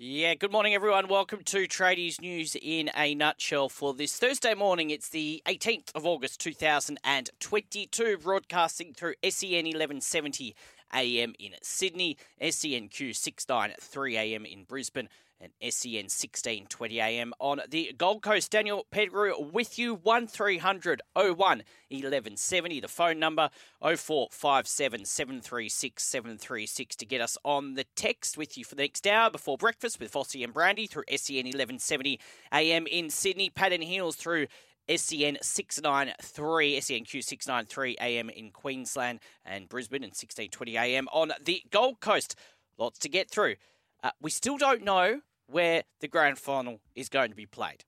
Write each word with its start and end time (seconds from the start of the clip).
Yeah, 0.00 0.34
good 0.36 0.52
morning, 0.52 0.76
everyone. 0.76 1.08
Welcome 1.08 1.42
to 1.46 1.66
Tradies 1.66 2.20
News 2.20 2.56
in 2.62 2.88
a 2.96 3.16
nutshell 3.16 3.68
for 3.68 3.92
this 3.92 4.16
Thursday 4.16 4.54
morning. 4.54 4.90
It's 4.90 5.08
the 5.08 5.42
18th 5.44 5.90
of 5.92 6.06
August 6.06 6.38
2022, 6.38 8.18
broadcasting 8.18 8.94
through 8.94 9.14
SEN 9.28 9.64
1170 9.64 10.54
AM 10.94 11.34
in 11.40 11.54
Sydney, 11.62 12.16
SENQ 12.40 13.16
693 13.16 14.16
AM 14.16 14.46
in 14.46 14.62
Brisbane, 14.62 15.08
and 15.40 15.52
SEN 15.60 16.04
1620 16.08 17.00
AM 17.00 17.32
on 17.38 17.60
the 17.68 17.92
Gold 17.96 18.22
Coast. 18.22 18.50
Daniel 18.50 18.86
Pettigrew 18.90 19.32
with 19.52 19.78
you, 19.78 19.94
1300 19.94 21.02
01 21.14 21.28
1170. 21.28 22.80
The 22.80 22.88
phone 22.88 23.18
number 23.18 23.50
0457 23.80 25.04
736 25.04 26.02
736 26.02 26.96
to 26.96 27.06
get 27.06 27.20
us 27.20 27.38
on 27.44 27.74
the 27.74 27.84
text 27.94 28.36
with 28.36 28.58
you 28.58 28.64
for 28.64 28.74
the 28.74 28.82
next 28.82 29.06
hour 29.06 29.30
before 29.30 29.56
breakfast 29.56 30.00
with 30.00 30.12
Fossey 30.12 30.42
and 30.42 30.52
Brandy 30.52 30.86
through 30.86 31.04
SEN 31.08 31.44
1170 31.44 32.20
AM 32.52 32.86
in 32.86 33.10
Sydney. 33.10 33.50
Pattern 33.50 33.82
Hills 33.82 34.16
through 34.16 34.46
SEN 34.88 35.36
693, 35.42 36.80
SENQ 36.80 37.22
693 37.22 37.96
AM 38.00 38.30
in 38.30 38.50
Queensland 38.50 39.20
and 39.44 39.68
Brisbane 39.68 40.02
and 40.02 40.12
1620 40.12 40.76
AM 40.78 41.08
on 41.12 41.32
the 41.44 41.62
Gold 41.70 42.00
Coast. 42.00 42.34
Lots 42.78 42.98
to 43.00 43.08
get 43.08 43.30
through. 43.30 43.56
Uh, 44.02 44.10
we 44.20 44.30
still 44.30 44.58
don't 44.58 44.82
know 44.82 45.20
where 45.46 45.84
the 46.00 46.08
grand 46.08 46.38
final 46.38 46.80
is 46.94 47.08
going 47.08 47.30
to 47.30 47.36
be 47.36 47.46
played. 47.46 47.84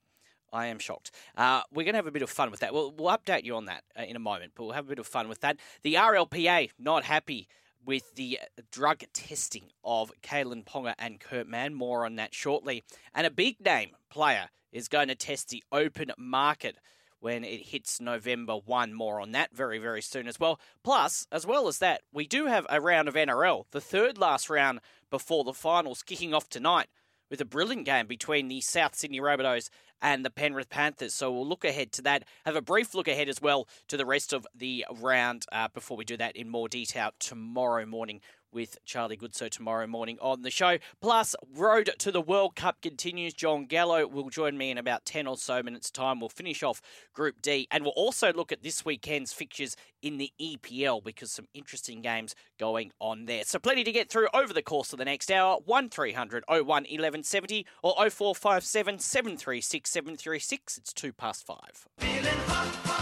I 0.53 0.67
am 0.67 0.79
shocked. 0.79 1.13
Uh, 1.37 1.63
we're 1.73 1.85
going 1.85 1.93
to 1.93 1.99
have 1.99 2.07
a 2.07 2.13
bit 2.13 2.23
of 2.23 2.31
fun 2.31 2.51
with 2.51 2.61
that. 2.61 2.75
We'll, 2.75 2.91
we'll 2.91 3.17
update 3.17 3.45
you 3.45 3.55
on 3.55 3.67
that 3.67 3.85
uh, 3.99 4.03
in 4.03 4.17
a 4.17 4.21
moment, 4.21 4.53
but 4.55 4.65
we'll 4.65 4.73
have 4.73 4.87
a 4.87 4.89
bit 4.89 4.99
of 4.99 5.07
fun 5.07 5.29
with 5.29 5.41
that. 5.41 5.59
The 5.83 5.95
RLPA 5.95 6.71
not 6.79 7.05
happy 7.05 7.49
with 7.85 8.15
the 8.15 8.39
drug 8.71 9.05
testing 9.13 9.71
of 9.85 10.13
Kalyn 10.23 10.65
Ponga 10.65 10.95
and 10.99 11.21
Kurt 11.21 11.47
Mann. 11.47 11.75
More 11.75 12.05
on 12.05 12.17
that 12.17 12.35
shortly. 12.35 12.83
And 13.15 13.27
a 13.27 13.31
big 13.31 13.61
name 13.65 13.91
player 14.11 14.49
is 14.73 14.89
going 14.89 15.09
to 15.09 15.15
test 15.15 15.49
the 15.49 15.63
open 15.73 16.13
market 16.19 16.77
when 17.21 17.45
it 17.45 17.67
hits 17.67 18.01
November 18.01 18.55
1. 18.55 18.93
More 18.93 19.21
on 19.21 19.33
that 19.33 19.55
very, 19.55 19.79
very 19.79 20.03
soon 20.03 20.27
as 20.27 20.41
well. 20.41 20.59
Plus, 20.83 21.27
as 21.31 21.47
well 21.47 21.69
as 21.69 21.79
that, 21.79 22.03
we 22.13 22.27
do 22.27 22.47
have 22.47 22.67
a 22.69 22.81
round 22.81 23.09
of 23.09 23.15
NRL, 23.15 23.65
the 23.71 23.81
third 23.81 24.19
last 24.19 24.51
round 24.51 24.81
before 25.11 25.45
the 25.45 25.53
finals, 25.53 26.03
kicking 26.03 26.33
off 26.35 26.49
tonight 26.49 26.89
with 27.31 27.41
a 27.41 27.45
brilliant 27.45 27.87
game 27.87 28.07
between 28.07 28.49
the 28.49 28.61
South 28.61 28.95
Sydney 28.95 29.21
Rabbitohs 29.21 29.71
and 30.03 30.25
the 30.25 30.31
Penrith 30.31 30.69
Panthers. 30.69 31.15
So 31.15 31.31
we'll 31.31 31.47
look 31.47 31.65
ahead 31.65 31.93
to 31.93 32.03
that. 32.03 32.25
Have 32.45 32.57
a 32.57 32.63
brief 32.63 32.95
look 32.95 33.09
ahead 33.09 33.29
as 33.29 33.41
well 33.41 33.69
to 33.89 33.97
the 33.97 34.07
rest 34.07 34.33
of 34.33 34.47
the 34.55 34.85
round 35.01 35.47
uh, 35.53 35.69
before 35.73 35.97
we 35.97 36.05
do 36.05 36.17
that 36.17 36.37
in 36.37 36.49
more 36.49 36.69
detail 36.69 37.11
tomorrow 37.19 37.87
morning 37.87 38.21
with 38.53 38.79
Charlie 38.85 39.17
Goodso 39.17 39.49
tomorrow 39.49 39.87
morning 39.87 40.19
on 40.21 40.43
the 40.43 40.51
show. 40.51 40.79
Plus, 41.01 41.35
Road 41.55 41.91
to 41.99 42.11
the 42.11 42.21
World 42.21 42.57
Cup 42.57 42.81
continues. 42.83 43.35
John 43.35 43.67
Gallo 43.67 44.07
will 44.07 44.31
join 44.31 44.57
me 44.57 44.71
in 44.71 44.79
about 44.79 45.05
10 45.05 45.27
or 45.27 45.37
so 45.37 45.63
minutes' 45.63 45.91
time. 45.91 46.21
We'll 46.21 46.29
finish 46.29 46.63
off 46.63 46.81
Group 47.13 47.43
D 47.43 47.67
and 47.71 47.85
we'll 47.85 47.93
also 47.93 48.33
look 48.33 48.53
at 48.53 48.63
this 48.63 48.85
weekend's 48.85 49.33
fixtures 49.33 49.77
in 50.03 50.19
the 50.19 50.33
EPL 50.41 51.03
because 51.05 51.31
some 51.31 51.47
interesting 51.55 52.01
games 52.01 52.35
going 52.59 52.93
on 53.01 53.27
there. 53.27 53.45
So, 53.45 53.59
plenty 53.59 53.85
to 53.85 53.93
get 53.93 54.11
through 54.11 54.29
over 54.35 54.53
the 54.53 54.63
course 54.63 54.93
of 54.93 54.99
the 54.99 55.05
next 55.05 55.31
hour. 55.31 55.59
1300 55.65 56.45
01 56.49 56.67
1170 56.67 57.67
or 57.83 57.95
0457 58.11 58.99
736 58.99 59.91
736. 59.91 60.79
It's 60.79 60.93
2 60.93 61.13
past 61.13 61.47
5. 61.47 61.89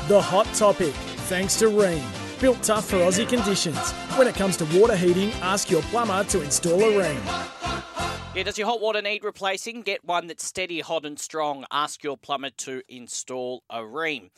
The 0.09 0.21
hot 0.21 0.47
topic, 0.55 0.95
thanks 1.29 1.57
to 1.59 1.67
Rheem. 1.67 2.28
Built 2.41 2.63
tough 2.63 2.91
for 2.91 2.97
Aussie 2.99 3.29
conditions. 3.29 3.91
When 4.17 4.29
it 4.29 4.37
comes 4.37 4.57
to 4.59 4.79
water 4.79 4.95
heating, 4.95 5.33
ask 5.43 5.71
your 5.71 5.83
plumber 5.83 6.23
to 6.25 6.41
install 6.41 6.81
a 6.81 6.93
Rheem. 6.93 8.35
Yeah, 8.37 8.45
does 8.45 8.57
your 8.57 8.69
hot 8.69 8.81
water 8.81 9.03
need 9.03 9.25
replacing? 9.25 9.83
Get 9.83 10.05
one 10.05 10.29
that's 10.29 10.45
steady, 10.45 10.79
hot, 10.79 11.05
and 11.05 11.19
strong. 11.19 11.65
Ask 11.73 12.05
your 12.05 12.17
plumber 12.17 12.51
to 12.51 12.83
install 12.89 13.65
a 13.69 13.81
Rheem. 13.81 14.31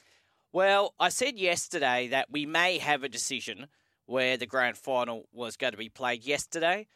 Well, 0.50 0.94
I 0.98 1.10
said 1.10 1.38
yesterday 1.38 2.08
that 2.08 2.30
we 2.30 2.46
may 2.46 2.78
have 2.78 3.04
a 3.04 3.08
decision 3.08 3.66
where 4.06 4.38
the 4.38 4.46
grand 4.46 4.78
final 4.78 5.28
was 5.30 5.58
going 5.58 5.72
to 5.72 5.76
be 5.76 5.90
played 5.90 6.24
yesterday, 6.24 6.86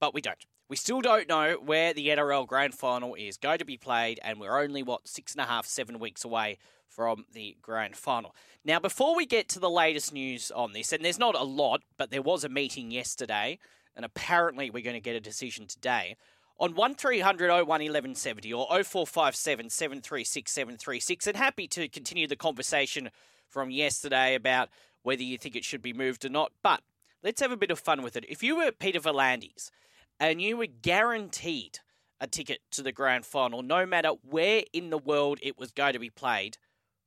but 0.00 0.14
we 0.14 0.22
don't. 0.22 0.46
We 0.70 0.76
still 0.76 1.02
don't 1.02 1.28
know 1.28 1.58
where 1.62 1.92
the 1.92 2.08
NRL 2.08 2.46
grand 2.46 2.74
final 2.74 3.14
is 3.14 3.36
going 3.36 3.58
to 3.58 3.66
be 3.66 3.76
played, 3.76 4.20
and 4.24 4.40
we're 4.40 4.58
only, 4.58 4.82
what, 4.82 5.06
six 5.06 5.34
and 5.34 5.42
a 5.42 5.46
half, 5.46 5.66
seven 5.66 5.98
weeks 5.98 6.24
away 6.24 6.56
from 6.88 7.26
the 7.32 7.56
grand 7.60 7.96
final. 7.96 8.34
Now, 8.64 8.80
before 8.80 9.14
we 9.14 9.26
get 9.26 9.48
to 9.50 9.60
the 9.60 9.70
latest 9.70 10.12
news 10.12 10.50
on 10.50 10.72
this, 10.72 10.92
and 10.92 11.04
there's 11.04 11.18
not 11.18 11.34
a 11.34 11.42
lot, 11.42 11.82
but 11.96 12.10
there 12.10 12.22
was 12.22 12.44
a 12.44 12.48
meeting 12.48 12.90
yesterday, 12.90 13.58
and 13.94 14.04
apparently 14.04 14.70
we're 14.70 14.82
going 14.82 14.94
to 14.94 15.00
get 15.00 15.16
a 15.16 15.20
decision 15.20 15.66
today. 15.66 16.16
On 16.58 16.74
1300 16.74 17.50
01 17.50 17.66
1170 17.66 18.52
or 18.52 18.66
0457 18.66 19.68
736 19.68 20.50
736, 20.50 21.26
and 21.26 21.36
happy 21.36 21.68
to 21.68 21.88
continue 21.88 22.26
the 22.26 22.36
conversation 22.36 23.10
from 23.48 23.70
yesterday 23.70 24.34
about 24.34 24.70
whether 25.02 25.22
you 25.22 25.36
think 25.38 25.54
it 25.54 25.64
should 25.64 25.82
be 25.82 25.92
moved 25.92 26.24
or 26.24 26.30
not. 26.30 26.52
But 26.62 26.80
let's 27.22 27.40
have 27.42 27.52
a 27.52 27.56
bit 27.56 27.70
of 27.70 27.78
fun 27.78 28.02
with 28.02 28.16
it. 28.16 28.24
If 28.28 28.42
you 28.42 28.56
were 28.56 28.72
Peter 28.72 29.00
V'landys 29.00 29.70
and 30.18 30.40
you 30.40 30.56
were 30.56 30.66
guaranteed 30.66 31.80
a 32.20 32.26
ticket 32.26 32.60
to 32.70 32.82
the 32.82 32.92
grand 32.92 33.26
final, 33.26 33.62
no 33.62 33.84
matter 33.84 34.10
where 34.22 34.62
in 34.72 34.90
the 34.90 34.98
world 34.98 35.38
it 35.42 35.58
was 35.58 35.70
going 35.70 35.92
to 35.92 35.98
be 35.98 36.10
played, 36.10 36.56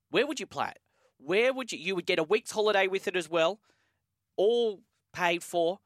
where 0.10 0.26
would 0.26 0.40
you 0.40 0.48
play 0.48 0.70
it? 0.70 0.80
Where 1.18 1.54
would 1.54 1.72
you? 1.72 1.80
You 1.80 1.96
would 1.96 2.06
get 2.06 2.20
a 2.20 2.24
week's 2.24 2.52
holiday 2.52 2.88
with 2.88 3.08
it 3.08 3.16
as 3.16 3.30
well, 3.30 3.60
all 4.38 4.82
paid 5.14 5.44
for. 5.44 5.80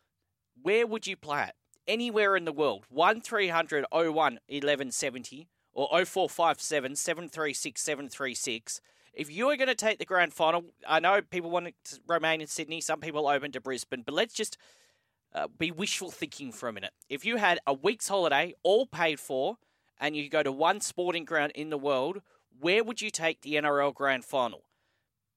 Where 0.62 0.86
would 0.86 1.08
you 1.08 1.18
play 1.18 1.44
it? 1.44 1.56
Anywhere 1.88 2.36
in 2.36 2.46
the 2.46 2.54
world. 2.54 2.86
1300 2.90 3.86
01 3.92 4.06
1170 4.06 5.48
or 5.74 5.88
0457 6.06 6.96
736 6.96 7.82
736. 7.82 8.82
If 9.14 9.32
you 9.32 9.50
are 9.50 9.56
going 9.56 9.68
to 9.68 9.76
take 9.76 10.00
the 10.00 10.06
grand 10.06 10.34
final, 10.34 10.66
I 10.88 11.00
know 11.00 11.22
people 11.22 11.52
want 11.52 11.74
to 11.86 12.00
remain 12.08 12.42
in 12.42 12.48
Sydney, 12.48 12.82
some 12.82 13.00
people 13.00 13.28
open 13.28 13.52
to 13.52 13.62
Brisbane, 13.62 14.02
but 14.04 14.16
let's 14.16 14.34
just 14.34 14.58
uh, 15.36 15.48
be 15.48 15.70
wishful 15.72 16.10
thinking 16.10 16.52
for 16.52 16.68
a 16.68 16.74
minute. 16.74 16.94
If 17.10 17.24
you 17.24 17.38
had 17.38 17.60
a 17.68 17.74
week's 17.74 18.08
holiday, 18.08 18.56
all 18.64 18.88
paid 18.88 19.20
for, 19.20 19.58
and 20.00 20.16
you 20.16 20.30
go 20.30 20.42
to 20.42 20.52
one 20.52 20.82
sporting 20.82 21.26
ground 21.26 21.52
in 21.54 21.70
the 21.70 21.78
world, 21.78 22.22
where 22.60 22.84
would 22.84 23.02
you 23.02 23.10
take 23.10 23.42
the 23.42 23.54
NRL 23.54 23.94
grand 23.94 24.26
final? 24.26 24.64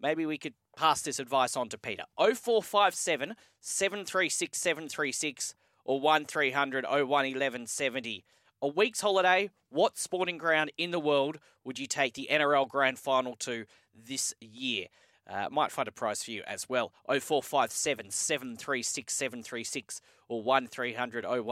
Maybe 0.01 0.27
we 0.27 0.39
could 0.39 0.55
pass 0.77 1.03
this 1.03 1.19
advice 1.19 1.57
on 1.57 1.69
to 1.71 1.79
Peter. 1.79 2.05
0457 2.19 3.35
736 3.61 4.59
736 4.59 5.55
or 5.85 6.01
1300 6.01 6.85
01 6.85 7.09
1170. 7.09 8.25
A 8.63 8.69
week's 8.69 9.01
holiday, 9.01 9.51
what 9.69 9.99
sporting 9.99 10.39
ground 10.39 10.73
in 10.79 10.91
the 10.91 11.01
world 11.01 11.39
would 11.65 11.79
you 11.79 11.87
take 11.87 12.15
the 12.15 12.29
NRL 12.31 12.69
grand 12.69 12.99
final 12.99 13.37
to 13.37 13.67
this 13.95 14.35
year? 14.41 14.87
Uh, 15.29 15.49
might 15.51 15.73
find 15.73 15.89
a 15.89 15.93
prize 15.93 16.23
for 16.23 16.31
you 16.31 16.43
as 16.47 16.69
well. 16.69 16.93
0457 17.07 18.11
736 18.11 19.13
736 19.13 20.01
or 20.29 20.43
1300 20.43 21.25
01 21.25 21.43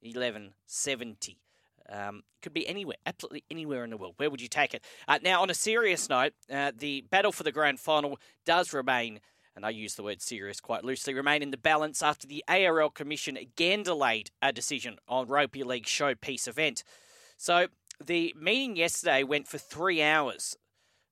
1170. 0.00 1.38
Um, 1.90 2.22
could 2.42 2.52
be 2.52 2.66
anywhere, 2.68 2.96
absolutely 3.06 3.44
anywhere 3.50 3.82
in 3.82 3.90
the 3.90 3.96
world. 3.96 4.14
Where 4.18 4.30
would 4.30 4.42
you 4.42 4.48
take 4.48 4.74
it? 4.74 4.84
Uh, 5.06 5.18
now, 5.22 5.42
on 5.42 5.50
a 5.50 5.54
serious 5.54 6.08
note, 6.08 6.34
uh, 6.52 6.72
the 6.76 7.02
battle 7.10 7.32
for 7.32 7.44
the 7.44 7.52
grand 7.52 7.80
final 7.80 8.18
does 8.44 8.72
remain, 8.74 9.20
and 9.56 9.64
I 9.64 9.70
use 9.70 9.94
the 9.94 10.02
word 10.02 10.20
serious 10.20 10.60
quite 10.60 10.84
loosely, 10.84 11.14
remain 11.14 11.42
in 11.42 11.50
the 11.50 11.56
balance 11.56 12.02
after 12.02 12.26
the 12.26 12.44
ARL 12.46 12.90
Commission 12.90 13.36
again 13.36 13.82
delayed 13.82 14.30
a 14.42 14.52
decision 14.52 14.98
on 15.08 15.28
Rugby 15.28 15.62
League 15.62 15.86
showpiece 15.86 16.46
event. 16.46 16.84
So 17.38 17.68
the 18.04 18.34
meeting 18.38 18.76
yesterday 18.76 19.22
went 19.22 19.48
for 19.48 19.58
three 19.58 20.02
hours 20.02 20.56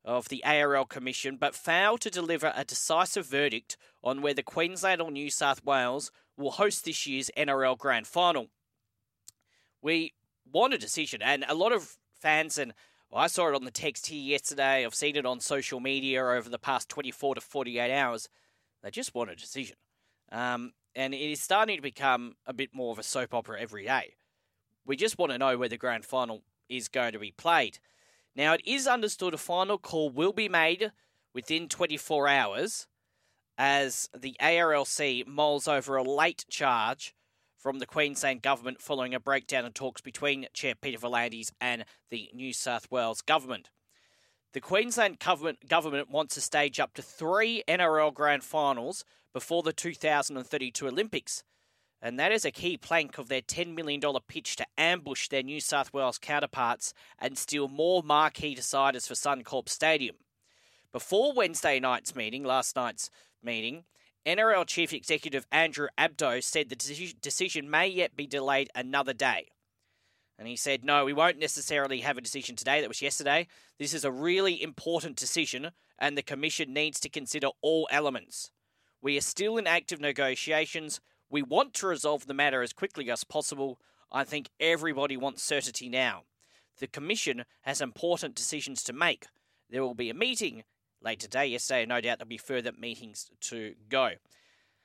of 0.05 0.29
the 0.29 0.45
ARL 0.45 0.85
Commission, 0.85 1.37
but 1.37 1.55
failed 1.55 2.01
to 2.03 2.11
deliver 2.11 2.53
a 2.55 2.65
decisive 2.65 3.27
verdict 3.27 3.77
on 4.05 4.23
whether 4.23 4.43
Queensland 4.43 5.01
or 5.01 5.11
New 5.11 5.31
South 5.31 5.65
Wales 5.65 6.13
will 6.37 6.53
host 6.53 6.85
this 6.85 7.07
year's 7.07 7.31
NRL 7.37 7.77
Grand 7.77 8.07
Final. 8.07 8.47
We 9.83 10.13
want 10.53 10.75
a 10.75 10.79
decision. 10.79 11.23
And 11.23 11.45
a 11.49 11.55
lot 11.55 11.73
of 11.73 11.97
fans, 12.21 12.59
and 12.59 12.73
well, 13.11 13.23
I 13.23 13.27
saw 13.27 13.49
it 13.49 13.55
on 13.55 13.65
the 13.65 13.71
text 13.71 14.07
here 14.07 14.23
yesterday, 14.23 14.85
I've 14.85 14.95
seen 14.95 15.17
it 15.17 15.27
on 15.27 15.41
social 15.41 15.81
media 15.81 16.25
over 16.25 16.49
the 16.49 16.59
past 16.59 16.89
24 16.89 17.37
to 17.37 17.41
48 17.41 17.93
hours, 17.93 18.29
they 18.83 18.91
just 18.91 19.15
want 19.15 19.31
a 19.31 19.37
decision. 19.37 19.77
Um, 20.33 20.73
and 20.95 21.15
it 21.15 21.31
is 21.31 21.41
starting 21.41 21.77
to 21.77 21.83
become 21.83 22.37
a 22.47 22.53
bit 22.53 22.71
more 22.73 22.93
of 22.93 22.99
a 22.99 23.03
soap 23.03 23.35
opera 23.35 23.61
every 23.61 23.85
day. 23.85 24.15
We 24.85 24.97
just 24.97 25.19
want 25.19 25.33
to 25.33 25.39
know 25.39 25.59
where 25.59 25.69
the 25.69 25.77
grand 25.77 26.05
final 26.05 26.43
is 26.69 26.89
going 26.89 27.13
to 27.13 27.19
be 27.19 27.33
played. 27.33 27.79
Now, 28.35 28.53
it 28.53 28.63
is 28.65 28.87
understood 28.87 29.35
a 29.35 29.39
final 29.39 29.79
call 29.79 30.11
will 30.11 30.33
be 30.33 30.49
made 30.49 30.93
within 31.35 31.69
24 31.69 32.29
hours 32.29 32.87
as 33.59 34.09
the 34.17 34.37
ARLC 34.41 35.27
mulls 35.27 35.67
over 35.67 35.97
a 35.97 36.03
late 36.03 36.45
charge 36.49 37.15
from 37.57 37.79
the 37.79 37.87
Queensland 37.87 38.43
government 38.43 38.81
following 38.81 39.15
a 39.15 39.21
breakdown 39.21 39.65
in 39.65 39.73
talks 39.73 40.01
between 40.01 40.47
Chair 40.53 40.75
Peter 40.75 40.99
V'landys 40.99 41.51
and 41.61 41.85
the 42.11 42.31
New 42.35 42.53
South 42.53 42.91
Wales 42.91 43.21
government. 43.21 43.71
The 44.53 44.61
Queensland 44.61 45.19
government, 45.19 45.69
government 45.69 46.11
wants 46.11 46.35
to 46.35 46.41
stage 46.41 46.81
up 46.81 46.95
to 46.95 47.03
three 47.03 47.63
NRL 47.69 48.15
grand 48.15 48.43
finals 48.43 49.05
before 49.33 49.63
the 49.63 49.73
2032 49.73 50.89
Olympics. 50.89 51.45
And 52.01 52.19
that 52.19 52.33
is 52.33 52.45
a 52.45 52.51
key 52.51 52.77
plank 52.77 53.19
of 53.19 53.29
their 53.29 53.43
$10 53.43 53.75
million 53.75 54.01
pitch 54.29 54.57
to 54.57 54.67
ambush 54.79 55.29
their 55.29 55.43
New 55.43 55.61
South 55.61 55.93
Wales 55.93 56.19
counterparts 56.19 56.95
and 57.19 57.37
steal 57.37 57.69
more 57.69 58.03
marquee 58.03 58.55
deciders 58.55 59.07
for 59.07 59.15
Suncorp 59.15 59.69
Stadium. 59.69 60.17
Before 60.93 61.35
Wednesday 61.35 61.81
night's 61.81 62.15
meeting, 62.15 62.45
last 62.45 62.77
night's 62.77 63.11
meeting, 63.43 63.85
NRL 64.27 64.67
Chief 64.67 64.93
Executive 64.93 65.47
Andrew 65.53 65.87
Abdo 65.97 66.43
said 66.43 66.69
the 66.69 67.13
decision 67.21 67.71
may 67.71 67.87
yet 67.87 68.17
be 68.17 68.27
delayed 68.27 68.71
another 68.75 69.13
day. 69.13 69.47
And 70.37 70.49
he 70.49 70.57
said, 70.57 70.85
no, 70.85 71.05
we 71.05 71.13
won't 71.13 71.39
necessarily 71.39 72.01
have 72.01 72.19
a 72.19 72.21
decision 72.23 72.57
today. 72.57 72.81
That 72.81 72.89
was 72.89 73.01
yesterday. 73.01 73.47
This 73.79 73.95
is 73.95 74.05
a 74.05 74.11
really 74.11 74.61
important 74.61 75.17
decision, 75.17 75.71
and 75.97 76.19
the 76.19 76.23
Commission 76.23 76.75
needs 76.75 76.99
to 77.01 77.09
consider 77.09 77.49
all 77.63 77.87
elements. 77.93 78.51
We 79.01 79.17
are 79.17 79.23
still 79.23 79.59
in 79.59 79.69
active 79.69 80.01
negotiations. 80.01 81.01
We 81.31 81.43
want 81.43 81.73
to 81.75 81.87
resolve 81.87 82.27
the 82.27 82.35
matter 82.35 82.63
as 82.63 82.73
quickly 82.73 83.09
as 83.11 83.23
possible. 83.23 83.79
I 84.11 84.25
think 84.25 84.51
everybody 84.59 85.17
wants 85.17 85.45
certainty 85.45 85.89
now. 85.89 86.25
The 86.81 86.89
Commission 86.89 87.45
has 87.63 87.81
important 87.81 88.35
decisions 88.35 88.83
to 88.83 88.93
make. 88.93 89.27
There 89.71 89.83
will 89.83 89.95
be 89.95 90.11
a 90.11 90.15
meeting 90.15 90.65
later 91.03 91.23
today. 91.23 91.47
Yesterday, 91.47 91.87
no 91.87 92.01
doubt 92.01 92.19
there'll 92.19 92.29
be 92.29 92.39
further 92.39 92.73
meetings 92.73 93.31
to 93.43 93.75
go. 93.89 94.13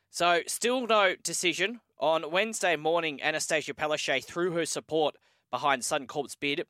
So, 0.10 0.42
still 0.48 0.88
no 0.88 1.16
decision. 1.24 1.80
On 2.00 2.32
Wednesday 2.32 2.76
morning, 2.76 3.22
Anastasia 3.22 3.74
Palaszczuk 3.74 4.26
threw 4.26 4.52
her 4.52 4.66
support 4.66 5.16
behind 5.52 5.84
Suncorp's 5.84 6.36
bid, 6.36 6.66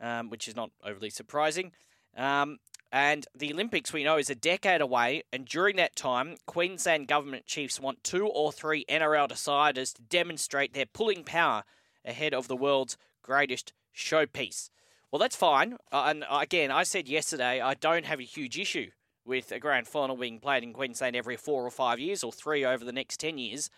um, 0.00 0.30
which 0.30 0.48
is 0.48 0.56
not 0.56 0.70
overly 0.82 1.10
surprising. 1.10 1.72
Um, 2.16 2.58
and 2.90 3.26
the 3.34 3.52
Olympics, 3.52 3.92
we 3.92 4.04
know, 4.04 4.18
is 4.18 4.28
a 4.28 4.34
decade 4.34 4.82
away. 4.82 5.22
And 5.32 5.46
during 5.46 5.76
that 5.76 5.96
time, 5.96 6.36
Queensland 6.46 7.08
government 7.08 7.46
chiefs 7.46 7.80
want 7.80 8.04
two 8.04 8.26
or 8.26 8.52
three 8.52 8.84
NRL 8.84 9.28
deciders 9.28 9.94
to 9.94 10.02
demonstrate 10.02 10.74
their 10.74 10.86
pulling 10.86 11.24
power 11.24 11.64
ahead 12.04 12.34
of 12.34 12.48
the 12.48 12.56
world's 12.56 12.98
greatest 13.22 13.72
showpiece. 13.96 14.68
Well, 15.12 15.18
that's 15.18 15.36
fine. 15.36 15.76
Uh, 15.92 16.04
and 16.06 16.24
again, 16.30 16.70
I 16.70 16.84
said 16.84 17.06
yesterday 17.06 17.60
I 17.60 17.74
don't 17.74 18.06
have 18.06 18.18
a 18.18 18.24
huge 18.24 18.58
issue 18.58 18.90
with 19.26 19.52
a 19.52 19.58
grand 19.58 19.86
final 19.86 20.16
being 20.16 20.40
played 20.40 20.62
in 20.62 20.72
Queensland 20.72 21.14
every 21.14 21.36
four 21.36 21.66
or 21.66 21.70
five 21.70 22.00
years 22.00 22.24
or 22.24 22.32
three 22.32 22.64
over 22.64 22.82
the 22.82 22.92
next 22.92 23.20
10 23.20 23.36
years. 23.36 23.68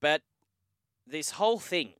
But 0.00 0.22
this 1.06 1.32
whole 1.32 1.58
thing, 1.58 1.92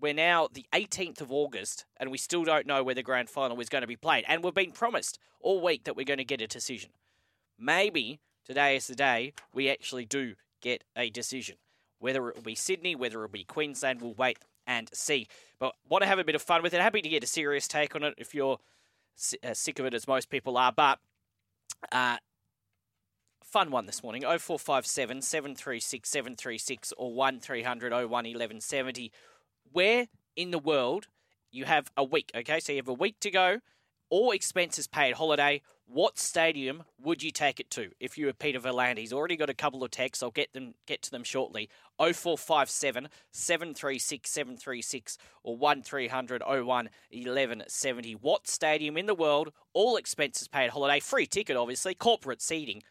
we're 0.00 0.14
now 0.14 0.48
the 0.52 0.64
18th 0.72 1.22
of 1.22 1.32
August 1.32 1.86
and 1.96 2.08
we 2.08 2.16
still 2.16 2.44
don't 2.44 2.68
know 2.68 2.84
where 2.84 2.94
the 2.94 3.02
grand 3.02 3.28
final 3.28 3.60
is 3.60 3.68
going 3.68 3.82
to 3.82 3.88
be 3.88 3.96
played. 3.96 4.24
And 4.28 4.44
we've 4.44 4.54
been 4.54 4.70
promised 4.70 5.18
all 5.40 5.60
week 5.60 5.82
that 5.82 5.96
we're 5.96 6.04
going 6.04 6.18
to 6.18 6.24
get 6.24 6.40
a 6.40 6.46
decision. 6.46 6.90
Maybe 7.58 8.20
today 8.46 8.76
is 8.76 8.86
the 8.86 8.94
day 8.94 9.32
we 9.52 9.68
actually 9.68 10.04
do 10.04 10.34
get 10.62 10.84
a 10.96 11.10
decision. 11.10 11.56
Whether 11.98 12.28
it 12.28 12.36
will 12.36 12.42
be 12.42 12.54
Sydney, 12.54 12.94
whether 12.94 13.18
it 13.18 13.22
will 13.22 13.28
be 13.28 13.44
Queensland, 13.44 14.00
we'll 14.00 14.14
wait 14.14 14.38
and 14.66 14.88
see. 14.92 15.28
But 15.58 15.74
want 15.88 16.02
to 16.02 16.08
have 16.08 16.18
a 16.18 16.24
bit 16.24 16.34
of 16.34 16.42
fun 16.42 16.62
with 16.62 16.74
it. 16.74 16.80
Happy 16.80 17.02
to 17.02 17.08
get 17.08 17.24
a 17.24 17.26
serious 17.26 17.68
take 17.68 17.94
on 17.94 18.02
it 18.02 18.14
if 18.18 18.34
you're 18.34 18.58
uh, 19.42 19.54
sick 19.54 19.78
of 19.78 19.86
it, 19.86 19.94
as 19.94 20.08
most 20.08 20.30
people 20.30 20.56
are. 20.56 20.72
But 20.72 20.98
uh, 21.92 22.16
fun 23.42 23.70
one 23.70 23.86
this 23.86 24.02
morning 24.02 24.22
0457 24.22 25.22
736 25.22 26.08
736 26.08 26.92
or 26.96 27.12
1300 27.12 27.92
01 27.92 28.08
1170. 28.08 29.12
Where 29.72 30.06
in 30.36 30.50
the 30.50 30.58
world 30.58 31.08
you 31.50 31.64
have 31.64 31.90
a 31.96 32.04
week, 32.04 32.30
okay? 32.34 32.60
So 32.60 32.72
you 32.72 32.78
have 32.78 32.88
a 32.88 32.92
week 32.92 33.20
to 33.20 33.30
go, 33.30 33.60
all 34.10 34.32
expenses 34.32 34.86
paid 34.86 35.14
holiday. 35.14 35.62
What 35.86 36.18
stadium 36.18 36.84
would 37.02 37.22
you 37.22 37.30
take 37.30 37.60
it 37.60 37.70
to 37.72 37.90
if 38.00 38.16
you 38.16 38.26
were 38.26 38.32
Peter 38.32 38.58
Verland? 38.58 38.96
He's 38.96 39.12
already 39.12 39.36
got 39.36 39.50
a 39.50 39.54
couple 39.54 39.84
of 39.84 39.90
texts. 39.90 40.22
I'll 40.22 40.30
get 40.30 40.52
them 40.54 40.74
get 40.86 41.02
to 41.02 41.10
them 41.10 41.22
shortly. 41.22 41.68
0457 41.98 43.08
736 43.30 44.30
736 44.30 45.18
or 45.42 45.56
1300 45.56 46.42
01 46.42 46.64
1170. 46.64 48.12
What 48.14 48.48
stadium 48.48 48.96
in 48.96 49.06
the 49.06 49.14
world, 49.14 49.52
all 49.74 49.96
expenses 49.96 50.48
paid 50.48 50.70
holiday, 50.70 51.00
free 51.00 51.26
ticket 51.26 51.56
obviously, 51.56 51.94
corporate 51.94 52.40
seating. 52.40 52.82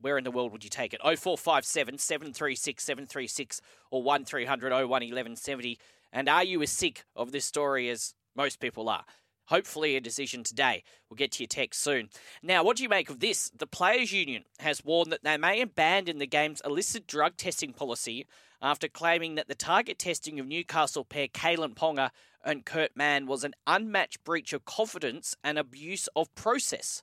Where 0.00 0.16
in 0.16 0.24
the 0.24 0.30
world 0.30 0.52
would 0.52 0.64
you 0.64 0.70
take 0.70 0.94
it? 0.94 1.00
0457 1.02 1.98
736 1.98 2.84
736 2.84 3.60
or 3.90 4.02
1300 4.02 4.70
01 4.70 4.88
1170. 4.88 5.78
And 6.12 6.28
are 6.28 6.44
you 6.44 6.62
as 6.62 6.70
sick 6.70 7.04
of 7.16 7.32
this 7.32 7.44
story 7.44 7.88
as 7.90 8.14
most 8.36 8.60
people 8.60 8.88
are? 8.88 9.04
Hopefully, 9.46 9.96
a 9.96 10.00
decision 10.00 10.44
today. 10.44 10.84
We'll 11.08 11.16
get 11.16 11.32
to 11.32 11.42
your 11.42 11.48
text 11.48 11.82
soon. 11.82 12.08
Now, 12.42 12.62
what 12.64 12.76
do 12.76 12.82
you 12.82 12.88
make 12.88 13.10
of 13.10 13.20
this? 13.20 13.50
The 13.56 13.66
Players' 13.66 14.12
Union 14.12 14.44
has 14.60 14.84
warned 14.84 15.12
that 15.12 15.24
they 15.24 15.36
may 15.36 15.60
abandon 15.60 16.18
the 16.18 16.26
game's 16.26 16.62
illicit 16.64 17.06
drug 17.06 17.36
testing 17.36 17.72
policy 17.72 18.26
after 18.62 18.88
claiming 18.88 19.34
that 19.34 19.48
the 19.48 19.54
target 19.54 19.98
testing 19.98 20.38
of 20.38 20.46
Newcastle 20.46 21.04
pair 21.04 21.26
Kalyn 21.26 21.74
Ponga 21.74 22.10
and 22.44 22.64
Kurt 22.64 22.96
Mann 22.96 23.26
was 23.26 23.44
an 23.44 23.54
unmatched 23.66 24.24
breach 24.24 24.52
of 24.52 24.64
confidence 24.64 25.34
and 25.42 25.58
abuse 25.58 26.08
of 26.14 26.32
process. 26.34 27.02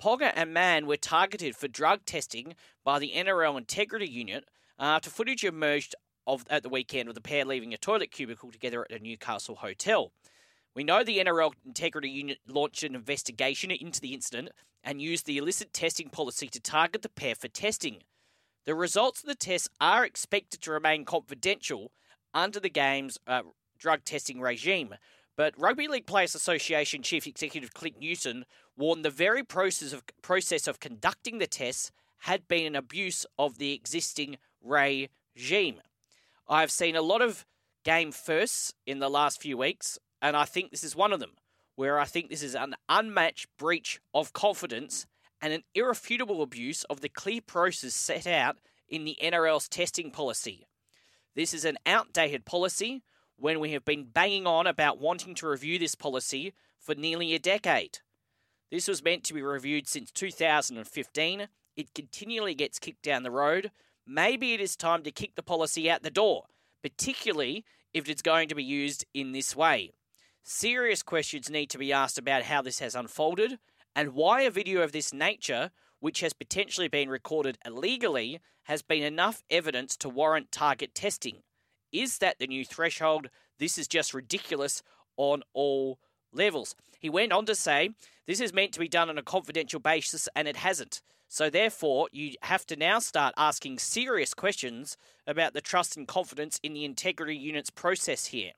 Ponga 0.00 0.32
and 0.36 0.52
Mann 0.52 0.86
were 0.86 0.96
targeted 0.96 1.56
for 1.56 1.66
drug 1.66 2.04
testing 2.04 2.54
by 2.84 2.98
the 2.98 3.12
NRL 3.16 3.58
Integrity 3.58 4.08
Unit 4.08 4.44
after 4.78 5.10
footage 5.10 5.42
emerged 5.42 5.94
of 6.26 6.44
at 6.50 6.62
the 6.62 6.68
weekend 6.68 7.08
of 7.08 7.14
the 7.14 7.20
pair 7.20 7.44
leaving 7.44 7.72
a 7.72 7.78
toilet 7.78 8.10
cubicle 8.10 8.52
together 8.52 8.86
at 8.88 9.00
a 9.00 9.02
Newcastle 9.02 9.56
hotel. 9.56 10.12
We 10.78 10.84
know 10.84 11.02
the 11.02 11.18
NRL 11.18 11.54
Integrity 11.66 12.08
Unit 12.08 12.38
launched 12.46 12.84
an 12.84 12.94
investigation 12.94 13.72
into 13.72 14.00
the 14.00 14.14
incident 14.14 14.50
and 14.84 15.02
used 15.02 15.26
the 15.26 15.36
illicit 15.36 15.72
testing 15.72 16.08
policy 16.08 16.46
to 16.46 16.60
target 16.60 17.02
the 17.02 17.08
pair 17.08 17.34
for 17.34 17.48
testing. 17.48 18.04
The 18.64 18.76
results 18.76 19.20
of 19.20 19.28
the 19.28 19.34
tests 19.34 19.68
are 19.80 20.04
expected 20.04 20.62
to 20.62 20.70
remain 20.70 21.04
confidential 21.04 21.90
under 22.32 22.60
the 22.60 22.70
game's 22.70 23.18
uh, 23.26 23.42
drug 23.76 24.04
testing 24.04 24.40
regime. 24.40 24.94
But 25.36 25.58
Rugby 25.58 25.88
League 25.88 26.06
Players 26.06 26.36
Association 26.36 27.02
Chief 27.02 27.26
Executive 27.26 27.74
Clint 27.74 27.98
Newton 27.98 28.44
warned 28.76 29.04
the 29.04 29.10
very 29.10 29.42
process 29.42 29.92
of, 29.92 30.04
process 30.22 30.68
of 30.68 30.78
conducting 30.78 31.38
the 31.38 31.48
tests 31.48 31.90
had 32.18 32.46
been 32.46 32.66
an 32.66 32.76
abuse 32.76 33.26
of 33.36 33.58
the 33.58 33.72
existing 33.72 34.36
regime. 34.62 35.80
I've 36.48 36.70
seen 36.70 36.94
a 36.94 37.02
lot 37.02 37.20
of 37.20 37.44
game 37.82 38.12
firsts 38.12 38.74
in 38.86 39.00
the 39.00 39.10
last 39.10 39.42
few 39.42 39.58
weeks 39.58 39.98
and 40.20 40.36
I 40.36 40.44
think 40.44 40.70
this 40.70 40.84
is 40.84 40.96
one 40.96 41.12
of 41.12 41.20
them, 41.20 41.32
where 41.76 41.98
I 41.98 42.04
think 42.04 42.28
this 42.28 42.42
is 42.42 42.54
an 42.54 42.74
unmatched 42.88 43.48
breach 43.56 44.00
of 44.12 44.32
confidence 44.32 45.06
and 45.40 45.52
an 45.52 45.62
irrefutable 45.74 46.42
abuse 46.42 46.84
of 46.84 47.00
the 47.00 47.08
clear 47.08 47.40
process 47.40 47.94
set 47.94 48.26
out 48.26 48.58
in 48.88 49.04
the 49.04 49.16
NRL's 49.22 49.68
testing 49.68 50.10
policy. 50.10 50.66
This 51.34 51.54
is 51.54 51.64
an 51.64 51.78
outdated 51.86 52.44
policy 52.44 53.02
when 53.36 53.60
we 53.60 53.72
have 53.72 53.84
been 53.84 54.04
banging 54.04 54.46
on 54.46 54.66
about 54.66 54.98
wanting 54.98 55.34
to 55.36 55.48
review 55.48 55.78
this 55.78 55.94
policy 55.94 56.52
for 56.80 56.94
nearly 56.94 57.34
a 57.34 57.38
decade. 57.38 57.98
This 58.70 58.88
was 58.88 59.04
meant 59.04 59.24
to 59.24 59.34
be 59.34 59.42
reviewed 59.42 59.88
since 59.88 60.10
2015. 60.10 61.48
It 61.76 61.94
continually 61.94 62.54
gets 62.54 62.78
kicked 62.78 63.02
down 63.02 63.22
the 63.22 63.30
road. 63.30 63.70
Maybe 64.06 64.52
it 64.52 64.60
is 64.60 64.74
time 64.74 65.02
to 65.04 65.12
kick 65.12 65.36
the 65.36 65.42
policy 65.42 65.90
out 65.90 66.02
the 66.02 66.10
door, 66.10 66.46
particularly 66.82 67.64
if 67.94 68.08
it's 68.08 68.22
going 68.22 68.48
to 68.48 68.54
be 68.54 68.64
used 68.64 69.04
in 69.14 69.32
this 69.32 69.54
way. 69.54 69.92
Serious 70.42 71.02
questions 71.02 71.50
need 71.50 71.70
to 71.70 71.78
be 71.78 71.92
asked 71.92 72.18
about 72.18 72.44
how 72.44 72.62
this 72.62 72.78
has 72.78 72.94
unfolded 72.94 73.58
and 73.94 74.14
why 74.14 74.42
a 74.42 74.50
video 74.50 74.82
of 74.82 74.92
this 74.92 75.12
nature, 75.12 75.70
which 76.00 76.20
has 76.20 76.32
potentially 76.32 76.88
been 76.88 77.10
recorded 77.10 77.58
illegally, 77.64 78.40
has 78.64 78.82
been 78.82 79.02
enough 79.02 79.42
evidence 79.50 79.96
to 79.96 80.08
warrant 80.08 80.52
target 80.52 80.94
testing. 80.94 81.42
Is 81.92 82.18
that 82.18 82.38
the 82.38 82.46
new 82.46 82.64
threshold? 82.64 83.28
This 83.58 83.78
is 83.78 83.88
just 83.88 84.14
ridiculous 84.14 84.82
on 85.16 85.42
all 85.52 85.98
levels. 86.32 86.74
He 87.00 87.10
went 87.10 87.32
on 87.32 87.46
to 87.46 87.54
say, 87.54 87.90
This 88.26 88.40
is 88.40 88.52
meant 88.52 88.72
to 88.72 88.80
be 88.80 88.88
done 88.88 89.08
on 89.08 89.18
a 89.18 89.22
confidential 89.22 89.80
basis, 89.80 90.28
and 90.36 90.46
it 90.46 90.56
hasn't. 90.56 91.02
So, 91.28 91.50
therefore, 91.50 92.08
you 92.10 92.34
have 92.42 92.64
to 92.66 92.76
now 92.76 93.00
start 93.00 93.34
asking 93.36 93.80
serious 93.80 94.32
questions 94.32 94.96
about 95.26 95.52
the 95.52 95.60
trust 95.60 95.96
and 95.96 96.08
confidence 96.08 96.58
in 96.62 96.72
the 96.72 96.84
integrity 96.84 97.36
unit's 97.36 97.70
process 97.70 98.26
here. 98.26 98.52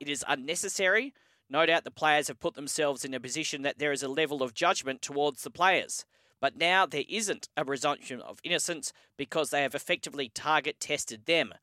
It 0.00 0.08
is 0.08 0.24
unnecessary. 0.28 1.12
No 1.48 1.64
doubt 1.64 1.84
the 1.84 1.90
players 1.90 2.28
have 2.28 2.40
put 2.40 2.54
themselves 2.54 3.04
in 3.04 3.14
a 3.14 3.20
position 3.20 3.62
that 3.62 3.78
there 3.78 3.92
is 3.92 4.02
a 4.02 4.08
level 4.08 4.42
of 4.42 4.54
judgment 4.54 5.02
towards 5.02 5.42
the 5.42 5.50
players. 5.50 6.04
But 6.40 6.56
now 6.56 6.86
there 6.86 7.04
isn't 7.08 7.48
a 7.56 7.64
presumption 7.64 8.20
of 8.20 8.40
innocence 8.44 8.92
because 9.16 9.50
they 9.50 9.62
have 9.62 9.74
effectively 9.74 10.28
target 10.28 10.80
tested 10.80 11.26
them. 11.26 11.54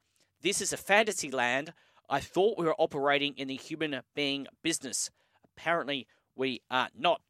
This 0.41 0.61
is 0.61 0.73
a 0.73 0.77
fantasy 0.77 1.29
land. 1.29 1.73
I 2.09 2.19
thought 2.19 2.57
we 2.57 2.65
were 2.65 2.75
operating 2.77 3.33
in 3.37 3.47
the 3.47 3.55
human 3.55 4.01
being 4.15 4.47
business. 4.61 5.09
Apparently, 5.55 6.07
we 6.35 6.61
are 6.71 6.89
not. 6.97 7.21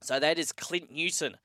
So 0.00 0.18
that 0.18 0.38
is 0.38 0.52
Clint 0.52 0.90
Newton, 0.90 1.36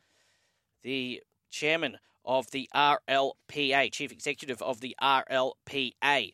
the 0.84 1.22
chairman 1.50 1.98
of 2.24 2.52
the 2.52 2.70
RLPA, 2.74 3.92
chief 3.92 4.12
executive 4.12 4.62
of 4.62 4.80
the 4.80 4.96
RLPA. 5.02 6.34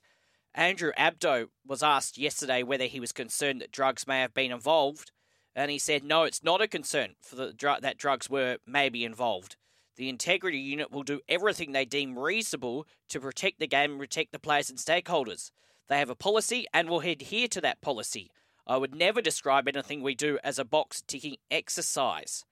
Andrew 0.54 0.92
Abdo 0.98 1.48
was 1.66 1.82
asked 1.82 2.18
yesterday 2.18 2.62
whether 2.64 2.86
he 2.86 3.00
was 3.00 3.12
concerned 3.12 3.62
that 3.62 3.72
drugs 3.72 4.06
may 4.06 4.20
have 4.20 4.34
been 4.34 4.52
involved, 4.52 5.12
and 5.56 5.72
he 5.72 5.80
said 5.80 6.04
no, 6.04 6.24
it's 6.24 6.44
not 6.44 6.62
a 6.62 6.68
concern 6.68 7.16
for 7.22 7.36
the 7.36 7.54
dr- 7.54 7.82
that 7.82 7.98
drugs 7.98 8.30
were 8.30 8.58
maybe 8.66 9.06
involved. 9.06 9.56
The 9.96 10.10
integrity 10.10 10.58
unit 10.58 10.92
will 10.92 11.04
do 11.04 11.22
everything 11.30 11.72
they 11.72 11.86
deem 11.86 12.18
reasonable 12.18 12.86
to 13.10 13.20
protect 13.20 13.60
the 13.60 13.68
game 13.68 13.92
and 13.92 14.00
protect 14.00 14.32
the 14.32 14.40
players 14.40 14.70
and 14.70 14.80
stakeholders. 14.80 15.52
They 15.88 16.00
have 16.00 16.10
a 16.10 16.16
policy 16.16 16.66
and 16.74 16.90
will 16.90 17.02
adhere 17.02 17.48
to 17.50 17.62
that 17.62 17.82
policy. 17.82 18.32
I 18.66 18.78
would 18.78 18.96
never 18.96 19.22
describe 19.22 19.68
anything 19.68 20.02
we 20.02 20.16
do 20.16 20.40
as 20.44 20.60
a 20.60 20.66
box 20.66 21.02
ticking 21.02 21.38
exercise. 21.50 22.46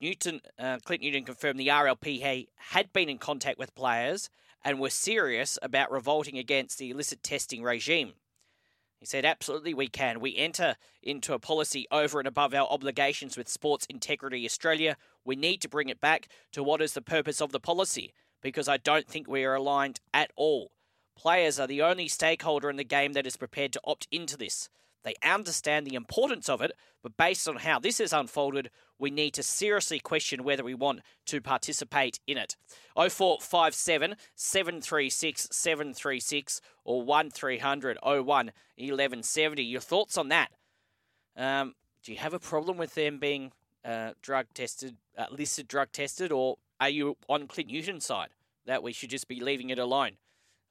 Newton, 0.00 0.40
uh, 0.58 0.78
Clint 0.84 1.02
Newton 1.02 1.24
confirmed 1.24 1.58
the 1.58 1.68
RLPA 1.68 2.46
had 2.56 2.92
been 2.92 3.08
in 3.08 3.18
contact 3.18 3.58
with 3.58 3.74
players 3.74 4.30
and 4.64 4.78
were 4.80 4.90
serious 4.90 5.58
about 5.62 5.90
revolting 5.90 6.38
against 6.38 6.78
the 6.78 6.90
illicit 6.90 7.22
testing 7.22 7.62
regime. 7.62 8.14
He 8.98 9.06
said, 9.06 9.24
Absolutely, 9.24 9.74
we 9.74 9.88
can. 9.88 10.20
We 10.20 10.36
enter 10.36 10.76
into 11.02 11.32
a 11.32 11.38
policy 11.38 11.86
over 11.90 12.18
and 12.18 12.26
above 12.26 12.52
our 12.52 12.66
obligations 12.66 13.36
with 13.36 13.48
Sports 13.48 13.86
Integrity 13.88 14.44
Australia. 14.44 14.96
We 15.24 15.36
need 15.36 15.60
to 15.62 15.68
bring 15.68 15.88
it 15.88 16.00
back 16.00 16.28
to 16.52 16.62
what 16.62 16.82
is 16.82 16.94
the 16.94 17.02
purpose 17.02 17.40
of 17.40 17.52
the 17.52 17.60
policy 17.60 18.12
because 18.42 18.68
I 18.68 18.76
don't 18.76 19.06
think 19.06 19.28
we 19.28 19.44
are 19.44 19.54
aligned 19.54 20.00
at 20.12 20.32
all. 20.36 20.72
Players 21.16 21.58
are 21.58 21.66
the 21.66 21.82
only 21.82 22.08
stakeholder 22.08 22.70
in 22.70 22.76
the 22.76 22.84
game 22.84 23.12
that 23.14 23.26
is 23.26 23.36
prepared 23.36 23.72
to 23.72 23.80
opt 23.84 24.06
into 24.10 24.36
this. 24.36 24.68
They 25.04 25.14
understand 25.24 25.86
the 25.86 25.94
importance 25.94 26.48
of 26.48 26.60
it, 26.60 26.72
but 27.02 27.16
based 27.16 27.48
on 27.48 27.56
how 27.56 27.78
this 27.78 27.98
has 27.98 28.12
unfolded, 28.12 28.70
we 28.98 29.10
need 29.10 29.32
to 29.34 29.42
seriously 29.42 30.00
question 30.00 30.44
whether 30.44 30.64
we 30.64 30.74
want 30.74 31.00
to 31.26 31.40
participate 31.40 32.20
in 32.26 32.36
it. 32.36 32.56
0457 32.96 34.16
736 34.34 35.48
736 35.50 36.60
or 36.84 37.02
1300 37.02 37.98
01 38.02 38.24
1170. 38.24 39.62
Your 39.62 39.80
thoughts 39.80 40.18
on 40.18 40.28
that? 40.28 40.50
Um, 41.36 41.74
do 42.02 42.12
you 42.12 42.18
have 42.18 42.34
a 42.34 42.40
problem 42.40 42.76
with 42.76 42.94
them 42.94 43.18
being 43.18 43.52
uh, 43.84 44.12
drug 44.22 44.46
tested, 44.54 44.96
uh, 45.16 45.26
listed 45.30 45.68
drug 45.68 45.92
tested, 45.92 46.32
or 46.32 46.56
are 46.80 46.88
you 46.88 47.16
on 47.28 47.46
Clint 47.46 47.70
Newton's 47.70 48.06
side 48.06 48.30
that 48.66 48.82
we 48.82 48.92
should 48.92 49.10
just 49.10 49.28
be 49.28 49.40
leaving 49.40 49.70
it 49.70 49.78
alone? 49.78 50.16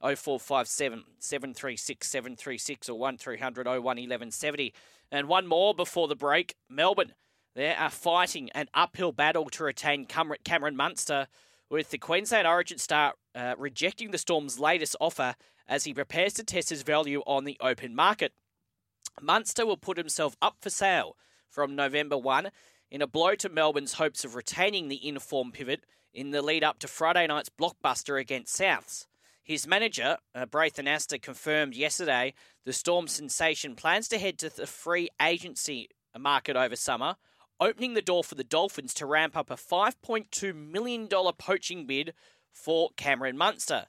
0457 0.00 1.04
736 1.18 2.08
736 2.08 2.88
or 2.88 2.98
1300 2.98 3.66
01 3.66 3.82
1170. 3.82 4.72
And 5.10 5.26
one 5.26 5.46
more 5.46 5.74
before 5.74 6.06
the 6.06 6.14
break 6.14 6.54
Melbourne. 6.68 7.14
They 7.54 7.74
are 7.74 7.90
fighting 7.90 8.50
an 8.50 8.68
uphill 8.74 9.12
battle 9.12 9.46
to 9.50 9.64
retain 9.64 10.06
Cameron 10.06 10.76
Munster, 10.76 11.28
with 11.70 11.90
the 11.90 11.98
Queensland 11.98 12.46
Origin 12.46 12.78
star 12.78 13.14
uh, 13.34 13.54
rejecting 13.58 14.10
the 14.10 14.18
Storm's 14.18 14.58
latest 14.58 14.96
offer 15.00 15.34
as 15.66 15.84
he 15.84 15.92
prepares 15.92 16.32
to 16.34 16.44
test 16.44 16.70
his 16.70 16.82
value 16.82 17.22
on 17.26 17.44
the 17.44 17.58
open 17.60 17.94
market. 17.94 18.32
Munster 19.20 19.66
will 19.66 19.76
put 19.76 19.98
himself 19.98 20.36
up 20.40 20.56
for 20.60 20.70
sale 20.70 21.16
from 21.48 21.76
November 21.76 22.16
1 22.16 22.50
in 22.90 23.02
a 23.02 23.06
blow 23.06 23.34
to 23.34 23.48
Melbourne's 23.48 23.94
hopes 23.94 24.24
of 24.24 24.34
retaining 24.34 24.88
the 24.88 25.06
inform 25.06 25.52
pivot 25.52 25.84
in 26.14 26.30
the 26.30 26.40
lead 26.40 26.64
up 26.64 26.78
to 26.78 26.88
Friday 26.88 27.26
night's 27.26 27.50
blockbuster 27.50 28.18
against 28.18 28.58
Souths. 28.58 29.06
His 29.42 29.66
manager, 29.66 30.18
uh, 30.34 30.46
Braith 30.46 30.76
Anasta, 30.76 31.20
confirmed 31.20 31.74
yesterday 31.74 32.34
the 32.64 32.72
Storm 32.72 33.08
sensation 33.08 33.74
plans 33.74 34.08
to 34.08 34.18
head 34.18 34.38
to 34.38 34.54
the 34.54 34.66
free 34.66 35.08
agency 35.20 35.88
market 36.18 36.56
over 36.56 36.76
summer, 36.76 37.16
opening 37.60 37.94
the 37.94 38.02
door 38.02 38.24
for 38.24 38.34
the 38.34 38.44
Dolphins 38.44 38.94
to 38.94 39.06
ramp 39.06 39.36
up 39.36 39.50
a 39.50 39.56
$5.2 39.56 40.54
million 40.54 41.08
poaching 41.08 41.86
bid 41.86 42.14
for 42.52 42.90
Cameron 42.96 43.36
Munster. 43.36 43.86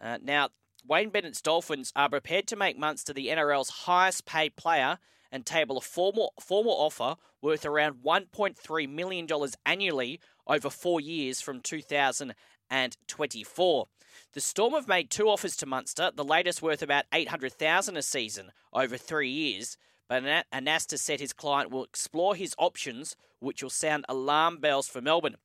Uh, 0.00 0.18
now, 0.22 0.48
Wayne 0.86 1.10
Bennett's 1.10 1.40
Dolphins 1.40 1.92
are 1.94 2.08
prepared 2.08 2.48
to 2.48 2.56
make 2.56 2.78
Munster 2.78 3.12
the 3.12 3.28
NRL's 3.28 3.70
highest 3.70 4.26
paid 4.26 4.56
player 4.56 4.98
and 5.30 5.46
table 5.46 5.78
a 5.78 5.80
formal, 5.80 6.34
formal 6.40 6.72
offer 6.72 7.14
worth 7.40 7.64
around 7.64 7.98
$1.3 8.04 8.88
million 8.88 9.28
annually 9.64 10.20
over 10.46 10.68
four 10.68 11.00
years 11.00 11.40
from 11.40 11.60
2024. 11.60 13.86
The 14.32 14.40
Storm 14.40 14.72
have 14.74 14.88
made 14.88 15.10
two 15.10 15.28
offers 15.28 15.56
to 15.56 15.66
Munster, 15.66 16.10
the 16.14 16.24
latest 16.24 16.62
worth 16.62 16.82
about 16.82 17.04
800,000 17.12 17.96
a 17.96 18.02
season 18.02 18.52
over 18.72 18.96
3 18.96 19.28
years, 19.28 19.76
but 20.12 20.44
Anasta 20.52 20.98
said 20.98 21.20
his 21.20 21.32
client 21.32 21.70
will 21.70 21.84
explore 21.84 22.34
his 22.34 22.54
options, 22.58 23.16
which 23.40 23.62
will 23.62 23.70
sound 23.70 24.04
alarm 24.10 24.58
bells 24.58 24.86
for 24.86 25.00
Melbourne. 25.00 25.38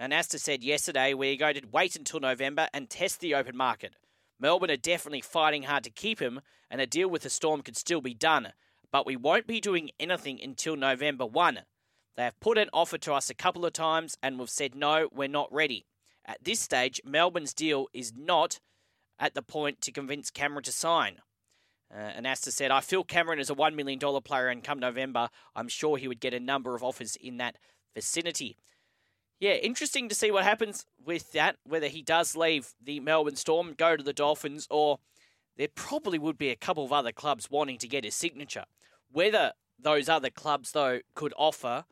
Anasta 0.00 0.40
said 0.40 0.64
yesterday 0.64 1.12
we're 1.12 1.36
going 1.36 1.56
to 1.56 1.68
wait 1.70 1.94
until 1.94 2.20
November 2.20 2.68
and 2.72 2.88
test 2.88 3.20
the 3.20 3.34
open 3.34 3.54
market. 3.54 3.92
Melbourne 4.40 4.70
are 4.70 4.78
definitely 4.78 5.20
fighting 5.20 5.64
hard 5.64 5.84
to 5.84 5.90
keep 5.90 6.20
him, 6.20 6.40
and 6.70 6.80
a 6.80 6.86
deal 6.86 7.06
with 7.10 7.20
the 7.20 7.28
Storm 7.28 7.60
could 7.60 7.76
still 7.76 8.00
be 8.00 8.14
done, 8.14 8.54
but 8.90 9.04
we 9.04 9.14
won't 9.14 9.46
be 9.46 9.60
doing 9.60 9.90
anything 10.00 10.40
until 10.42 10.74
November 10.74 11.26
1. 11.26 11.60
They 12.16 12.24
have 12.24 12.40
put 12.40 12.56
an 12.56 12.70
offer 12.72 12.96
to 12.96 13.12
us 13.12 13.28
a 13.28 13.34
couple 13.34 13.66
of 13.66 13.74
times, 13.74 14.16
and 14.22 14.38
we've 14.38 14.48
said 14.48 14.74
no, 14.74 15.10
we're 15.12 15.28
not 15.28 15.52
ready. 15.52 15.84
At 16.24 16.42
this 16.42 16.60
stage, 16.60 16.98
Melbourne's 17.04 17.52
deal 17.52 17.88
is 17.92 18.14
not 18.16 18.58
at 19.18 19.34
the 19.34 19.42
point 19.42 19.82
to 19.82 19.92
convince 19.92 20.30
Cameron 20.30 20.64
to 20.64 20.72
sign. 20.72 21.18
Uh, 21.94 22.10
Anasta 22.20 22.50
said, 22.50 22.70
I 22.72 22.80
feel 22.80 23.04
Cameron 23.04 23.38
is 23.38 23.50
a 23.50 23.54
$1 23.54 23.74
million 23.74 24.00
player, 24.22 24.48
and 24.48 24.64
come 24.64 24.80
November, 24.80 25.28
I'm 25.54 25.68
sure 25.68 25.96
he 25.96 26.08
would 26.08 26.20
get 26.20 26.34
a 26.34 26.40
number 26.40 26.74
of 26.74 26.82
offers 26.82 27.16
in 27.16 27.36
that 27.36 27.56
vicinity. 27.94 28.56
Yeah, 29.38 29.52
interesting 29.52 30.08
to 30.08 30.14
see 30.14 30.30
what 30.30 30.44
happens 30.44 30.86
with 31.04 31.30
that, 31.32 31.56
whether 31.64 31.86
he 31.86 32.02
does 32.02 32.34
leave 32.34 32.74
the 32.82 32.98
Melbourne 32.98 33.36
Storm, 33.36 33.74
go 33.76 33.96
to 33.96 34.02
the 34.02 34.12
Dolphins, 34.12 34.66
or 34.70 34.98
there 35.56 35.68
probably 35.72 36.18
would 36.18 36.38
be 36.38 36.50
a 36.50 36.56
couple 36.56 36.84
of 36.84 36.92
other 36.92 37.12
clubs 37.12 37.50
wanting 37.50 37.78
to 37.78 37.88
get 37.88 38.04
his 38.04 38.16
signature. 38.16 38.64
Whether 39.12 39.52
those 39.78 40.08
other 40.08 40.30
clubs, 40.30 40.72
though, 40.72 41.00
could 41.14 41.34
offer 41.36 41.84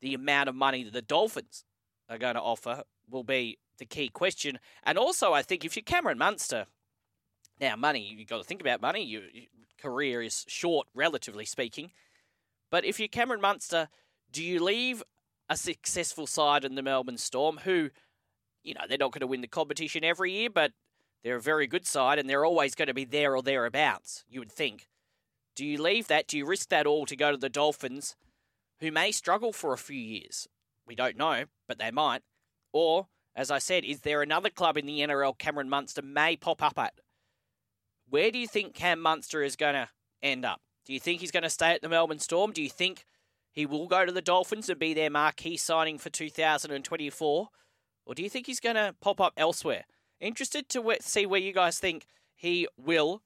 the 0.00 0.14
amount 0.14 0.48
of 0.48 0.54
money 0.54 0.82
that 0.82 0.92
the 0.92 1.02
Dolphins 1.02 1.64
are 2.08 2.18
going 2.18 2.34
to 2.34 2.40
offer 2.40 2.82
will 3.08 3.24
be 3.24 3.58
the 3.78 3.86
key 3.86 4.08
question. 4.08 4.58
And 4.82 4.98
also, 4.98 5.32
I 5.32 5.42
think 5.42 5.64
if 5.64 5.76
you're 5.76 5.82
Cameron 5.82 6.18
Munster, 6.18 6.66
now 7.60 7.76
money 7.76 8.14
you've 8.16 8.28
got 8.28 8.38
to 8.38 8.44
think 8.44 8.60
about 8.60 8.80
money. 8.80 9.04
Your, 9.04 9.22
your 9.32 9.46
career 9.80 10.22
is 10.22 10.44
short, 10.48 10.86
relatively 10.94 11.44
speaking. 11.44 11.92
But 12.70 12.84
if 12.84 12.98
you're 12.98 13.08
Cameron 13.08 13.40
Munster, 13.40 13.88
do 14.32 14.42
you 14.42 14.62
leave 14.62 15.02
a 15.48 15.56
successful 15.56 16.26
side 16.26 16.64
in 16.64 16.74
the 16.74 16.82
Melbourne 16.82 17.18
Storm, 17.18 17.60
who, 17.64 17.90
you 18.62 18.74
know, 18.74 18.82
they're 18.88 18.98
not 18.98 19.12
going 19.12 19.20
to 19.20 19.26
win 19.26 19.42
the 19.42 19.46
competition 19.46 20.04
every 20.04 20.32
year, 20.32 20.50
but 20.50 20.72
they're 21.22 21.36
a 21.36 21.40
very 21.40 21.66
good 21.66 21.86
side 21.86 22.18
and 22.18 22.28
they're 22.28 22.44
always 22.44 22.74
going 22.74 22.88
to 22.88 22.94
be 22.94 23.04
there 23.04 23.36
or 23.36 23.42
thereabouts, 23.42 24.24
you 24.28 24.40
would 24.40 24.52
think. 24.52 24.88
Do 25.54 25.64
you 25.64 25.80
leave 25.80 26.08
that? 26.08 26.26
Do 26.26 26.36
you 26.36 26.46
risk 26.46 26.68
that 26.70 26.86
all 26.86 27.06
to 27.06 27.16
go 27.16 27.30
to 27.30 27.36
the 27.36 27.48
Dolphins, 27.48 28.16
who 28.80 28.90
may 28.90 29.12
struggle 29.12 29.52
for 29.52 29.72
a 29.72 29.78
few 29.78 30.00
years? 30.00 30.48
We 30.86 30.94
don't 30.94 31.16
know, 31.16 31.44
but 31.68 31.78
they 31.78 31.90
might. 31.90 32.22
Or 32.72 33.06
as 33.36 33.50
I 33.50 33.58
said, 33.58 33.84
is 33.84 34.00
there 34.00 34.22
another 34.22 34.50
club 34.50 34.76
in 34.76 34.86
the 34.86 35.00
NRL 35.00 35.38
Cameron 35.38 35.68
Munster 35.68 36.02
may 36.02 36.36
pop 36.36 36.62
up 36.62 36.78
at? 36.78 36.94
Where 38.14 38.30
do 38.30 38.38
you 38.38 38.46
think 38.46 38.74
Cam 38.74 39.00
Munster 39.00 39.42
is 39.42 39.56
going 39.56 39.74
to 39.74 39.88
end 40.22 40.44
up? 40.44 40.60
Do 40.86 40.92
you 40.92 41.00
think 41.00 41.20
he's 41.20 41.32
going 41.32 41.42
to 41.42 41.50
stay 41.50 41.72
at 41.72 41.82
the 41.82 41.88
Melbourne 41.88 42.20
Storm? 42.20 42.52
Do 42.52 42.62
you 42.62 42.68
think 42.68 43.06
he 43.50 43.66
will 43.66 43.88
go 43.88 44.06
to 44.06 44.12
the 44.12 44.22
Dolphins 44.22 44.68
and 44.68 44.78
be 44.78 44.94
their 44.94 45.10
marquee 45.10 45.56
signing 45.56 45.98
for 45.98 46.10
2024? 46.10 47.48
Or 48.06 48.14
do 48.14 48.22
you 48.22 48.30
think 48.30 48.46
he's 48.46 48.60
going 48.60 48.76
to 48.76 48.94
pop 49.00 49.20
up 49.20 49.32
elsewhere? 49.36 49.86
Interested 50.20 50.68
to 50.68 50.96
see 51.00 51.26
where 51.26 51.40
you 51.40 51.52
guys 51.52 51.80
think 51.80 52.06
he 52.36 52.68
will 52.76 53.22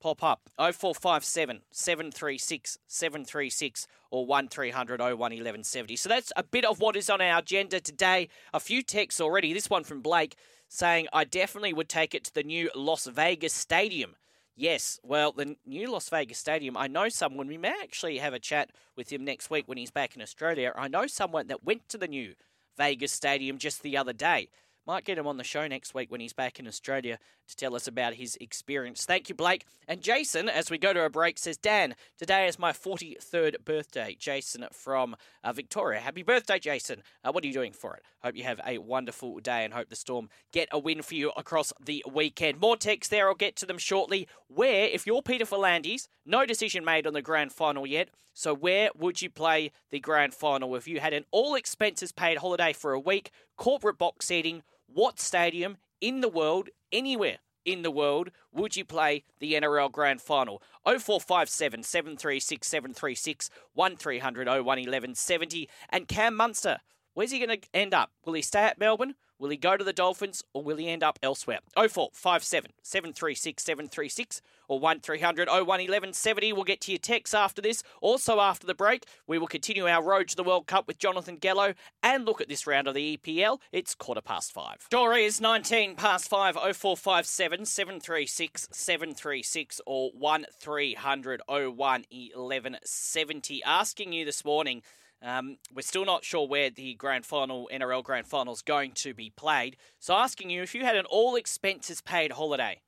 pop 0.00 0.24
up 0.24 0.50
0457 0.56 1.60
736 1.70 2.78
736 2.88 3.86
or 4.10 4.26
1300 4.26 4.98
01 4.98 5.16
1170. 5.16 5.94
So 5.94 6.08
that's 6.08 6.32
a 6.34 6.42
bit 6.42 6.64
of 6.64 6.80
what 6.80 6.96
is 6.96 7.08
on 7.08 7.20
our 7.20 7.38
agenda 7.38 7.78
today. 7.78 8.28
A 8.52 8.58
few 8.58 8.82
texts 8.82 9.20
already. 9.20 9.52
This 9.52 9.70
one 9.70 9.84
from 9.84 10.00
Blake 10.00 10.34
saying, 10.68 11.06
I 11.12 11.22
definitely 11.22 11.72
would 11.72 11.88
take 11.88 12.16
it 12.16 12.24
to 12.24 12.34
the 12.34 12.42
new 12.42 12.68
Las 12.74 13.06
Vegas 13.06 13.54
Stadium. 13.54 14.16
Yes, 14.56 15.00
well, 15.02 15.32
the 15.32 15.56
new 15.66 15.90
Las 15.90 16.08
Vegas 16.08 16.38
Stadium, 16.38 16.76
I 16.76 16.86
know 16.86 17.08
someone, 17.08 17.48
we 17.48 17.58
may 17.58 17.74
actually 17.82 18.18
have 18.18 18.34
a 18.34 18.38
chat 18.38 18.70
with 18.96 19.12
him 19.12 19.24
next 19.24 19.50
week 19.50 19.66
when 19.66 19.78
he's 19.78 19.90
back 19.90 20.14
in 20.14 20.22
Australia. 20.22 20.72
I 20.76 20.86
know 20.86 21.08
someone 21.08 21.48
that 21.48 21.64
went 21.64 21.88
to 21.88 21.98
the 21.98 22.06
new 22.06 22.34
Vegas 22.76 23.10
Stadium 23.10 23.58
just 23.58 23.82
the 23.82 23.96
other 23.96 24.12
day. 24.12 24.48
Might 24.86 25.06
get 25.06 25.16
him 25.16 25.26
on 25.26 25.38
the 25.38 25.44
show 25.44 25.66
next 25.66 25.94
week 25.94 26.10
when 26.10 26.20
he's 26.20 26.34
back 26.34 26.60
in 26.60 26.68
Australia 26.68 27.18
to 27.48 27.56
tell 27.56 27.74
us 27.74 27.86
about 27.86 28.14
his 28.14 28.36
experience. 28.38 29.06
Thank 29.06 29.30
you, 29.30 29.34
Blake. 29.34 29.64
And 29.88 30.02
Jason, 30.02 30.46
as 30.46 30.70
we 30.70 30.76
go 30.76 30.92
to 30.92 31.04
a 31.04 31.08
break, 31.08 31.38
says, 31.38 31.56
Dan, 31.56 31.94
today 32.18 32.46
is 32.46 32.58
my 32.58 32.72
43rd 32.72 33.64
birthday. 33.64 34.14
Jason 34.18 34.66
from 34.72 35.16
uh, 35.42 35.54
Victoria. 35.54 36.00
Happy 36.00 36.22
birthday, 36.22 36.58
Jason. 36.58 37.02
Uh, 37.24 37.32
what 37.32 37.44
are 37.44 37.46
you 37.46 37.52
doing 37.54 37.72
for 37.72 37.96
it? 37.96 38.02
Hope 38.22 38.36
you 38.36 38.44
have 38.44 38.60
a 38.66 38.76
wonderful 38.76 39.40
day 39.40 39.64
and 39.64 39.72
hope 39.72 39.88
the 39.88 39.96
Storm 39.96 40.28
get 40.52 40.68
a 40.70 40.78
win 40.78 41.00
for 41.00 41.14
you 41.14 41.32
across 41.34 41.72
the 41.82 42.04
weekend. 42.10 42.60
More 42.60 42.76
texts 42.76 43.10
there. 43.10 43.28
I'll 43.28 43.34
get 43.34 43.56
to 43.56 43.66
them 43.66 43.78
shortly. 43.78 44.28
Where, 44.48 44.84
if 44.84 45.06
you're 45.06 45.22
Peter 45.22 45.46
V'landys, 45.46 46.08
no 46.26 46.44
decision 46.44 46.84
made 46.84 47.06
on 47.06 47.14
the 47.14 47.22
grand 47.22 47.52
final 47.52 47.86
yet. 47.86 48.10
So, 48.36 48.52
where 48.52 48.90
would 48.96 49.22
you 49.22 49.30
play 49.30 49.70
the 49.90 50.00
grand 50.00 50.34
final 50.34 50.74
if 50.74 50.88
you 50.88 50.98
had 50.98 51.12
an 51.12 51.24
all 51.30 51.54
expenses 51.54 52.10
paid 52.10 52.38
holiday 52.38 52.72
for 52.72 52.92
a 52.92 52.98
week, 52.98 53.30
corporate 53.56 53.96
box 53.96 54.26
seating? 54.26 54.64
What 54.86 55.20
stadium 55.20 55.78
in 56.00 56.20
the 56.20 56.28
world, 56.28 56.68
anywhere 56.92 57.38
in 57.64 57.82
the 57.82 57.90
world, 57.90 58.30
would 58.52 58.76
you 58.76 58.84
play 58.84 59.24
the 59.40 59.54
NRL 59.54 59.90
Grand 59.90 60.20
Final? 60.20 60.62
0457 60.84 61.82
736 61.82 62.66
736 62.66 63.50
1300 63.72 64.46
01 64.46 64.64
1170. 64.64 65.68
And 65.88 66.08
Cam 66.08 66.34
Munster, 66.34 66.78
where's 67.14 67.30
he 67.30 67.38
going 67.44 67.60
to 67.60 67.68
end 67.72 67.94
up? 67.94 68.10
Will 68.24 68.34
he 68.34 68.42
stay 68.42 68.64
at 68.64 68.78
Melbourne? 68.78 69.14
Will 69.38 69.50
he 69.50 69.56
go 69.56 69.76
to 69.76 69.84
the 69.84 69.92
Dolphins 69.92 70.44
or 70.52 70.62
will 70.62 70.76
he 70.76 70.88
end 70.88 71.02
up 71.02 71.18
elsewhere? 71.22 71.58
0457 71.74 72.70
736 72.82 73.62
736 73.62 74.42
or 74.68 74.80
1300 74.80 75.48
01 75.48 75.66
1170. 75.66 76.52
We'll 76.52 76.64
get 76.64 76.80
to 76.82 76.92
your 76.92 76.98
texts 76.98 77.34
after 77.34 77.60
this. 77.60 77.82
Also, 78.00 78.40
after 78.40 78.66
the 78.66 78.74
break, 78.74 79.04
we 79.26 79.38
will 79.38 79.46
continue 79.46 79.86
our 79.86 80.02
road 80.02 80.28
to 80.28 80.36
the 80.36 80.44
World 80.44 80.66
Cup 80.66 80.86
with 80.86 80.98
Jonathan 80.98 81.36
Gallo 81.36 81.74
and 82.02 82.24
look 82.24 82.40
at 82.40 82.48
this 82.48 82.66
round 82.66 82.88
of 82.88 82.94
the 82.94 83.16
EPL. 83.16 83.58
It's 83.72 83.94
quarter 83.94 84.20
past 84.20 84.52
five. 84.52 84.82
Story 84.82 85.24
is 85.24 85.40
19 85.40 85.96
past 85.96 86.28
five 86.28 86.54
0457 86.54 87.66
736 87.66 88.68
736 88.70 89.80
or 89.86 90.10
1300 90.12 91.42
01 91.48 92.04
1170. 92.10 93.64
Asking 93.64 94.12
you 94.12 94.24
this 94.24 94.44
morning. 94.44 94.82
Um, 95.22 95.56
we're 95.74 95.80
still 95.80 96.04
not 96.04 96.22
sure 96.22 96.46
where 96.46 96.68
the 96.68 96.94
grand 96.96 97.24
final, 97.24 97.66
NRL 97.72 98.04
grand 98.04 98.26
final, 98.26 98.52
is 98.52 98.60
going 98.60 98.92
to 98.96 99.14
be 99.14 99.30
played. 99.30 99.76
So, 99.98 100.14
asking 100.14 100.50
you 100.50 100.62
if 100.62 100.74
you 100.74 100.84
had 100.84 100.96
an 100.96 101.06
all 101.06 101.34
expenses 101.34 102.02
paid 102.02 102.32
holiday 102.32 102.82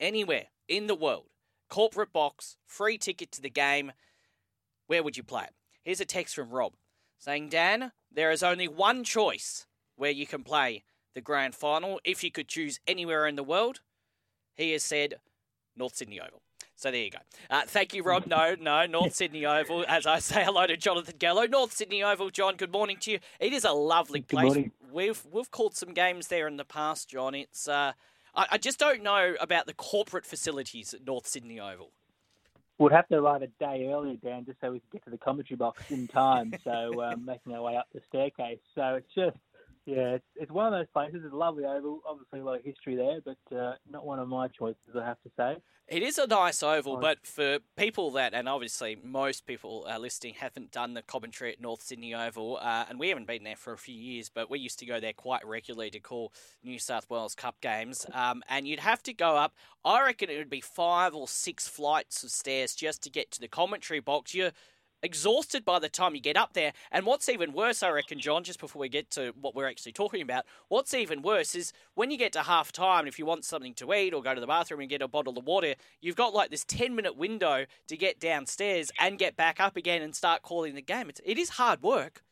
anywhere 0.00 0.46
in 0.68 0.86
the 0.86 0.94
world, 0.94 1.26
corporate 1.68 2.12
box, 2.12 2.56
free 2.66 2.98
ticket 2.98 3.30
to 3.32 3.42
the 3.42 3.50
game, 3.50 3.92
where 4.86 5.02
would 5.02 5.16
you 5.16 5.22
play 5.22 5.44
it? 5.44 5.54
Here's 5.84 6.00
a 6.00 6.04
text 6.04 6.34
from 6.34 6.50
Rob 6.50 6.72
saying, 7.18 7.50
Dan, 7.50 7.92
there 8.10 8.30
is 8.30 8.42
only 8.42 8.66
one 8.66 9.04
choice 9.04 9.66
where 9.96 10.10
you 10.10 10.26
can 10.26 10.42
play 10.42 10.82
the 11.14 11.20
grand 11.20 11.54
final 11.54 12.00
if 12.04 12.24
you 12.24 12.30
could 12.30 12.48
choose 12.48 12.80
anywhere 12.86 13.26
in 13.26 13.36
the 13.36 13.44
world. 13.44 13.80
He 14.56 14.72
has 14.72 14.82
said 14.82 15.16
North 15.76 15.96
Sydney 15.96 16.20
Oval. 16.20 16.42
So 16.76 16.90
there 16.90 17.02
you 17.02 17.10
go. 17.10 17.18
Uh, 17.50 17.62
thank 17.66 17.92
you, 17.92 18.02
Rob. 18.02 18.26
No, 18.26 18.56
no, 18.58 18.86
North 18.86 19.14
Sydney 19.14 19.44
Oval. 19.44 19.84
As 19.86 20.06
I 20.06 20.18
say 20.18 20.42
hello 20.42 20.66
to 20.66 20.78
Jonathan 20.78 21.16
Gallo, 21.18 21.44
North 21.44 21.74
Sydney 21.74 22.02
Oval. 22.02 22.30
John, 22.30 22.56
good 22.56 22.72
morning 22.72 22.96
to 23.00 23.10
you. 23.10 23.18
It 23.38 23.52
is 23.52 23.64
a 23.64 23.72
lovely 23.72 24.22
place. 24.22 24.70
We've 24.90 25.22
we've 25.30 25.50
called 25.50 25.76
some 25.76 25.92
games 25.92 26.28
there 26.28 26.48
in 26.48 26.56
the 26.56 26.64
past, 26.64 27.10
John. 27.10 27.34
It's 27.34 27.68
uh, 27.68 27.92
I, 28.34 28.46
I 28.52 28.58
just 28.58 28.78
don't 28.78 29.02
know 29.02 29.34
about 29.40 29.66
the 29.66 29.74
corporate 29.74 30.26
facilities 30.26 30.94
at 30.94 31.06
North 31.06 31.26
Sydney 31.26 31.60
Oval. 31.60 31.92
We'd 32.78 32.92
have 32.92 33.08
to 33.08 33.16
arrive 33.16 33.42
a 33.42 33.46
day 33.46 33.90
earlier, 33.92 34.16
Dan, 34.16 34.46
just 34.46 34.58
so 34.60 34.72
we 34.72 34.80
could 34.80 34.90
get 34.92 35.04
to 35.04 35.10
the 35.10 35.18
commentary 35.18 35.56
box 35.56 35.82
in 35.90 36.08
time. 36.08 36.54
so 36.64 37.02
um, 37.02 37.26
making 37.26 37.54
our 37.54 37.62
way 37.62 37.76
up 37.76 37.86
the 37.92 38.00
staircase. 38.08 38.58
So 38.74 38.94
it's 38.94 39.14
just 39.14 39.36
yeah, 39.90 40.14
it's, 40.14 40.24
it's 40.36 40.52
one 40.52 40.66
of 40.66 40.72
those 40.72 40.86
places. 40.92 41.22
It's 41.24 41.34
a 41.34 41.36
lovely 41.36 41.64
oval. 41.64 42.00
Obviously, 42.08 42.38
a 42.38 42.44
lot 42.44 42.58
of 42.58 42.64
history 42.64 42.94
there, 42.94 43.20
but 43.24 43.56
uh, 43.56 43.74
not 43.90 44.06
one 44.06 44.20
of 44.20 44.28
my 44.28 44.46
choices, 44.46 44.78
I 44.96 45.04
have 45.04 45.20
to 45.22 45.30
say. 45.36 45.56
It 45.88 46.04
is 46.04 46.16
a 46.18 46.28
nice 46.28 46.62
oval, 46.62 46.98
but 46.98 47.26
for 47.26 47.58
people 47.76 48.12
that, 48.12 48.32
and 48.32 48.48
obviously 48.48 48.96
most 49.02 49.44
people 49.44 49.88
uh, 49.90 49.98
listening 49.98 50.34
haven't 50.34 50.70
done 50.70 50.94
the 50.94 51.02
commentary 51.02 51.52
at 51.52 51.60
North 51.60 51.82
Sydney 51.82 52.14
Oval, 52.14 52.58
uh, 52.62 52.84
and 52.88 53.00
we 53.00 53.08
haven't 53.08 53.26
been 53.26 53.42
there 53.42 53.56
for 53.56 53.72
a 53.72 53.78
few 53.78 53.96
years, 53.96 54.30
but 54.32 54.48
we 54.48 54.60
used 54.60 54.78
to 54.78 54.86
go 54.86 55.00
there 55.00 55.12
quite 55.12 55.44
regularly 55.44 55.90
to 55.90 55.98
call 55.98 56.32
New 56.62 56.78
South 56.78 57.10
Wales 57.10 57.34
Cup 57.34 57.60
games. 57.60 58.06
Um, 58.14 58.44
and 58.48 58.68
you'd 58.68 58.78
have 58.78 59.02
to 59.02 59.12
go 59.12 59.36
up, 59.36 59.54
I 59.84 60.04
reckon 60.04 60.30
it 60.30 60.38
would 60.38 60.48
be 60.48 60.60
five 60.60 61.12
or 61.12 61.26
six 61.26 61.66
flights 61.66 62.22
of 62.22 62.30
stairs 62.30 62.76
just 62.76 63.02
to 63.02 63.10
get 63.10 63.32
to 63.32 63.40
the 63.40 63.48
commentary 63.48 63.98
box. 63.98 64.32
You're 64.32 64.52
exhausted 65.02 65.64
by 65.64 65.78
the 65.78 65.88
time 65.88 66.14
you 66.14 66.20
get 66.20 66.36
up 66.36 66.52
there. 66.52 66.72
And 66.90 67.06
what's 67.06 67.28
even 67.28 67.52
worse, 67.52 67.82
I 67.82 67.90
reckon, 67.90 68.20
John, 68.20 68.44
just 68.44 68.60
before 68.60 68.80
we 68.80 68.88
get 68.88 69.10
to 69.12 69.32
what 69.40 69.54
we're 69.54 69.68
actually 69.68 69.92
talking 69.92 70.22
about, 70.22 70.44
what's 70.68 70.94
even 70.94 71.22
worse 71.22 71.54
is 71.54 71.72
when 71.94 72.10
you 72.10 72.18
get 72.18 72.32
to 72.34 72.42
half 72.42 72.72
time, 72.72 73.06
if 73.06 73.18
you 73.18 73.26
want 73.26 73.44
something 73.44 73.74
to 73.74 73.92
eat 73.94 74.14
or 74.14 74.22
go 74.22 74.34
to 74.34 74.40
the 74.40 74.46
bathroom 74.46 74.80
and 74.80 74.90
get 74.90 75.02
a 75.02 75.08
bottle 75.08 75.38
of 75.38 75.44
water, 75.44 75.74
you've 76.00 76.16
got 76.16 76.34
like 76.34 76.50
this 76.50 76.64
10 76.64 76.94
minute 76.94 77.16
window 77.16 77.66
to 77.88 77.96
get 77.96 78.20
downstairs 78.20 78.90
and 78.98 79.18
get 79.18 79.36
back 79.36 79.60
up 79.60 79.76
again 79.76 80.02
and 80.02 80.14
start 80.14 80.42
calling 80.42 80.74
the 80.74 80.82
game. 80.82 81.08
It's, 81.08 81.20
it 81.24 81.38
is 81.38 81.50
hard 81.50 81.82
work. 81.82 82.22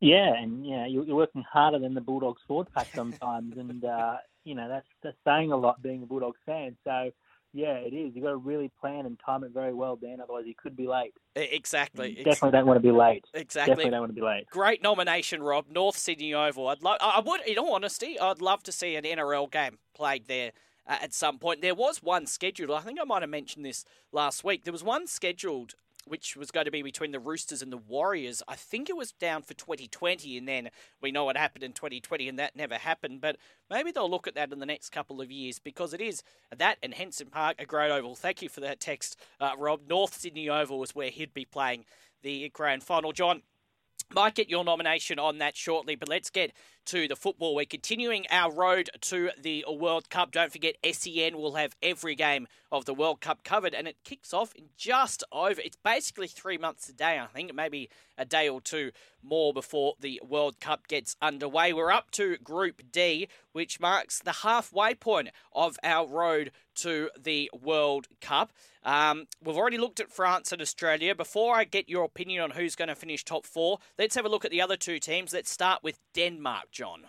Yeah, 0.00 0.34
and 0.34 0.66
yeah, 0.66 0.86
you're 0.86 1.04
working 1.14 1.44
harder 1.50 1.78
than 1.78 1.92
the 1.92 2.00
Bulldogs 2.00 2.40
forward 2.48 2.68
pack 2.74 2.88
sometimes, 2.94 3.58
and 3.58 3.84
uh, 3.84 4.16
you 4.44 4.54
know 4.54 4.66
that's 4.66 4.86
that's 5.02 5.16
saying 5.26 5.52
a 5.52 5.56
lot 5.56 5.82
being 5.82 6.02
a 6.02 6.06
Bulldogs 6.06 6.38
fan. 6.46 6.74
So 6.84 7.10
yeah, 7.52 7.74
it 7.74 7.92
is. 7.92 8.14
You've 8.14 8.24
got 8.24 8.30
to 8.30 8.36
really 8.36 8.70
plan 8.80 9.06
and 9.06 9.18
time 9.24 9.42
it 9.42 9.50
very 9.52 9.74
well, 9.74 9.96
Dan. 9.96 10.18
Otherwise, 10.22 10.44
you 10.46 10.54
could 10.54 10.76
be 10.76 10.86
late. 10.86 11.12
Exactly. 11.34 12.10
You 12.10 12.24
definitely 12.24 12.52
don't 12.58 12.66
want 12.66 12.76
to 12.76 12.82
be 12.82 12.92
late. 12.92 13.24
Exactly. 13.34 13.70
Definitely 13.72 13.90
don't 13.90 14.00
want 14.00 14.10
to 14.10 14.20
be 14.20 14.26
late. 14.26 14.46
Great 14.50 14.82
nomination, 14.82 15.42
Rob. 15.42 15.66
North 15.68 15.96
Sydney 15.96 16.32
Oval. 16.32 16.68
I'd 16.68 16.82
love. 16.82 16.98
I 17.00 17.20
would, 17.20 17.40
in 17.42 17.58
all 17.58 17.74
honesty, 17.74 18.18
I'd 18.18 18.40
love 18.40 18.62
to 18.64 18.72
see 18.72 18.94
an 18.94 19.04
NRL 19.04 19.50
game 19.50 19.78
played 19.94 20.26
there 20.26 20.52
uh, 20.86 20.98
at 21.02 21.12
some 21.12 21.38
point. 21.38 21.60
There 21.60 21.74
was 21.74 22.02
one 22.02 22.26
scheduled. 22.26 22.70
I 22.70 22.80
think 22.80 22.98
I 23.00 23.04
might 23.04 23.22
have 23.22 23.30
mentioned 23.30 23.64
this 23.64 23.84
last 24.12 24.44
week. 24.44 24.64
There 24.64 24.72
was 24.72 24.84
one 24.84 25.06
scheduled 25.06 25.74
which 26.10 26.36
was 26.36 26.50
going 26.50 26.64
to 26.64 26.72
be 26.72 26.82
between 26.82 27.12
the 27.12 27.20
Roosters 27.20 27.62
and 27.62 27.72
the 27.72 27.76
Warriors. 27.76 28.42
I 28.48 28.56
think 28.56 28.90
it 28.90 28.96
was 28.96 29.12
down 29.12 29.42
for 29.42 29.54
2020, 29.54 30.36
and 30.36 30.48
then 30.48 30.70
we 31.00 31.12
know 31.12 31.24
what 31.24 31.36
happened 31.36 31.62
in 31.62 31.72
2020, 31.72 32.28
and 32.28 32.38
that 32.40 32.56
never 32.56 32.74
happened. 32.74 33.20
But 33.20 33.36
maybe 33.70 33.92
they'll 33.92 34.10
look 34.10 34.26
at 34.26 34.34
that 34.34 34.52
in 34.52 34.58
the 34.58 34.66
next 34.66 34.90
couple 34.90 35.20
of 35.20 35.30
years 35.30 35.60
because 35.60 35.94
it 35.94 36.00
is 36.00 36.24
that 36.56 36.78
and 36.82 36.94
Henson 36.94 37.28
Park, 37.28 37.56
a 37.60 37.64
great 37.64 37.92
oval. 37.92 38.16
Thank 38.16 38.42
you 38.42 38.48
for 38.48 38.60
that 38.60 38.80
text, 38.80 39.16
uh, 39.40 39.52
Rob. 39.56 39.82
North 39.88 40.14
Sydney 40.14 40.48
Oval 40.48 40.80
was 40.80 40.94
where 40.94 41.10
he'd 41.10 41.32
be 41.32 41.44
playing 41.44 41.84
the 42.22 42.48
grand 42.48 42.82
final. 42.82 43.12
John, 43.12 43.42
might 44.12 44.34
get 44.34 44.50
your 44.50 44.64
nomination 44.64 45.18
on 45.18 45.38
that 45.38 45.56
shortly, 45.56 45.94
but 45.94 46.08
let's 46.08 46.30
get 46.30 46.52
to 46.90 47.06
the 47.06 47.14
football. 47.14 47.54
We're 47.54 47.66
continuing 47.66 48.26
our 48.32 48.52
road 48.52 48.90
to 49.02 49.30
the 49.40 49.64
World 49.70 50.10
Cup. 50.10 50.32
Don't 50.32 50.50
forget, 50.50 50.74
SEN 50.84 51.36
will 51.36 51.54
have 51.54 51.76
every 51.80 52.16
game 52.16 52.48
of 52.72 52.84
the 52.84 52.94
World 52.94 53.20
Cup 53.20 53.44
covered, 53.44 53.74
and 53.74 53.86
it 53.86 53.96
kicks 54.02 54.34
off 54.34 54.52
in 54.56 54.64
just 54.76 55.22
over. 55.30 55.60
It's 55.64 55.76
basically 55.84 56.26
three 56.26 56.58
months 56.58 56.88
a 56.88 56.92
day, 56.92 57.20
I 57.20 57.26
think, 57.26 57.54
maybe 57.54 57.90
a 58.18 58.24
day 58.24 58.48
or 58.48 58.60
two 58.60 58.90
more 59.22 59.52
before 59.52 59.94
the 60.00 60.20
World 60.26 60.58
Cup 60.58 60.88
gets 60.88 61.14
underway. 61.22 61.72
We're 61.72 61.92
up 61.92 62.10
to 62.12 62.36
Group 62.38 62.82
D, 62.90 63.28
which 63.52 63.78
marks 63.78 64.18
the 64.18 64.32
halfway 64.32 64.94
point 64.94 65.28
of 65.52 65.76
our 65.84 66.08
road 66.08 66.50
to 66.76 67.10
the 67.20 67.50
World 67.52 68.08
Cup. 68.20 68.52
Um, 68.82 69.26
we've 69.42 69.56
already 69.56 69.78
looked 69.78 70.00
at 70.00 70.10
France 70.10 70.52
and 70.52 70.62
Australia. 70.62 71.14
Before 71.14 71.54
I 71.54 71.64
get 71.64 71.88
your 71.88 72.04
opinion 72.04 72.42
on 72.42 72.50
who's 72.52 72.76
going 72.76 72.88
to 72.88 72.94
finish 72.94 73.24
top 73.24 73.44
four, 73.44 73.78
let's 73.98 74.14
have 74.14 74.24
a 74.24 74.28
look 74.28 74.44
at 74.44 74.50
the 74.50 74.62
other 74.62 74.76
two 74.76 74.98
teams. 74.98 75.32
Let's 75.32 75.50
start 75.50 75.82
with 75.82 75.98
Denmark, 76.14 76.70
John. 76.80 77.00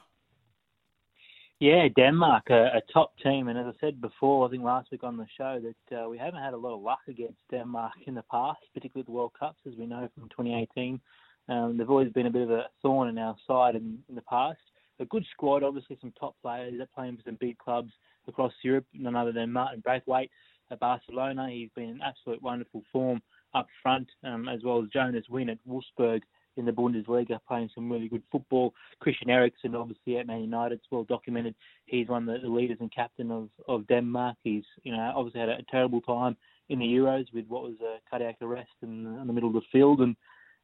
Yeah, 1.61 1.87
Denmark, 1.95 2.49
a, 2.49 2.65
a, 2.75 2.81
top 2.91 3.13
team, 3.23 3.47
and 3.47 3.57
as 3.57 3.67
I 3.67 3.71
said 3.79 4.01
before, 4.01 4.45
I 4.45 4.51
think 4.51 4.63
last 4.63 4.91
week 4.91 5.05
on 5.05 5.15
the 5.15 5.25
show 5.37 5.61
that 5.63 5.95
uh, 5.97 6.09
we 6.09 6.17
haven't 6.17 6.41
had 6.41 6.53
a 6.53 6.57
lot 6.57 6.75
of 6.75 6.81
luck 6.81 6.99
against 7.07 7.37
Denmark 7.49 7.93
in 8.05 8.13
the 8.13 8.23
past, 8.23 8.59
particularly 8.73 9.05
the 9.05 9.13
World 9.13 9.31
Cups, 9.39 9.59
as 9.65 9.75
we 9.77 9.85
know 9.85 10.09
from 10.13 10.27
2018. 10.27 10.99
Um, 11.47 11.77
they've 11.77 11.89
always 11.89 12.11
been 12.11 12.25
a 12.25 12.31
bit 12.31 12.41
of 12.41 12.51
a 12.51 12.65
thorn 12.81 13.07
in 13.07 13.17
our 13.17 13.37
side 13.47 13.75
in, 13.75 13.99
in 14.09 14.15
the 14.15 14.23
past. 14.23 14.59
A 14.99 15.05
good 15.05 15.25
squad, 15.31 15.63
obviously 15.63 15.97
some 16.01 16.11
top 16.19 16.35
players 16.41 16.73
that 16.77 16.93
playing 16.93 17.15
for 17.15 17.23
some 17.23 17.37
big 17.39 17.57
clubs 17.57 17.93
across 18.27 18.51
Europe, 18.63 18.87
none 18.93 19.15
other 19.15 19.31
than 19.31 19.53
Martin 19.53 19.79
Braithwaite 19.79 20.31
at 20.69 20.81
Barcelona. 20.81 21.47
He's 21.49 21.69
been 21.75 21.91
in 21.91 22.01
absolute 22.01 22.41
wonderful 22.41 22.83
form 22.91 23.21
up 23.53 23.67
front, 23.81 24.09
um, 24.25 24.49
as 24.49 24.59
well 24.65 24.83
as 24.83 24.89
Jonas 24.89 25.29
Wind 25.29 25.49
at 25.49 25.59
Wolfsburg 25.65 26.23
in 26.57 26.65
the 26.65 26.71
Bundesliga, 26.71 27.39
playing 27.47 27.69
some 27.73 27.91
really 27.91 28.07
good 28.07 28.23
football. 28.31 28.73
Christian 28.99 29.29
Eriksen, 29.29 29.75
obviously 29.75 30.17
at 30.17 30.27
Man 30.27 30.41
United, 30.41 30.75
it's 30.75 30.91
well 30.91 31.03
documented. 31.03 31.55
He's 31.85 32.07
one 32.07 32.27
of 32.27 32.41
the 32.41 32.47
leaders 32.47 32.77
and 32.79 32.93
captain 32.93 33.31
of, 33.31 33.49
of 33.67 33.87
Denmark. 33.87 34.37
He's 34.43 34.63
you 34.83 34.91
know 34.91 35.13
obviously 35.15 35.39
had 35.39 35.49
a, 35.49 35.57
a 35.57 35.63
terrible 35.69 36.01
time 36.01 36.35
in 36.69 36.79
the 36.79 36.85
Euros 36.85 37.25
with 37.33 37.45
what 37.47 37.63
was 37.63 37.75
a 37.81 37.97
cardiac 38.09 38.37
arrest 38.41 38.71
in, 38.81 39.05
in 39.05 39.27
the 39.27 39.33
middle 39.33 39.49
of 39.49 39.55
the 39.55 39.61
field, 39.71 40.01
and 40.01 40.15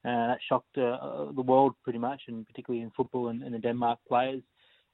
uh, 0.06 0.28
that 0.28 0.40
shocked 0.48 0.78
uh, 0.78 1.32
the 1.36 1.42
world 1.42 1.74
pretty 1.84 2.00
much, 2.00 2.22
and 2.28 2.46
particularly 2.48 2.84
in 2.84 2.92
football 2.92 3.30
and, 3.30 3.44
and 3.44 3.54
the 3.54 3.60
Denmark 3.60 4.00
players. 4.08 4.42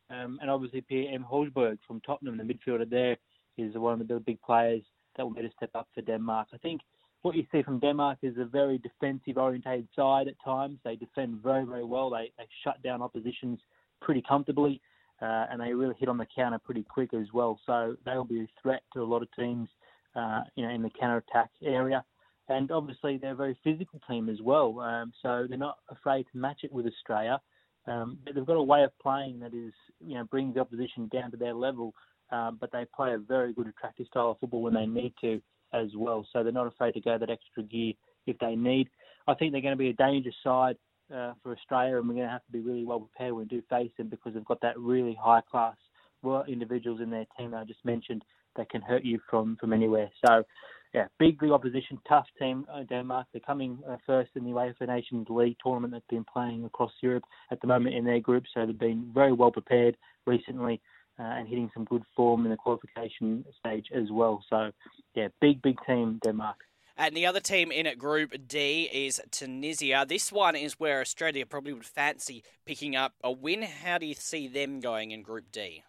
Um, 0.09 0.37
and 0.41 0.49
obviously 0.49 0.81
Pierre-Emile 0.81 1.29
Højbjerg 1.29 1.77
from 1.87 2.01
Tottenham, 2.01 2.37
the 2.37 2.43
midfielder 2.43 2.89
there, 2.89 3.17
is 3.57 3.75
one 3.75 4.01
of 4.01 4.07
the 4.07 4.19
big 4.19 4.41
players 4.41 4.81
that 5.15 5.23
will 5.23 5.33
be 5.33 5.45
a 5.45 5.51
step 5.51 5.71
up 5.75 5.87
for 5.93 6.01
Denmark. 6.01 6.47
I 6.53 6.57
think 6.57 6.81
what 7.23 7.35
you 7.35 7.45
see 7.51 7.63
from 7.63 7.79
Denmark 7.79 8.19
is 8.21 8.37
a 8.37 8.45
very 8.45 8.77
defensive 8.77 9.37
orientated 9.37 9.87
side 9.95 10.27
at 10.27 10.35
times. 10.45 10.77
They 10.83 10.95
defend 10.95 11.41
very, 11.41 11.65
very 11.65 11.83
well. 11.83 12.09
They, 12.09 12.31
they 12.37 12.47
shut 12.63 12.81
down 12.83 13.01
oppositions 13.01 13.59
pretty 13.99 14.21
comfortably. 14.21 14.79
uh, 15.23 15.45
and 15.49 15.61
they 15.61 15.73
really 15.73 15.95
hit 15.97 16.09
on 16.09 16.17
the 16.17 16.27
counter 16.35 16.59
pretty 16.59 16.83
quick 16.83 17.13
as 17.13 17.27
well. 17.33 17.59
So 17.65 17.95
they'll 18.05 18.25
be 18.25 18.41
a 18.41 18.47
threat 18.61 18.81
to 18.93 19.01
a 19.01 19.05
lot 19.05 19.21
of 19.21 19.29
teams, 19.37 19.69
uh, 20.15 20.41
you 20.55 20.65
know, 20.65 20.73
in 20.73 20.81
the 20.81 20.89
counter 20.99 21.23
attack 21.27 21.49
area. 21.63 22.03
And 22.49 22.69
obviously 22.71 23.17
they're 23.17 23.31
a 23.31 23.35
very 23.35 23.57
physical 23.63 24.01
team 24.09 24.27
as 24.27 24.41
well, 24.41 24.77
um, 24.81 25.13
so 25.21 25.45
they're 25.47 25.57
not 25.57 25.77
afraid 25.89 26.25
to 26.31 26.37
match 26.37 26.59
it 26.63 26.73
with 26.73 26.85
Australia. 26.85 27.39
Um, 27.87 28.17
but 28.23 28.35
they've 28.35 28.45
got 28.45 28.57
a 28.57 28.63
way 28.63 28.83
of 28.83 28.97
playing 28.99 29.39
that 29.39 29.53
is, 29.53 29.73
you 30.05 30.15
know, 30.15 30.25
brings 30.25 30.55
the 30.55 30.61
opposition 30.61 31.09
down 31.11 31.31
to 31.31 31.37
their 31.37 31.53
level. 31.53 31.93
Um, 32.31 32.57
but 32.59 32.71
they 32.71 32.85
play 32.93 33.13
a 33.13 33.17
very 33.17 33.53
good, 33.53 33.67
attractive 33.67 34.07
style 34.07 34.31
of 34.31 34.39
football 34.39 34.61
when 34.61 34.73
they 34.73 34.85
need 34.85 35.13
to 35.21 35.41
as 35.73 35.89
well. 35.95 36.25
So 36.31 36.43
they're 36.43 36.51
not 36.51 36.67
afraid 36.67 36.93
to 36.93 37.01
go 37.01 37.17
that 37.17 37.29
extra 37.29 37.63
gear 37.63 37.93
if 38.27 38.37
they 38.39 38.55
need. 38.55 38.89
I 39.27 39.33
think 39.33 39.51
they're 39.51 39.61
going 39.61 39.73
to 39.73 39.77
be 39.77 39.89
a 39.89 39.93
dangerous 39.93 40.35
side 40.43 40.77
uh, 41.13 41.33
for 41.41 41.53
Australia, 41.53 41.97
and 41.97 42.07
we're 42.07 42.15
going 42.15 42.27
to 42.27 42.31
have 42.31 42.45
to 42.45 42.51
be 42.51 42.59
really 42.59 42.85
well 42.85 42.99
prepared 42.99 43.33
when 43.33 43.47
we 43.49 43.57
do 43.57 43.63
face 43.69 43.91
them 43.97 44.09
because 44.09 44.33
they've 44.33 44.45
got 44.45 44.61
that 44.61 44.77
really 44.79 45.17
high 45.21 45.41
class 45.49 45.75
individuals 46.47 47.01
in 47.01 47.09
their 47.09 47.25
team 47.37 47.51
that 47.51 47.57
I 47.57 47.63
just 47.65 47.83
mentioned 47.83 48.23
that 48.55 48.69
can 48.69 48.81
hurt 48.81 49.03
you 49.03 49.19
from 49.29 49.57
from 49.59 49.73
anywhere. 49.73 50.09
So, 50.25 50.43
yeah, 50.93 51.07
big 51.19 51.39
big 51.39 51.51
opposition, 51.51 51.99
tough 52.07 52.27
team. 52.39 52.65
Uh, 52.71 52.83
Denmark 52.83 53.27
they're 53.33 53.41
coming 53.41 53.79
uh, 53.89 53.97
first 54.05 54.31
in 54.35 54.43
the 54.43 54.51
UEFA 54.51 54.87
Nations 54.87 55.27
League 55.29 55.57
tournament 55.63 55.93
that's 55.93 56.05
been 56.09 56.25
playing 56.31 56.65
across 56.65 56.91
Europe 57.01 57.23
at 57.51 57.59
the 57.61 57.67
moment 57.67 57.95
in 57.95 58.05
their 58.05 58.19
group, 58.19 58.43
so 58.53 58.65
they've 58.65 58.77
been 58.77 59.11
very 59.13 59.33
well 59.33 59.51
prepared 59.51 59.97
recently. 60.25 60.81
Uh, 61.19 61.23
and 61.23 61.47
hitting 61.47 61.69
some 61.75 61.85
good 61.85 62.01
form 62.15 62.43
in 62.43 62.49
the 62.49 62.57
qualification 62.57 63.45
stage 63.59 63.85
as 63.93 64.09
well. 64.09 64.43
So, 64.49 64.71
yeah, 65.13 65.27
big, 65.39 65.61
big 65.61 65.77
team, 65.85 66.19
Denmark. 66.23 66.57
And 66.97 67.15
the 67.15 67.27
other 67.27 67.39
team 67.39 67.71
in 67.71 67.87
Group 67.97 68.33
D 68.47 68.89
is 68.91 69.21
Tunisia. 69.31 70.05
This 70.07 70.31
one 70.31 70.55
is 70.55 70.79
where 70.79 71.01
Australia 71.01 71.45
probably 71.45 71.73
would 71.73 71.85
fancy 71.85 72.43
picking 72.65 72.95
up 72.95 73.13
a 73.23 73.31
win. 73.31 73.61
How 73.61 73.99
do 73.99 74.05
you 74.05 74.15
see 74.15 74.47
them 74.47 74.79
going 74.79 75.11
in 75.11 75.21
Group 75.21 75.51
D? 75.51 75.83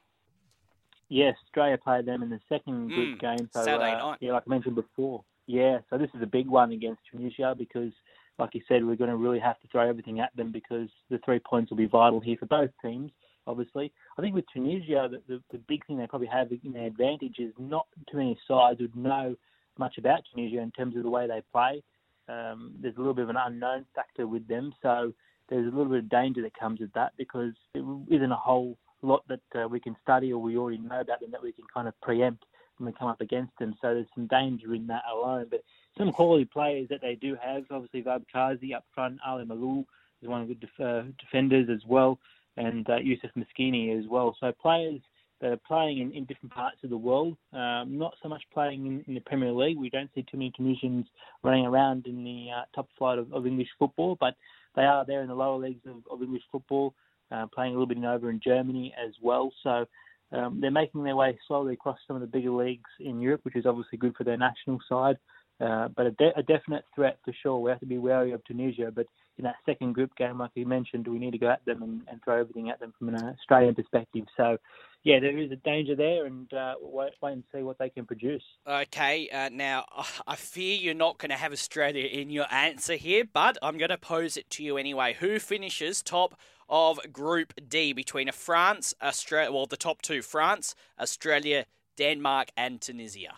Yes, 1.09 1.37
Australia 1.45 1.79
played 1.79 2.07
them 2.07 2.23
in 2.23 2.31
the 2.31 2.41
second 2.49 2.89
group 2.89 3.19
mm, 3.19 3.21
game. 3.21 3.49
So, 3.53 3.65
Saturday 3.65 3.93
uh, 3.93 3.99
night. 3.99 4.19
Yeah, 4.21 4.33
like 4.33 4.45
I 4.47 4.51
mentioned 4.51 4.75
before. 4.75 5.25
Yeah, 5.47 5.79
so 5.91 5.99
this 5.99 6.09
is 6.15 6.23
a 6.23 6.27
big 6.27 6.49
one 6.49 6.73
against 6.73 7.01
Tunisia 7.11 7.55
because, 7.57 7.93
like 8.39 8.55
you 8.55 8.63
said, 8.67 8.85
we're 8.85 8.97
going 8.97 9.11
to 9.11 9.17
really 9.17 9.39
have 9.39 9.61
to 9.61 9.69
throw 9.69 9.87
everything 9.87 10.21
at 10.21 10.35
them 10.37 10.53
because 10.53 10.89
the 11.11 11.19
three 11.25 11.39
points 11.39 11.71
will 11.71 11.77
be 11.77 11.87
vital 11.87 12.21
here 12.21 12.37
for 12.39 12.47
both 12.47 12.71
teams. 12.83 13.11
Obviously, 13.47 13.93
I 14.19 14.23
think 14.23 14.35
with 14.35 14.47
Tunisia, 14.53 15.09
the, 15.11 15.23
the, 15.29 15.43
the 15.53 15.59
big 15.59 15.87
thing 15.87 15.99
they 15.99 16.07
probably 16.07 16.29
have 16.29 16.49
in 16.51 16.73
their 16.73 16.87
advantage 16.87 17.39
is 17.39 17.53
not 17.59 17.87
too 18.11 18.17
many 18.17 18.39
sides 18.49 18.81
would 18.81 18.97
know 18.97 19.37
much 19.79 19.99
about 19.99 20.21
Tunisia 20.33 20.61
in 20.61 20.71
terms 20.71 20.97
of 20.97 21.03
the 21.03 21.11
way 21.11 21.27
they 21.27 21.43
play. 21.53 21.83
Um, 22.29 22.75
there's 22.81 22.97
a 22.97 22.99
little 22.99 23.15
bit 23.15 23.25
of 23.25 23.31
an 23.31 23.37
unknown 23.37 23.85
factor 23.95 24.27
with 24.27 24.49
them, 24.49 24.73
so 24.83 25.13
there's 25.49 25.67
a 25.67 25.77
little 25.77 25.93
bit 25.93 25.99
of 25.99 26.09
danger 26.09 26.41
that 26.43 26.59
comes 26.59 26.81
with 26.81 26.93
that 26.95 27.13
because 27.19 27.53
there 27.75 27.83
isn't 28.09 28.33
a 28.33 28.37
whole 28.37 28.79
lot 29.03 29.23
that 29.29 29.63
uh, 29.63 29.69
we 29.69 29.81
can 29.81 29.95
study 30.03 30.33
or 30.33 30.39
we 30.39 30.57
already 30.57 30.79
know 30.79 31.01
about 31.01 31.21
them 31.21 31.31
that 31.31 31.43
we 31.43 31.53
can 31.53 31.65
kind 31.73 31.87
of 31.87 32.01
preempt 32.01 32.45
when 32.79 32.87
we 32.87 32.93
come 32.99 33.09
up 33.09 33.21
against 33.21 33.53
them. 33.59 33.75
So 33.81 33.95
there's 33.95 34.07
some 34.15 34.27
danger 34.27 34.75
in 34.75 34.87
that 34.87 35.03
alone. 35.13 35.47
But 35.51 35.63
some 35.99 36.13
quality 36.13 36.47
players 36.47 36.89
that 36.89 37.01
they 37.03 37.15
do 37.15 37.37
have, 37.43 37.65
obviously 37.71 38.03
Wahbi 38.03 38.25
Khazri 38.35 38.75
up 38.75 38.85
front, 38.95 39.19
Ali 39.27 39.45
Maâloul 39.45 39.85
is 40.23 40.29
one 40.29 40.43
of 40.43 40.49
the 40.49 40.55
def- 40.55 40.81
uh, 40.81 41.03
defenders 41.19 41.69
as 41.71 41.83
well, 41.87 42.19
and 42.57 42.89
uh, 42.89 42.97
Youssef 42.97 43.31
Msakni 43.37 43.99
as 43.99 44.09
well. 44.09 44.37
So 44.41 44.53
players 44.53 45.01
that 45.41 45.53
are 45.53 45.61
playing 45.69 45.99
in, 45.99 46.13
in 46.13 46.25
different 46.25 46.55
parts 46.55 46.79
of 46.85 46.91
the 46.91 46.97
world. 46.97 47.37
Um, 47.53 47.99
not 47.99 48.15
so 48.23 48.29
much 48.29 48.43
playing 48.53 48.87
in, 48.87 49.05
in, 49.07 49.15
the 49.15 49.21
Premier 49.21 49.53
League. 49.53 49.77
We 49.77 49.91
don't 49.91 50.11
see 50.15 50.23
too 50.23 50.39
many 50.39 50.53
Tunisians 50.57 51.07
running 51.43 51.67
around 51.67 52.07
in 52.07 52.25
the 52.25 52.47
uh, 52.51 52.63
top 52.75 52.89
flight 52.97 53.19
of, 53.19 53.33
of, 53.33 53.47
English 53.47 53.69
football, 53.79 54.17
but 54.19 54.35
they 54.75 54.85
are 54.85 55.05
there 55.05 55.23
in 55.23 55.29
the 55.29 55.35
lower 55.35 55.59
leagues 55.59 55.85
of, 55.87 55.97
of 56.11 56.23
English 56.23 56.45
football, 56.51 56.95
uh, 57.31 57.47
playing 57.55 57.73
a 57.73 57.75
little 57.75 57.87
bit 57.87 57.99
in 57.99 58.05
over 58.05 58.31
in 58.31 58.41
Germany 58.43 58.95
as 58.99 59.13
well. 59.21 59.53
So 59.63 59.85
um, 60.33 60.61
they're 60.61 60.71
making 60.71 61.05
their 61.05 61.17
way 61.17 61.39
slowly 61.47 61.75
across 61.75 61.99
some 62.07 62.17
of 62.17 62.23
the 62.23 62.29
bigger 62.29 62.51
leagues 62.51 62.91
in 63.01 63.21
Europe, 63.21 63.41
which 63.43 63.57
is 63.57 63.67
obviously 63.67 63.99
good 63.99 64.17
for 64.17 64.25
their 64.25 64.39
national 64.39 64.79
side. 64.89 65.19
Uh, 65.61 65.89
but 65.89 66.07
a, 66.07 66.11
de- 66.13 66.37
a, 66.37 66.43
definite 66.43 66.85
threat 66.95 67.19
for 67.25 67.33
sure. 67.43 67.59
We 67.59 67.71
have 67.71 67.81
to 67.81 67.87
be 67.87 67.99
wary 67.99 68.33
of 68.33 68.45
Tunisia, 68.45 68.91
but 68.93 69.07
in 69.39 69.45
that 69.45 69.55
second 69.65 69.95
group 69.95 70.15
game, 70.17 70.39
like 70.39 70.51
you 70.55 70.67
mentioned, 70.67 71.07
we 71.07 71.19
need 71.19 71.31
to 71.31 71.39
go 71.39 71.49
at 71.49 71.65
them 71.65 71.83
and, 71.83 72.03
and 72.09 72.21
throw 72.25 72.41
everything 72.41 72.71
at 72.71 72.81
them 72.81 72.93
from 72.99 73.11
an 73.11 73.17
Australian 73.17 73.75
perspective. 73.75 74.25
So, 74.37 74.59
yeah, 75.05 75.21
there 75.21 75.39
is 75.39 75.53
a 75.53 75.57
danger 75.57 75.95
there, 75.95 76.27
and 76.27 76.53
uh, 76.53 76.75
wait, 76.81 77.13
wait 77.23 77.33
and 77.35 77.45
see 77.55 77.63
what 77.63 77.79
they 77.79 77.89
can 77.89 78.05
produce. 78.05 78.43
Okay, 78.67 79.29
uh, 79.29 79.49
now 79.53 79.85
I 80.27 80.35
fear 80.35 80.77
you're 80.77 80.95
not 80.95 81.19
going 81.19 81.31
to 81.31 81.37
have 81.37 81.53
Australia 81.53 82.07
in 82.07 82.31
your 82.31 82.53
answer 82.53 82.95
here, 82.95 83.25
but 83.33 83.57
I'm 83.63 83.79
going 83.79 83.91
to 83.91 83.99
pose 83.99 84.37
it 84.37 84.51
to 84.51 84.65
you 84.65 84.77
anyway. 84.77 85.17
Who 85.21 85.39
finishes 85.39 86.03
top 86.03 86.35
of 86.69 86.99
Group 87.13 87.53
D 87.69 87.93
between 87.93 88.31
France, 88.33 88.93
Australia, 89.01 89.53
well, 89.53 89.67
the 89.67 89.77
top 89.77 90.03
two, 90.03 90.21
France, 90.21 90.75
Australia, 90.99 91.67
Denmark, 91.97 92.49
and 92.57 92.81
Tunisia? 92.81 93.35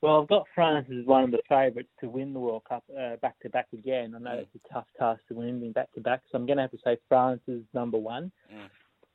Well, 0.00 0.22
I've 0.22 0.28
got 0.28 0.46
France 0.54 0.86
as 0.96 1.04
one 1.06 1.24
of 1.24 1.30
the 1.32 1.42
favourites 1.48 1.88
to 2.00 2.08
win 2.08 2.32
the 2.32 2.38
World 2.38 2.62
Cup 2.68 2.84
back 3.20 3.38
to 3.40 3.48
back 3.50 3.66
again. 3.72 4.14
I 4.14 4.18
know 4.20 4.30
mm. 4.30 4.40
it's 4.40 4.64
a 4.64 4.72
tough 4.72 4.86
task 4.98 5.20
to 5.28 5.34
win 5.34 5.72
back 5.72 5.92
to 5.94 6.00
back, 6.00 6.22
so 6.30 6.38
I'm 6.38 6.46
going 6.46 6.58
to 6.58 6.62
have 6.62 6.70
to 6.70 6.78
say 6.84 6.98
France 7.08 7.40
is 7.48 7.62
number 7.74 7.98
one. 7.98 8.30
Mm. 8.52 8.68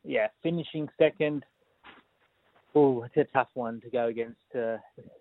Yeah, 0.04 0.28
finishing 0.41 0.89
second. 0.98 1.46
Oh, 2.76 3.04
it's 3.04 3.15
a 3.15 3.24
tough 3.32 3.50
one 3.54 3.80
to 3.82 3.89
go 3.89 4.08
against 4.08 4.41
uh, 4.56 4.78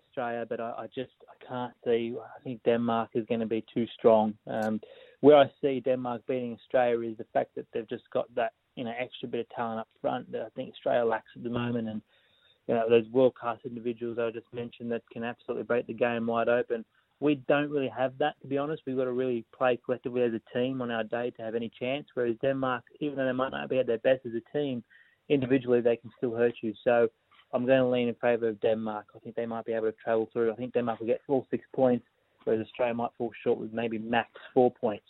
Australia, 0.09 0.45
but 0.49 0.59
I, 0.59 0.71
I, 0.71 0.87
just 0.87 1.11
I 1.29 1.45
can't 1.45 1.73
see. 1.85 2.15
I 2.17 2.43
think 2.43 2.61
Denmark 2.63 3.11
is 3.13 3.25
going 3.27 3.39
to 3.39 3.45
be 3.45 3.63
too 3.73 3.85
strong. 3.97 4.33
Um, 4.47 4.81
where 5.21 5.37
I 5.37 5.49
see 5.61 5.79
Denmark 5.79 6.23
beating 6.27 6.57
Australia 6.59 7.09
is 7.09 7.17
the 7.17 7.25
fact 7.31 7.51
that 7.55 7.67
they've 7.73 7.87
just 7.87 8.09
got 8.11 8.25
that 8.35 8.51
you 8.75 8.83
know 8.83 8.93
extra 8.99 9.29
bit 9.29 9.41
of 9.41 9.49
talent 9.55 9.79
up 9.81 9.87
front 10.01 10.31
that 10.31 10.41
I 10.41 10.49
think 10.55 10.73
Australia 10.73 11.05
lacks 11.05 11.29
at 11.35 11.43
the 11.43 11.49
moment, 11.49 11.87
and 11.87 12.01
you 12.67 12.75
know, 12.75 12.89
those 12.89 13.07
world 13.09 13.35
class 13.35 13.57
individuals 13.65 14.17
I 14.19 14.29
just 14.31 14.51
mentioned 14.53 14.91
that 14.91 15.01
can 15.11 15.23
absolutely 15.23 15.63
break 15.63 15.87
the 15.87 15.93
game 15.93 16.25
wide 16.25 16.49
open. 16.49 16.85
We 17.19 17.35
don't 17.47 17.69
really 17.69 17.91
have 17.95 18.17
that, 18.19 18.35
to 18.41 18.47
be 18.47 18.57
honest. 18.57 18.83
We've 18.85 18.97
got 18.97 19.05
to 19.05 19.11
really 19.11 19.45
play 19.55 19.79
collectively 19.83 20.23
as 20.23 20.33
a 20.33 20.57
team 20.57 20.81
on 20.81 20.91
our 20.91 21.03
day 21.03 21.31
to 21.31 21.41
have 21.41 21.55
any 21.55 21.71
chance. 21.79 22.07
Whereas 22.13 22.35
Denmark, 22.41 22.83
even 22.99 23.17
though 23.17 23.25
they 23.25 23.31
might 23.31 23.51
not 23.51 23.69
be 23.69 23.79
at 23.79 23.87
their 23.87 23.99
best 23.99 24.25
as 24.25 24.33
a 24.33 24.57
team, 24.57 24.83
individually 25.29 25.81
they 25.81 25.95
can 25.95 26.11
still 26.17 26.35
hurt 26.35 26.55
you. 26.61 26.73
So 26.83 27.07
I'm 27.53 27.65
going 27.65 27.79
to 27.79 27.87
lean 27.87 28.07
in 28.07 28.15
favour 28.15 28.49
of 28.49 28.59
Denmark. 28.61 29.05
I 29.15 29.19
think 29.19 29.35
they 29.35 29.45
might 29.45 29.65
be 29.65 29.73
able 29.73 29.91
to 29.91 29.97
travel 30.03 30.29
through. 30.33 30.51
I 30.51 30.55
think 30.55 30.73
Denmark 30.73 30.99
will 30.99 31.07
get 31.07 31.21
all 31.27 31.47
six 31.51 31.63
points, 31.73 32.05
whereas 32.43 32.65
Australia 32.65 32.95
might 32.95 33.11
fall 33.17 33.31
short 33.43 33.59
with 33.59 33.71
maybe 33.71 33.99
max 33.99 34.29
four 34.53 34.71
points. 34.71 35.05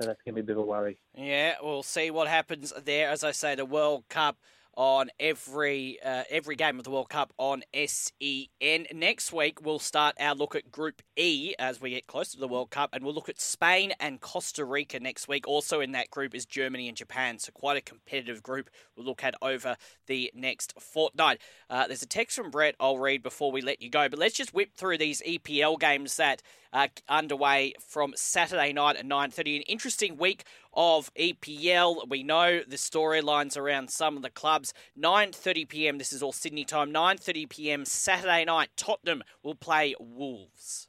So 0.00 0.06
that's 0.06 0.20
going 0.24 0.36
to 0.36 0.42
be 0.42 0.44
a 0.44 0.44
bit 0.44 0.56
of 0.56 0.62
a 0.62 0.66
worry. 0.66 0.98
Yeah, 1.16 1.54
we'll 1.60 1.82
see 1.82 2.12
what 2.12 2.28
happens 2.28 2.72
there. 2.84 3.08
As 3.08 3.24
I 3.24 3.32
say, 3.32 3.56
the 3.56 3.64
World 3.64 4.04
Cup 4.08 4.36
on 4.78 5.10
every 5.18 5.98
uh, 6.04 6.22
every 6.30 6.54
game 6.54 6.78
of 6.78 6.84
the 6.84 6.90
World 6.90 7.08
Cup 7.08 7.32
on 7.36 7.62
SEN. 7.74 8.86
Next 8.94 9.32
week, 9.32 9.60
we'll 9.60 9.80
start 9.80 10.14
our 10.20 10.36
look 10.36 10.54
at 10.54 10.70
Group 10.70 11.02
E 11.16 11.52
as 11.58 11.80
we 11.80 11.90
get 11.90 12.06
closer 12.06 12.34
to 12.34 12.38
the 12.38 12.46
World 12.46 12.70
Cup, 12.70 12.90
and 12.92 13.04
we'll 13.04 13.12
look 13.12 13.28
at 13.28 13.40
Spain 13.40 13.92
and 13.98 14.20
Costa 14.20 14.64
Rica 14.64 15.00
next 15.00 15.26
week. 15.26 15.48
Also 15.48 15.80
in 15.80 15.90
that 15.92 16.12
group 16.12 16.32
is 16.32 16.46
Germany 16.46 16.86
and 16.86 16.96
Japan, 16.96 17.40
so 17.40 17.50
quite 17.52 17.76
a 17.76 17.80
competitive 17.80 18.40
group 18.40 18.70
we'll 18.96 19.04
look 19.04 19.24
at 19.24 19.34
over 19.42 19.76
the 20.06 20.30
next 20.32 20.72
fortnight. 20.80 21.40
Uh, 21.68 21.88
there's 21.88 22.02
a 22.02 22.06
text 22.06 22.36
from 22.36 22.52
Brett 22.52 22.76
I'll 22.78 22.98
read 22.98 23.20
before 23.20 23.50
we 23.50 23.60
let 23.60 23.82
you 23.82 23.90
go, 23.90 24.08
but 24.08 24.20
let's 24.20 24.36
just 24.36 24.54
whip 24.54 24.74
through 24.76 24.98
these 24.98 25.20
EPL 25.22 25.80
games 25.80 26.16
that 26.18 26.40
are 26.72 26.88
underway 27.08 27.72
from 27.80 28.12
Saturday 28.16 28.72
night 28.72 28.96
at 28.96 29.06
9.30. 29.06 29.56
An 29.56 29.62
interesting 29.62 30.16
week 30.16 30.44
of 30.78 31.12
EPL. 31.14 32.08
We 32.08 32.22
know 32.22 32.60
the 32.66 32.76
storylines 32.76 33.56
around 33.56 33.90
some 33.90 34.16
of 34.16 34.22
the 34.22 34.30
clubs. 34.30 34.72
9:30 34.96 35.68
p.m. 35.68 35.98
This 35.98 36.12
is 36.12 36.22
all 36.22 36.32
Sydney 36.32 36.64
time. 36.64 36.92
9:30 36.92 37.48
p.m. 37.48 37.84
Saturday 37.84 38.44
night. 38.44 38.70
Tottenham 38.76 39.24
will 39.42 39.56
play 39.56 39.96
Wolves. 39.98 40.88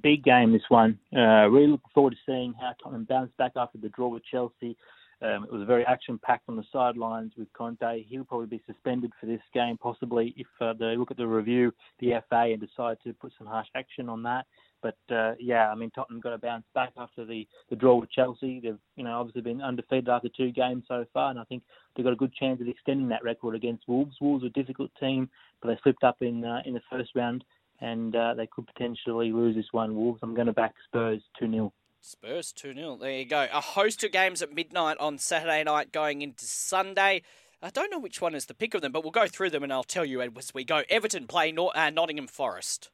Big 0.00 0.22
game 0.22 0.52
this 0.52 0.62
one. 0.68 0.98
Uh, 1.14 1.48
really 1.48 1.66
looking 1.66 1.90
forward 1.92 2.10
to 2.10 2.18
seeing 2.24 2.54
how 2.60 2.72
Tottenham 2.80 3.04
bounce 3.04 3.32
back 3.36 3.52
after 3.56 3.78
the 3.78 3.88
draw 3.88 4.08
with 4.08 4.22
Chelsea. 4.24 4.76
Um, 5.20 5.42
it 5.42 5.50
was 5.50 5.62
a 5.62 5.64
very 5.64 5.84
action-packed 5.84 6.44
on 6.48 6.54
the 6.54 6.62
sidelines 6.72 7.32
with 7.36 7.52
Conte. 7.52 8.04
He'll 8.04 8.24
probably 8.24 8.46
be 8.46 8.62
suspended 8.66 9.10
for 9.18 9.26
this 9.26 9.40
game, 9.52 9.76
possibly 9.76 10.32
if 10.36 10.46
uh, 10.60 10.74
they 10.78 10.96
look 10.96 11.10
at 11.10 11.16
the 11.16 11.26
review, 11.26 11.72
the 11.98 12.22
FA, 12.28 12.52
and 12.52 12.60
decide 12.60 12.98
to 13.02 13.12
put 13.14 13.32
some 13.36 13.48
harsh 13.48 13.66
action 13.74 14.08
on 14.08 14.22
that. 14.22 14.46
But 14.82 14.96
uh, 15.10 15.34
yeah, 15.38 15.70
I 15.70 15.74
mean 15.74 15.90
Tottenham 15.90 16.20
got 16.20 16.30
to 16.30 16.38
bounce 16.38 16.64
back 16.74 16.92
after 16.96 17.24
the, 17.24 17.46
the 17.70 17.76
draw 17.76 17.96
with 17.96 18.10
Chelsea. 18.10 18.60
They've 18.60 18.78
you 18.96 19.04
know 19.04 19.18
obviously 19.18 19.42
been 19.42 19.62
undefeated 19.62 20.08
after 20.08 20.28
two 20.28 20.52
games 20.52 20.84
so 20.88 21.04
far, 21.12 21.30
and 21.30 21.38
I 21.38 21.44
think 21.44 21.62
they've 21.94 22.04
got 22.04 22.12
a 22.12 22.16
good 22.16 22.34
chance 22.34 22.60
of 22.60 22.68
extending 22.68 23.08
that 23.08 23.24
record 23.24 23.54
against 23.54 23.88
Wolves. 23.88 24.16
Wolves 24.20 24.44
are 24.44 24.48
a 24.48 24.50
difficult 24.50 24.90
team, 25.00 25.28
but 25.60 25.68
they 25.68 25.78
slipped 25.82 26.04
up 26.04 26.16
in 26.20 26.44
uh, 26.44 26.62
in 26.64 26.74
the 26.74 26.82
first 26.90 27.10
round, 27.14 27.44
and 27.80 28.14
uh, 28.14 28.34
they 28.34 28.46
could 28.46 28.66
potentially 28.66 29.32
lose 29.32 29.56
this 29.56 29.72
one. 29.72 29.94
Wolves. 29.94 30.20
I'm 30.22 30.34
going 30.34 30.46
to 30.46 30.52
back 30.52 30.74
Spurs 30.86 31.22
two 31.38 31.50
0 31.50 31.72
Spurs 32.00 32.52
2 32.52 32.74
0. 32.74 32.96
There 32.96 33.10
you 33.10 33.24
go. 33.24 33.48
A 33.52 33.60
host 33.60 34.04
of 34.04 34.12
games 34.12 34.40
at 34.40 34.54
midnight 34.54 34.96
on 34.98 35.18
Saturday 35.18 35.64
night 35.64 35.92
going 35.92 36.22
into 36.22 36.44
Sunday. 36.44 37.22
I 37.60 37.70
don't 37.70 37.90
know 37.90 37.98
which 37.98 38.20
one 38.20 38.36
is 38.36 38.46
the 38.46 38.54
pick 38.54 38.74
of 38.74 38.82
them, 38.82 38.92
but 38.92 39.02
we'll 39.02 39.10
go 39.10 39.26
through 39.26 39.50
them 39.50 39.64
and 39.64 39.72
I'll 39.72 39.82
tell 39.82 40.04
you 40.04 40.22
as 40.22 40.54
we 40.54 40.64
go. 40.64 40.84
Everton 40.88 41.26
play 41.26 41.52
uh, 41.52 41.90
Nottingham 41.90 42.28
Forest. 42.28 42.90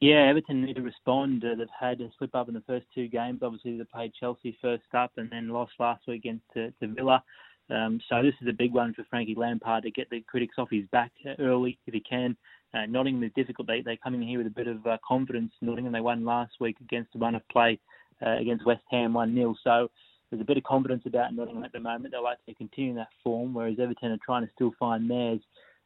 Yeah, 0.00 0.30
Everton 0.30 0.62
need 0.62 0.76
to 0.76 0.82
respond. 0.82 1.44
Uh, 1.44 1.56
they've 1.56 1.68
had 1.78 2.00
a 2.00 2.10
slip 2.16 2.34
up 2.34 2.48
in 2.48 2.54
the 2.54 2.62
first 2.62 2.86
two 2.94 3.06
games. 3.06 3.40
Obviously, 3.42 3.76
they 3.76 3.84
played 3.84 4.14
Chelsea 4.18 4.56
first 4.62 4.84
up 4.94 5.12
and 5.18 5.28
then 5.30 5.50
lost 5.50 5.72
last 5.78 6.02
week 6.08 6.24
against 6.24 6.46
uh, 6.56 6.70
to 6.80 6.94
Villa. 6.94 7.22
Um, 7.68 8.00
so 8.08 8.22
this 8.22 8.34
is 8.40 8.48
a 8.48 8.52
big 8.52 8.72
one 8.72 8.94
for 8.94 9.04
Frankie 9.10 9.34
Lampard 9.36 9.84
to 9.84 9.90
get 9.90 10.08
the 10.08 10.22
critics 10.22 10.54
off 10.56 10.70
his 10.70 10.86
back 10.90 11.12
early 11.38 11.78
if 11.86 11.92
he 11.92 12.00
can. 12.00 12.34
Uh, 12.72 12.86
Nottingham 12.88 13.22
is 13.24 13.32
difficult. 13.36 13.68
They, 13.68 13.82
they're 13.82 13.98
coming 13.98 14.22
here 14.22 14.38
with 14.38 14.46
a 14.46 14.50
bit 14.50 14.68
of 14.68 14.84
uh, 14.86 14.96
confidence. 15.06 15.52
Nottingham, 15.60 15.92
they 15.92 16.00
won 16.00 16.24
last 16.24 16.52
week 16.60 16.76
against 16.80 17.12
the 17.12 17.18
run 17.18 17.34
of 17.34 17.46
play 17.48 17.78
uh, 18.24 18.38
against 18.38 18.64
West 18.64 18.82
Ham 18.90 19.12
1-0. 19.12 19.54
So 19.62 19.90
there's 20.30 20.40
a 20.40 20.46
bit 20.46 20.56
of 20.56 20.64
confidence 20.64 21.02
about 21.04 21.34
Nottingham 21.34 21.64
at 21.64 21.72
the 21.72 21.80
moment. 21.80 22.12
They 22.12 22.18
like 22.18 22.44
to 22.46 22.54
continue 22.54 22.94
that 22.94 23.08
form, 23.22 23.52
whereas 23.52 23.76
Everton 23.78 24.12
are 24.12 24.18
trying 24.24 24.46
to 24.46 24.52
still 24.54 24.72
find 24.78 25.10
theirs. 25.10 25.40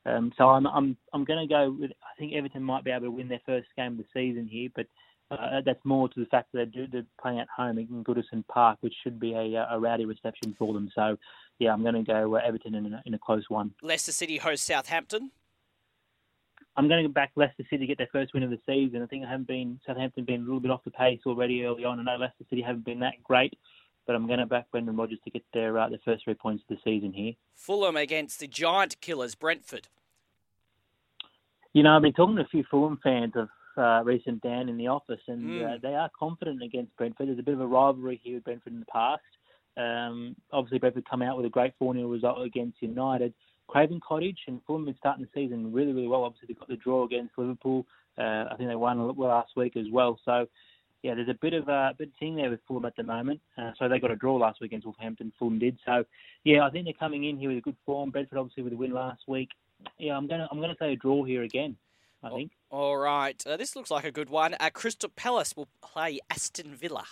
Um, 0.06 0.32
so 0.36 0.48
I'm 0.48 0.66
I'm 0.66 0.96
I'm 1.12 1.24
going 1.24 1.48
to 1.48 1.52
go 1.52 1.76
with. 1.78 1.90
I 2.02 2.18
think 2.18 2.34
Everton 2.34 2.62
might 2.62 2.84
be 2.84 2.90
able 2.90 3.06
to 3.06 3.10
win 3.10 3.28
their 3.28 3.40
first 3.46 3.68
game 3.76 3.92
of 3.92 3.98
the 3.98 4.04
season 4.12 4.46
here, 4.46 4.68
but 4.74 4.86
uh, 5.30 5.60
that's 5.64 5.84
more 5.84 6.08
to 6.08 6.20
the 6.20 6.26
fact 6.26 6.48
that 6.52 6.70
they're, 6.74 6.86
they're 6.90 7.06
playing 7.20 7.40
at 7.40 7.48
home 7.54 7.78
in 7.78 8.04
Goodison 8.04 8.46
Park, 8.46 8.78
which 8.80 8.94
should 9.02 9.18
be 9.18 9.32
a, 9.32 9.66
a 9.70 9.78
rowdy 9.78 10.04
reception 10.04 10.54
for 10.58 10.72
them. 10.74 10.90
So, 10.94 11.16
yeah, 11.58 11.72
I'm 11.72 11.82
going 11.82 11.94
to 11.94 12.02
go 12.02 12.36
uh, 12.36 12.40
Everton 12.44 12.74
in 12.74 12.92
a, 12.92 13.02
in 13.06 13.14
a 13.14 13.18
close 13.18 13.44
one. 13.48 13.72
Leicester 13.82 14.12
City 14.12 14.36
host 14.36 14.64
Southampton. 14.64 15.30
I'm 16.76 16.88
going 16.88 17.02
to 17.02 17.08
go 17.08 17.12
back 17.12 17.30
Leicester 17.36 17.64
City 17.70 17.78
to 17.78 17.86
get 17.86 17.98
their 17.98 18.08
first 18.12 18.34
win 18.34 18.42
of 18.42 18.50
the 18.50 18.58
season. 18.66 19.02
I 19.02 19.06
think 19.06 19.24
I 19.24 19.30
haven't 19.30 19.46
been 19.46 19.80
Southampton 19.86 20.24
been 20.24 20.40
a 20.40 20.44
little 20.44 20.60
bit 20.60 20.70
off 20.70 20.84
the 20.84 20.90
pace 20.90 21.20
already 21.24 21.64
early 21.64 21.84
on. 21.84 22.00
I 22.00 22.02
know 22.02 22.16
Leicester 22.20 22.44
City 22.50 22.62
haven't 22.62 22.84
been 22.84 23.00
that 23.00 23.22
great, 23.22 23.54
but 24.06 24.14
I'm 24.16 24.26
going 24.26 24.38
to 24.38 24.46
back 24.46 24.70
Brendan 24.70 24.96
Rodgers 24.96 25.18
to 25.24 25.30
get 25.30 25.42
their 25.52 25.78
uh, 25.78 25.88
their 25.88 25.98
first 26.04 26.24
three 26.24 26.34
points 26.34 26.62
of 26.68 26.76
the 26.76 26.80
season 26.84 27.12
here. 27.12 27.32
Fulham 27.54 27.96
against 27.96 28.40
the 28.40 28.46
Giant 28.46 29.00
Killers, 29.00 29.34
Brentford. 29.34 29.88
You 31.72 31.82
know, 31.82 31.96
I've 31.96 32.02
been 32.02 32.12
talking 32.12 32.36
to 32.36 32.42
a 32.42 32.48
few 32.48 32.64
Fulham 32.70 32.98
fans 33.02 33.32
of 33.34 33.48
uh, 33.76 34.02
recent 34.04 34.40
Dan 34.42 34.68
in 34.68 34.76
the 34.76 34.86
office, 34.86 35.20
and 35.26 35.42
Mm. 35.42 35.74
uh, 35.74 35.78
they 35.82 35.94
are 35.94 36.10
confident 36.16 36.62
against 36.62 36.96
Brentford. 36.96 37.28
There's 37.28 37.38
a 37.40 37.42
bit 37.42 37.54
of 37.54 37.60
a 37.60 37.66
rivalry 37.66 38.20
here 38.22 38.34
with 38.34 38.44
Brentford 38.44 38.72
in 38.72 38.80
the 38.80 38.86
past. 38.86 39.22
Um, 39.76 40.36
obviously, 40.52 40.78
Brentford 40.78 41.08
come 41.10 41.22
out 41.22 41.36
with 41.36 41.46
a 41.46 41.50
great 41.50 41.74
4 41.78 41.94
0 41.94 42.06
result 42.08 42.40
against 42.46 42.80
United. 42.80 43.34
Craven 43.66 43.98
Cottage 44.06 44.38
and 44.46 44.60
Fulham 44.66 44.84
been 44.84 44.94
starting 44.98 45.24
the 45.24 45.30
season 45.40 45.72
really, 45.72 45.92
really 45.92 46.06
well. 46.06 46.22
Obviously, 46.24 46.48
they 46.48 46.54
got 46.58 46.68
the 46.68 46.76
draw 46.76 47.04
against 47.04 47.36
Liverpool. 47.36 47.84
Uh, 48.16 48.44
I 48.50 48.54
think 48.56 48.68
they 48.68 48.76
won 48.76 49.16
last 49.16 49.56
week 49.56 49.76
as 49.76 49.86
well. 49.90 50.20
So, 50.24 50.46
yeah, 51.04 51.14
there's 51.14 51.28
a 51.28 51.34
bit 51.34 51.52
of 51.52 51.68
a 51.68 51.94
bit 51.98 52.08
of 52.08 52.14
thing 52.18 52.34
there 52.34 52.48
with 52.48 52.60
Fulham 52.66 52.86
at 52.86 52.96
the 52.96 53.02
moment. 53.02 53.38
Uh, 53.58 53.72
so 53.78 53.88
they 53.88 53.98
got 54.00 54.10
a 54.10 54.16
draw 54.16 54.36
last 54.36 54.58
week 54.62 54.70
against 54.70 54.86
Wolverhampton. 54.86 55.34
Fulham 55.38 55.58
did. 55.58 55.78
So, 55.84 56.02
yeah, 56.44 56.66
I 56.66 56.70
think 56.70 56.86
they're 56.86 56.94
coming 56.94 57.24
in 57.24 57.36
here 57.36 57.50
with 57.50 57.58
a 57.58 57.60
good 57.60 57.76
form. 57.84 58.08
Brentford 58.10 58.38
obviously 58.38 58.62
with 58.62 58.72
a 58.72 58.76
win 58.76 58.92
last 58.92 59.20
week. 59.28 59.50
Yeah, 59.98 60.16
I'm 60.16 60.26
gonna 60.26 60.48
I'm 60.50 60.62
gonna 60.62 60.76
say 60.78 60.94
a 60.94 60.96
draw 60.96 61.22
here 61.22 61.42
again. 61.42 61.76
I 62.22 62.30
think. 62.30 62.52
All 62.70 62.96
right, 62.96 63.40
uh, 63.46 63.58
this 63.58 63.76
looks 63.76 63.90
like 63.90 64.04
a 64.06 64.10
good 64.10 64.30
one. 64.30 64.56
Uh, 64.58 64.70
Crystal 64.72 65.10
Palace 65.14 65.54
will 65.54 65.68
play 65.82 66.20
Aston 66.30 66.74
Villa. 66.74 67.04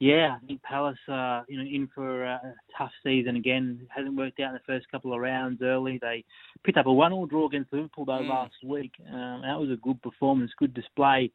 Yeah, 0.00 0.36
I 0.42 0.46
think 0.46 0.62
Palace, 0.62 0.98
uh, 1.08 1.42
you 1.48 1.56
know, 1.56 1.64
in 1.64 1.88
for 1.94 2.24
a 2.24 2.54
tough 2.76 2.92
season 3.04 3.36
again. 3.36 3.80
It 3.82 3.88
hasn't 3.94 4.16
worked 4.16 4.40
out 4.40 4.48
in 4.48 4.54
the 4.54 4.60
first 4.66 4.88
couple 4.90 5.12
of 5.12 5.20
rounds 5.20 5.60
early. 5.62 5.98
They 5.98 6.24
picked 6.64 6.78
up 6.78 6.86
a 6.86 6.92
one-all 6.92 7.26
draw 7.26 7.46
against 7.46 7.72
Liverpool 7.72 8.04
though 8.04 8.22
Mm. 8.22 8.28
last 8.28 8.62
week. 8.64 8.92
Um, 9.08 9.42
that 9.42 9.58
was 9.58 9.70
a 9.70 9.76
good 9.76 10.00
performance, 10.02 10.52
good 10.56 10.74
display. 10.74 11.30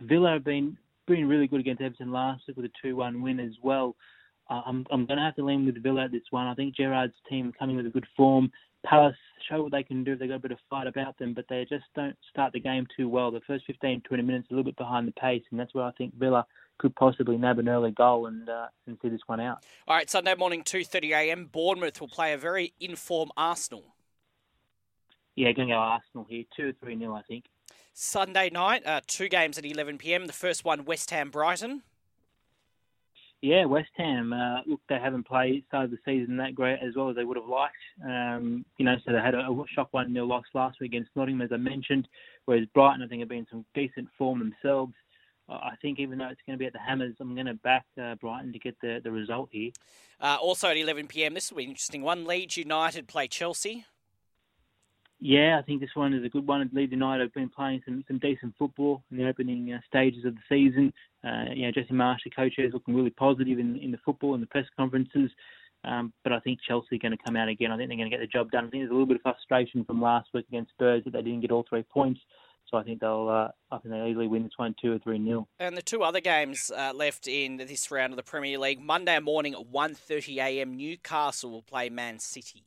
Villa 0.00 0.32
have 0.32 0.44
been 0.44 0.76
been 1.06 1.28
really 1.28 1.46
good 1.46 1.60
against 1.60 1.82
Everton 1.82 2.12
last 2.12 2.42
week 2.46 2.56
with 2.56 2.66
a 2.66 2.70
two-one 2.80 3.22
win 3.22 3.40
as 3.40 3.52
well. 3.62 3.96
Uh, 4.48 4.62
I'm 4.64 4.86
I'm 4.90 5.06
going 5.06 5.18
to 5.18 5.24
have 5.24 5.36
to 5.36 5.44
lean 5.44 5.66
with 5.66 5.82
Villa 5.82 6.04
at 6.04 6.12
this 6.12 6.22
one. 6.30 6.46
I 6.46 6.54
think 6.54 6.76
Gerrard's 6.76 7.14
team 7.28 7.52
coming 7.58 7.76
with 7.76 7.86
a 7.86 7.90
good 7.90 8.06
form. 8.16 8.50
Palace 8.84 9.16
show 9.48 9.62
what 9.62 9.72
they 9.72 9.82
can 9.82 10.02
do. 10.02 10.12
If 10.12 10.18
they've 10.18 10.28
got 10.28 10.36
a 10.36 10.40
bit 10.40 10.52
of 10.52 10.58
fight 10.68 10.86
about 10.86 11.16
them, 11.18 11.34
but 11.34 11.44
they 11.48 11.64
just 11.68 11.84
don't 11.94 12.16
start 12.30 12.52
the 12.52 12.60
game 12.60 12.86
too 12.96 13.08
well. 13.08 13.30
The 13.30 13.40
first 13.46 13.64
15, 13.66 14.02
20 14.02 14.22
minutes 14.22 14.48
a 14.50 14.54
little 14.54 14.64
bit 14.64 14.76
behind 14.76 15.06
the 15.06 15.12
pace, 15.12 15.42
and 15.50 15.60
that's 15.60 15.72
where 15.72 15.84
I 15.84 15.92
think 15.92 16.14
Villa 16.14 16.46
could 16.78 16.94
possibly 16.96 17.36
nab 17.36 17.60
an 17.60 17.68
early 17.68 17.92
goal 17.92 18.26
and 18.26 18.48
uh, 18.48 18.66
and 18.86 18.98
see 19.00 19.08
this 19.08 19.20
one 19.26 19.40
out. 19.40 19.64
All 19.86 19.94
right, 19.94 20.10
Sunday 20.10 20.34
morning, 20.34 20.62
2.30am, 20.62 21.52
Bournemouth 21.52 22.00
will 22.00 22.08
play 22.08 22.32
a 22.32 22.38
very 22.38 22.74
informed 22.80 23.30
Arsenal. 23.36 23.84
Yeah, 25.36 25.52
going 25.52 25.68
to 25.68 25.74
go 25.74 25.78
Arsenal 25.78 26.26
here, 26.28 26.44
two 26.56 26.70
or 26.70 26.72
three 26.72 26.94
nil, 26.94 27.14
I 27.14 27.22
think. 27.22 27.44
Sunday 27.92 28.50
night, 28.50 28.86
uh, 28.86 29.00
two 29.06 29.28
games 29.28 29.58
at 29.58 29.64
11pm. 29.64 30.26
The 30.26 30.32
first 30.32 30.64
one, 30.64 30.84
West 30.84 31.10
Ham 31.10 31.30
Brighton. 31.30 31.82
Yeah, 33.42 33.64
West 33.64 33.90
Ham. 33.96 34.32
Uh, 34.32 34.60
look, 34.66 34.80
they 34.88 34.98
haven't 34.98 35.26
played 35.26 35.64
started 35.68 35.90
the 35.90 35.98
season 36.04 36.36
that 36.36 36.54
great 36.54 36.78
as 36.80 36.94
well 36.94 37.10
as 37.10 37.16
they 37.16 37.24
would 37.24 37.36
have 37.36 37.48
liked. 37.48 37.74
Um, 38.04 38.64
you 38.78 38.84
know, 38.84 38.96
so 39.04 39.12
they 39.12 39.18
had 39.18 39.34
a, 39.34 39.40
a 39.40 39.64
shock 39.74 39.88
one 39.90 40.12
0 40.12 40.26
loss 40.26 40.44
last 40.54 40.80
week 40.80 40.92
against 40.92 41.10
Nottingham, 41.16 41.42
as 41.42 41.52
I 41.52 41.56
mentioned. 41.56 42.08
Whereas 42.44 42.66
Brighton, 42.72 43.02
I 43.02 43.08
think, 43.08 43.20
have 43.20 43.28
been 43.28 43.38
in 43.38 43.46
some 43.50 43.64
decent 43.74 44.08
form 44.16 44.38
themselves. 44.38 44.94
I 45.48 45.74
think 45.82 45.98
even 45.98 46.18
though 46.18 46.28
it's 46.28 46.40
going 46.46 46.56
to 46.56 46.58
be 46.58 46.66
at 46.66 46.72
the 46.72 46.78
Hammers, 46.78 47.14
I'm 47.20 47.34
going 47.34 47.46
to 47.46 47.54
back 47.54 47.84
uh, 48.00 48.14
Brighton 48.16 48.52
to 48.52 48.58
get 48.58 48.76
the, 48.80 49.00
the 49.02 49.10
result 49.10 49.48
here. 49.52 49.70
Uh, 50.20 50.38
also 50.40 50.68
at 50.68 50.76
11pm, 50.76 51.34
this 51.34 51.50
will 51.50 51.58
be 51.58 51.64
an 51.64 51.70
interesting 51.70 52.02
one. 52.02 52.24
Leeds 52.24 52.56
United 52.56 53.08
play 53.08 53.28
Chelsea. 53.28 53.84
Yeah, 55.24 55.56
I 55.56 55.62
think 55.62 55.80
this 55.80 55.94
one 55.94 56.14
is 56.14 56.24
a 56.24 56.28
good 56.28 56.48
one. 56.48 56.68
Leeds 56.72 56.90
United 56.90 57.22
have 57.22 57.32
been 57.32 57.48
playing 57.48 57.80
some, 57.84 58.02
some 58.08 58.18
decent 58.18 58.54
football 58.58 59.04
in 59.12 59.18
the 59.18 59.28
opening 59.28 59.72
uh, 59.72 59.78
stages 59.86 60.24
of 60.24 60.34
the 60.34 60.40
season. 60.48 60.92
Uh, 61.22 61.44
you 61.54 61.64
know, 61.64 61.70
Jesse 61.70 61.94
Marsch, 61.94 62.24
the 62.24 62.30
coach, 62.30 62.54
is 62.58 62.72
looking 62.72 62.96
really 62.96 63.10
positive 63.10 63.60
in, 63.60 63.76
in 63.76 63.92
the 63.92 64.00
football 64.04 64.34
and 64.34 64.42
the 64.42 64.48
press 64.48 64.66
conferences. 64.76 65.30
Um, 65.84 66.12
but 66.24 66.32
I 66.32 66.40
think 66.40 66.58
Chelsea 66.66 66.96
are 66.96 66.98
going 66.98 67.16
to 67.16 67.24
come 67.24 67.36
out 67.36 67.46
again. 67.46 67.70
I 67.70 67.76
think 67.76 67.88
they're 67.88 67.98
going 67.98 68.10
to 68.10 68.16
get 68.16 68.20
the 68.20 68.26
job 68.26 68.50
done. 68.50 68.66
I 68.66 68.70
think 68.70 68.82
there's 68.82 68.90
a 68.90 68.94
little 68.94 69.06
bit 69.06 69.18
of 69.18 69.22
frustration 69.22 69.84
from 69.84 70.02
last 70.02 70.28
week 70.34 70.46
against 70.48 70.72
Spurs 70.72 71.04
that 71.04 71.12
they 71.12 71.22
didn't 71.22 71.42
get 71.42 71.52
all 71.52 71.64
three 71.68 71.84
points. 71.84 72.20
So 72.68 72.76
I 72.76 72.82
think 72.82 72.98
they'll, 72.98 73.28
uh, 73.28 73.52
I 73.72 73.78
think 73.78 73.94
they'll 73.94 74.08
easily 74.08 74.26
win 74.26 74.42
this 74.42 74.52
one 74.56 74.74
two 74.82 74.92
or 74.92 74.98
three 74.98 75.20
nil. 75.20 75.46
And 75.60 75.76
the 75.76 75.82
two 75.82 76.02
other 76.02 76.20
games 76.20 76.72
uh, 76.76 76.94
left 76.96 77.28
in 77.28 77.58
this 77.58 77.92
round 77.92 78.12
of 78.12 78.16
the 78.16 78.24
Premier 78.24 78.58
League. 78.58 78.80
Monday 78.80 79.20
morning 79.20 79.54
at 79.54 79.70
1.30am, 79.70 80.74
Newcastle 80.74 81.50
will 81.50 81.62
play 81.62 81.90
Man 81.90 82.18
City. 82.18 82.64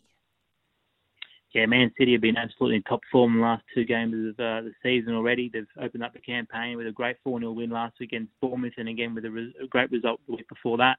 Yeah, 1.55 1.67
Man 1.67 1.89
City 1.97 2.11
have 2.11 2.21
been 2.21 2.35
absolutely 2.35 2.75
in 2.75 2.83
top 2.83 2.99
form 3.09 3.35
in 3.35 3.39
the 3.39 3.45
last 3.45 3.63
two 3.73 3.85
games 3.85 4.13
of 4.13 4.33
uh, 4.33 4.59
the 4.59 4.73
season 4.83 5.15
already. 5.15 5.47
They've 5.47 5.65
opened 5.81 6.03
up 6.03 6.11
the 6.11 6.19
campaign 6.19 6.75
with 6.75 6.85
a 6.85 6.91
great 6.91 7.15
4 7.23 7.39
0 7.39 7.49
win 7.53 7.69
last 7.69 7.97
week 7.97 8.09
against 8.11 8.33
Bournemouth 8.41 8.73
and 8.77 8.89
again 8.89 9.15
with 9.15 9.23
a, 9.23 9.31
re- 9.31 9.55
a 9.63 9.65
great 9.67 9.89
result 9.89 10.19
the 10.27 10.35
week 10.35 10.49
before 10.49 10.75
that. 10.79 10.97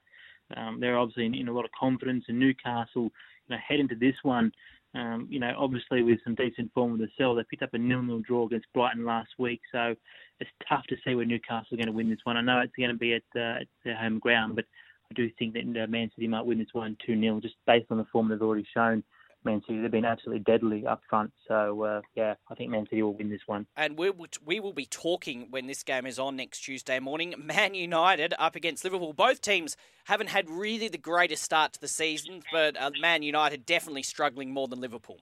Um, 0.56 0.80
they're 0.80 0.96
obviously 0.96 1.26
in, 1.26 1.34
in, 1.34 1.48
a 1.48 1.52
lot 1.52 1.66
of 1.66 1.72
confidence, 1.78 2.24
and 2.28 2.38
Newcastle, 2.38 3.02
you 3.02 3.50
know, 3.50 3.58
head 3.58 3.80
into 3.80 3.96
this 3.96 4.14
one, 4.22 4.50
um, 4.94 5.26
you 5.28 5.38
know, 5.38 5.52
obviously 5.58 6.02
with 6.02 6.20
some 6.24 6.34
decent 6.34 6.72
form 6.72 6.92
with 6.92 7.02
the 7.02 7.08
cell. 7.18 7.34
They 7.34 7.44
picked 7.50 7.62
up 7.62 7.74
a 7.74 7.78
nil-nil 7.78 8.22
draw 8.26 8.46
against 8.46 8.72
Brighton 8.72 9.04
last 9.04 9.32
week, 9.36 9.60
so 9.70 9.94
it's 10.40 10.50
tough 10.66 10.84
to 10.88 10.96
see 11.04 11.14
where 11.14 11.26
Newcastle 11.26 11.74
are 11.74 11.76
going 11.76 11.84
to 11.84 11.92
win 11.92 12.08
this 12.08 12.24
one. 12.24 12.38
I 12.38 12.40
know 12.40 12.60
it's 12.60 12.72
going 12.78 12.88
to 12.88 12.96
be 12.96 13.12
at, 13.12 13.22
uh, 13.36 13.60
at 13.60 13.66
their 13.84 13.96
home 13.96 14.20
ground, 14.20 14.56
but 14.56 14.64
I 15.10 15.14
do 15.14 15.30
think 15.38 15.52
that 15.52 15.84
uh, 15.84 15.86
Man 15.86 16.10
City 16.14 16.28
might 16.28 16.46
win 16.46 16.56
this 16.56 16.72
one 16.72 16.96
2-0 17.06 17.42
just 17.42 17.56
based 17.66 17.90
on 17.90 17.98
the 17.98 18.06
form 18.10 18.30
they've 18.30 18.40
already 18.40 18.66
shown. 18.72 19.04
Man 19.46 19.62
City. 19.66 19.80
They've 19.80 19.90
been 19.90 20.04
absolutely 20.04 20.44
deadly 20.44 20.87
up 20.87 21.00
front. 21.09 21.32
So, 21.48 21.82
uh, 21.82 22.00
yeah, 22.14 22.35
I 22.50 22.54
think 22.54 22.70
Man 22.70 22.85
City 22.90 23.02
will 23.02 23.14
win 23.14 23.30
this 23.30 23.40
one. 23.46 23.66
And 23.76 23.96
we 23.96 24.11
will, 24.11 24.26
we 24.44 24.61
will 24.61 24.74
be 24.74 24.85
talking 24.85 25.46
when 25.48 25.66
this 25.66 25.82
game 25.82 26.04
is 26.04 26.18
on 26.18 26.37
next 26.37 26.61
Tuesday 26.61 26.98
morning. 26.98 27.35
Man 27.38 27.74
United 27.74 28.35
up 28.38 28.54
against 28.56 28.85
Liverpool. 28.85 29.14
Both 29.14 29.40
teams 29.40 29.76
haven't 30.04 30.28
had 30.28 30.50
really 30.50 30.88
the 30.88 30.98
greatest 30.98 31.42
start 31.42 31.72
to 31.72 31.80
the 31.80 31.88
season, 31.88 32.42
but 32.52 32.76
uh, 32.78 32.90
Man 33.00 33.22
United 33.22 33.64
definitely 33.64 34.02
struggling 34.02 34.52
more 34.52 34.68
than 34.68 34.80
Liverpool. 34.80 35.18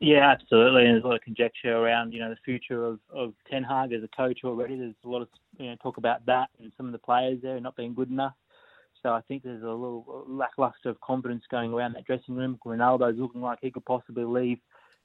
Yeah, 0.00 0.30
absolutely. 0.30 0.84
And 0.84 0.94
there's 0.94 1.04
a 1.04 1.06
lot 1.06 1.16
of 1.16 1.22
conjecture 1.22 1.76
around, 1.76 2.12
you 2.12 2.20
know, 2.20 2.30
the 2.30 2.36
future 2.44 2.84
of, 2.84 3.00
of 3.10 3.34
Ten 3.50 3.62
Hag 3.62 3.92
as 3.92 4.02
a 4.02 4.08
coach 4.08 4.40
already. 4.44 4.76
There's 4.76 4.94
a 5.04 5.08
lot 5.08 5.22
of 5.22 5.28
you 5.58 5.70
know, 5.70 5.76
talk 5.82 5.96
about 5.96 6.24
that 6.26 6.48
and 6.60 6.72
some 6.76 6.86
of 6.86 6.92
the 6.92 6.98
players 6.98 7.38
there 7.42 7.58
not 7.60 7.76
being 7.76 7.94
good 7.94 8.10
enough. 8.10 8.34
So 9.06 9.12
I 9.12 9.20
think 9.28 9.44
there's 9.44 9.62
a 9.62 9.66
little 9.66 10.24
lackluster 10.26 10.88
of 10.88 11.00
confidence 11.00 11.44
going 11.48 11.72
around 11.72 11.92
that 11.92 12.06
dressing 12.06 12.34
room. 12.34 12.58
Ronaldo's 12.66 13.20
looking 13.20 13.40
like 13.40 13.60
he 13.62 13.70
could 13.70 13.84
possibly 13.84 14.24
leave 14.24 14.58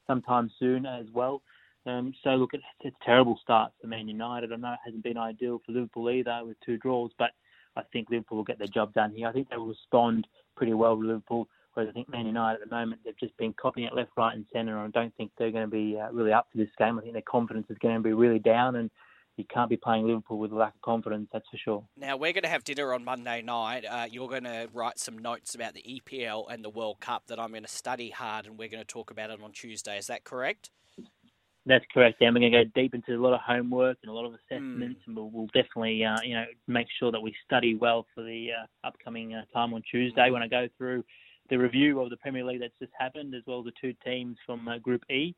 sometime 0.08 0.50
soon 0.58 0.86
as 0.86 1.06
well. 1.14 1.40
Um, 1.86 2.12
so 2.24 2.30
look, 2.30 2.50
it's, 2.52 2.64
it's 2.80 2.96
a 3.00 3.04
terrible 3.04 3.38
start 3.40 3.70
for 3.80 3.86
Man 3.86 4.08
United. 4.08 4.52
I 4.52 4.56
know 4.56 4.72
it 4.72 4.80
hasn't 4.84 5.04
been 5.04 5.16
ideal 5.16 5.62
for 5.64 5.70
Liverpool 5.70 6.10
either 6.10 6.40
with 6.44 6.56
two 6.66 6.78
draws, 6.78 7.12
but 7.16 7.30
I 7.76 7.82
think 7.92 8.10
Liverpool 8.10 8.38
will 8.38 8.44
get 8.44 8.58
their 8.58 8.66
job 8.66 8.92
done 8.92 9.12
here. 9.14 9.28
I 9.28 9.32
think 9.32 9.48
they 9.48 9.56
will 9.56 9.68
respond 9.68 10.26
pretty 10.56 10.74
well 10.74 10.96
to 10.96 11.06
Liverpool. 11.06 11.46
Whereas 11.74 11.88
I 11.88 11.92
think 11.92 12.08
Man 12.08 12.26
United 12.26 12.60
at 12.60 12.70
the 12.70 12.74
moment 12.74 13.02
they've 13.04 13.16
just 13.20 13.36
been 13.36 13.52
copying 13.52 13.86
it 13.86 13.94
left, 13.94 14.10
right, 14.16 14.34
and 14.34 14.44
centre. 14.52 14.82
and 14.82 14.92
I 14.92 15.00
don't 15.00 15.14
think 15.14 15.30
they're 15.38 15.52
going 15.52 15.70
to 15.70 15.70
be 15.70 15.96
uh, 15.96 16.10
really 16.10 16.32
up 16.32 16.48
for 16.50 16.58
this 16.58 16.74
game. 16.76 16.98
I 16.98 17.02
think 17.02 17.12
their 17.12 17.22
confidence 17.22 17.68
is 17.70 17.78
going 17.78 17.94
to 17.94 18.02
be 18.02 18.14
really 18.14 18.40
down, 18.40 18.74
and 18.74 18.90
you 19.36 19.44
can't 19.52 19.70
be 19.70 19.76
playing 19.76 20.06
Liverpool 20.06 20.38
with 20.38 20.52
a 20.52 20.54
lack 20.54 20.74
of 20.74 20.80
confidence, 20.82 21.28
that's 21.32 21.48
for 21.50 21.56
sure. 21.56 21.84
Now, 21.96 22.16
we're 22.16 22.32
going 22.32 22.42
to 22.42 22.48
have 22.48 22.64
dinner 22.64 22.92
on 22.92 23.04
Monday 23.04 23.42
night. 23.42 23.84
Uh, 23.84 24.06
you're 24.10 24.28
going 24.28 24.44
to 24.44 24.68
write 24.72 24.98
some 24.98 25.18
notes 25.18 25.54
about 25.54 25.74
the 25.74 25.82
EPL 25.82 26.52
and 26.52 26.64
the 26.64 26.70
World 26.70 27.00
Cup 27.00 27.26
that 27.28 27.38
I'm 27.38 27.50
going 27.50 27.62
to 27.62 27.68
study 27.68 28.10
hard, 28.10 28.46
and 28.46 28.58
we're 28.58 28.68
going 28.68 28.82
to 28.82 28.86
talk 28.86 29.10
about 29.10 29.30
it 29.30 29.40
on 29.42 29.52
Tuesday. 29.52 29.96
Is 29.96 30.06
that 30.08 30.24
correct? 30.24 30.70
That's 31.64 31.84
correct, 31.94 32.18
Dan. 32.18 32.34
We're 32.34 32.40
going 32.40 32.52
to 32.52 32.64
go 32.64 32.70
deep 32.74 32.94
into 32.94 33.14
a 33.14 33.22
lot 33.22 33.34
of 33.34 33.40
homework 33.40 33.98
and 34.02 34.10
a 34.10 34.14
lot 34.14 34.26
of 34.26 34.34
assessments, 34.34 35.00
mm. 35.02 35.06
and 35.06 35.16
we'll, 35.16 35.30
we'll 35.30 35.46
definitely, 35.46 36.04
uh, 36.04 36.18
you 36.24 36.34
know, 36.34 36.44
make 36.66 36.88
sure 36.98 37.12
that 37.12 37.20
we 37.20 37.32
study 37.44 37.76
well 37.76 38.04
for 38.14 38.24
the 38.24 38.48
uh, 38.50 38.86
upcoming 38.86 39.34
uh, 39.34 39.44
time 39.54 39.72
on 39.72 39.82
Tuesday 39.88 40.30
when 40.30 40.42
I 40.42 40.48
go 40.48 40.68
through 40.76 41.04
the 41.50 41.56
review 41.56 42.00
of 42.00 42.10
the 42.10 42.16
Premier 42.16 42.44
League 42.44 42.60
that's 42.60 42.78
just 42.80 42.92
happened, 42.98 43.34
as 43.34 43.42
well 43.46 43.60
as 43.60 43.66
the 43.66 43.72
two 43.80 43.94
teams 44.04 44.36
from 44.44 44.66
uh, 44.66 44.78
Group 44.78 45.02
E. 45.10 45.34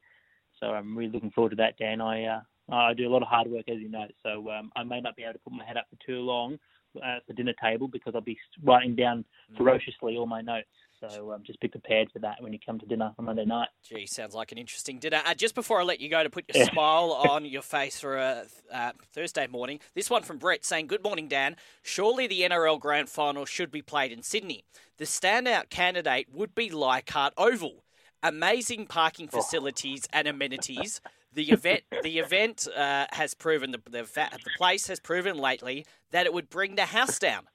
So 0.61 0.67
I'm 0.69 0.97
really 0.97 1.13
looking 1.13 1.31
forward 1.31 1.51
to 1.51 1.57
that, 1.57 1.77
Dan. 1.79 2.01
I 2.01 2.25
uh, 2.25 2.41
I 2.71 2.95
do 2.95 3.07
a 3.09 3.13
lot 3.13 3.23
of 3.23 3.29
hard 3.29 3.49
work, 3.49 3.69
as 3.69 3.79
you 3.79 3.89
know, 3.91 4.07
so 4.23 4.51
um, 4.51 4.73
I 4.75 4.85
may 4.85 5.01
not 5.01 5.17
be 5.17 5.23
able 5.23 5.35
to 5.35 5.39
put 5.41 5.53
my 5.53 5.65
head 5.65 5.77
up 5.77 5.87
for 5.91 5.97
too 6.07 6.21
long. 6.21 6.59
uh, 6.97 7.17
at 7.17 7.27
the 7.27 7.35
dinner 7.35 7.53
table 7.61 7.89
because 7.89 8.15
I'll 8.15 8.21
be 8.21 8.39
writing 8.63 8.95
down 8.95 9.25
Mm. 9.53 9.57
ferociously 9.57 10.17
all 10.17 10.27
my 10.27 10.41
notes. 10.43 10.69
So 11.01 11.33
um, 11.33 11.43
just 11.45 11.59
be 11.59 11.67
prepared 11.67 12.09
for 12.13 12.21
that 12.21 12.41
when 12.41 12.53
you 12.53 12.59
come 12.65 12.79
to 12.79 12.87
dinner 12.87 13.13
on 13.19 13.25
Monday 13.25 13.45
night. 13.45 13.69
Gee, 13.83 14.07
sounds 14.07 14.33
like 14.33 14.53
an 14.53 14.59
interesting 14.59 15.01
dinner. 15.01 15.21
Uh, 15.27 15.35
just 15.35 15.57
before 15.57 15.81
I 15.81 15.83
let 15.83 15.99
you 16.01 16.09
go 16.09 16.23
to 16.23 16.31
put 16.31 16.45
your 16.49 16.65
smile 16.69 17.11
on 17.19 17.45
your 17.47 17.63
face 17.63 17.99
for 17.99 18.17
a 18.17 18.45
uh, 18.73 18.93
Thursday 19.13 19.49
morning, 19.49 19.81
this 19.95 20.09
one 20.09 20.23
from 20.23 20.39
Brett 20.39 20.65
saying, 20.65 20.87
Good 20.87 21.03
morning, 21.03 21.27
Dan. 21.27 21.57
Surely 21.83 22.29
the 22.29 22.43
NRL 22.43 22.79
Grand 22.79 23.09
Final 23.09 23.45
should 23.45 23.73
be 23.73 23.83
played 23.83 24.13
in 24.13 24.23
Sydney. 24.23 24.63
The 24.99 25.05
standout 25.05 25.71
candidate 25.71 26.29
would 26.33 26.55
be 26.55 26.71
Leichhardt 26.71 27.35
Oval. 27.37 27.84
Amazing 28.25 28.87
parking 28.87 29.29
facilities 29.29 30.09
and 30.13 30.27
amenities. 30.27 31.01
The 31.35 31.51
event, 31.51 31.83
the 32.05 32.21
event 32.21 32.69
uh, 32.77 33.07
has 33.11 33.35
proven 33.35 33.73
the 33.73 33.79
the, 33.91 34.03
the 34.05 34.51
place 34.57 34.87
has 34.87 35.01
proven 35.01 35.37
lately 35.37 35.85
that 36.13 36.27
it 36.27 36.33
would 36.33 36.49
bring 36.49 36.77
the 36.77 36.85
house 36.85 37.19
down. 37.19 37.49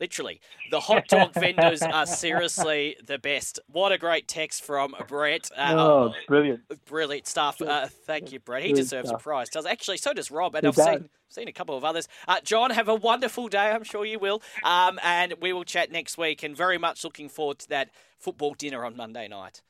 Literally, 0.00 0.40
the 0.70 0.80
hot 0.80 1.08
dog 1.08 1.34
vendors 1.34 1.82
are 1.82 2.06
seriously 2.06 2.96
the 3.06 3.18
best. 3.18 3.60
What 3.70 3.92
a 3.92 3.98
great 3.98 4.28
text 4.28 4.62
from 4.64 4.94
Brett. 5.08 5.50
Uh, 5.54 5.74
oh, 5.76 6.14
brilliant! 6.26 6.60
Brilliant 6.86 7.26
stuff. 7.26 7.60
Uh, 7.60 7.88
thank 8.06 8.32
you, 8.32 8.40
Brett. 8.40 8.62
He 8.62 8.68
Good 8.70 8.76
deserves 8.76 9.08
stuff. 9.10 9.20
a 9.20 9.22
prize. 9.22 9.50
Does 9.50 9.66
actually? 9.66 9.98
So 9.98 10.14
does 10.14 10.30
Rob, 10.30 10.54
and 10.54 10.64
He 10.64 10.68
I've 10.68 10.74
does. 10.76 10.86
seen 10.86 11.10
seen 11.28 11.48
a 11.48 11.52
couple 11.52 11.76
of 11.76 11.84
others. 11.84 12.08
Uh, 12.26 12.40
John, 12.42 12.70
have 12.70 12.88
a 12.88 12.94
wonderful 12.94 13.48
day. 13.48 13.70
I'm 13.72 13.84
sure 13.84 14.06
you 14.06 14.18
will. 14.18 14.40
Um, 14.64 14.98
and 15.04 15.34
we 15.42 15.52
will 15.52 15.64
chat 15.64 15.92
next 15.92 16.16
week. 16.16 16.42
And 16.42 16.56
very 16.56 16.78
much 16.78 17.04
looking 17.04 17.28
forward 17.28 17.58
to 17.58 17.68
that 17.68 17.90
football 18.18 18.54
dinner 18.54 18.86
on 18.86 18.96
Monday 18.96 19.28
night. 19.28 19.60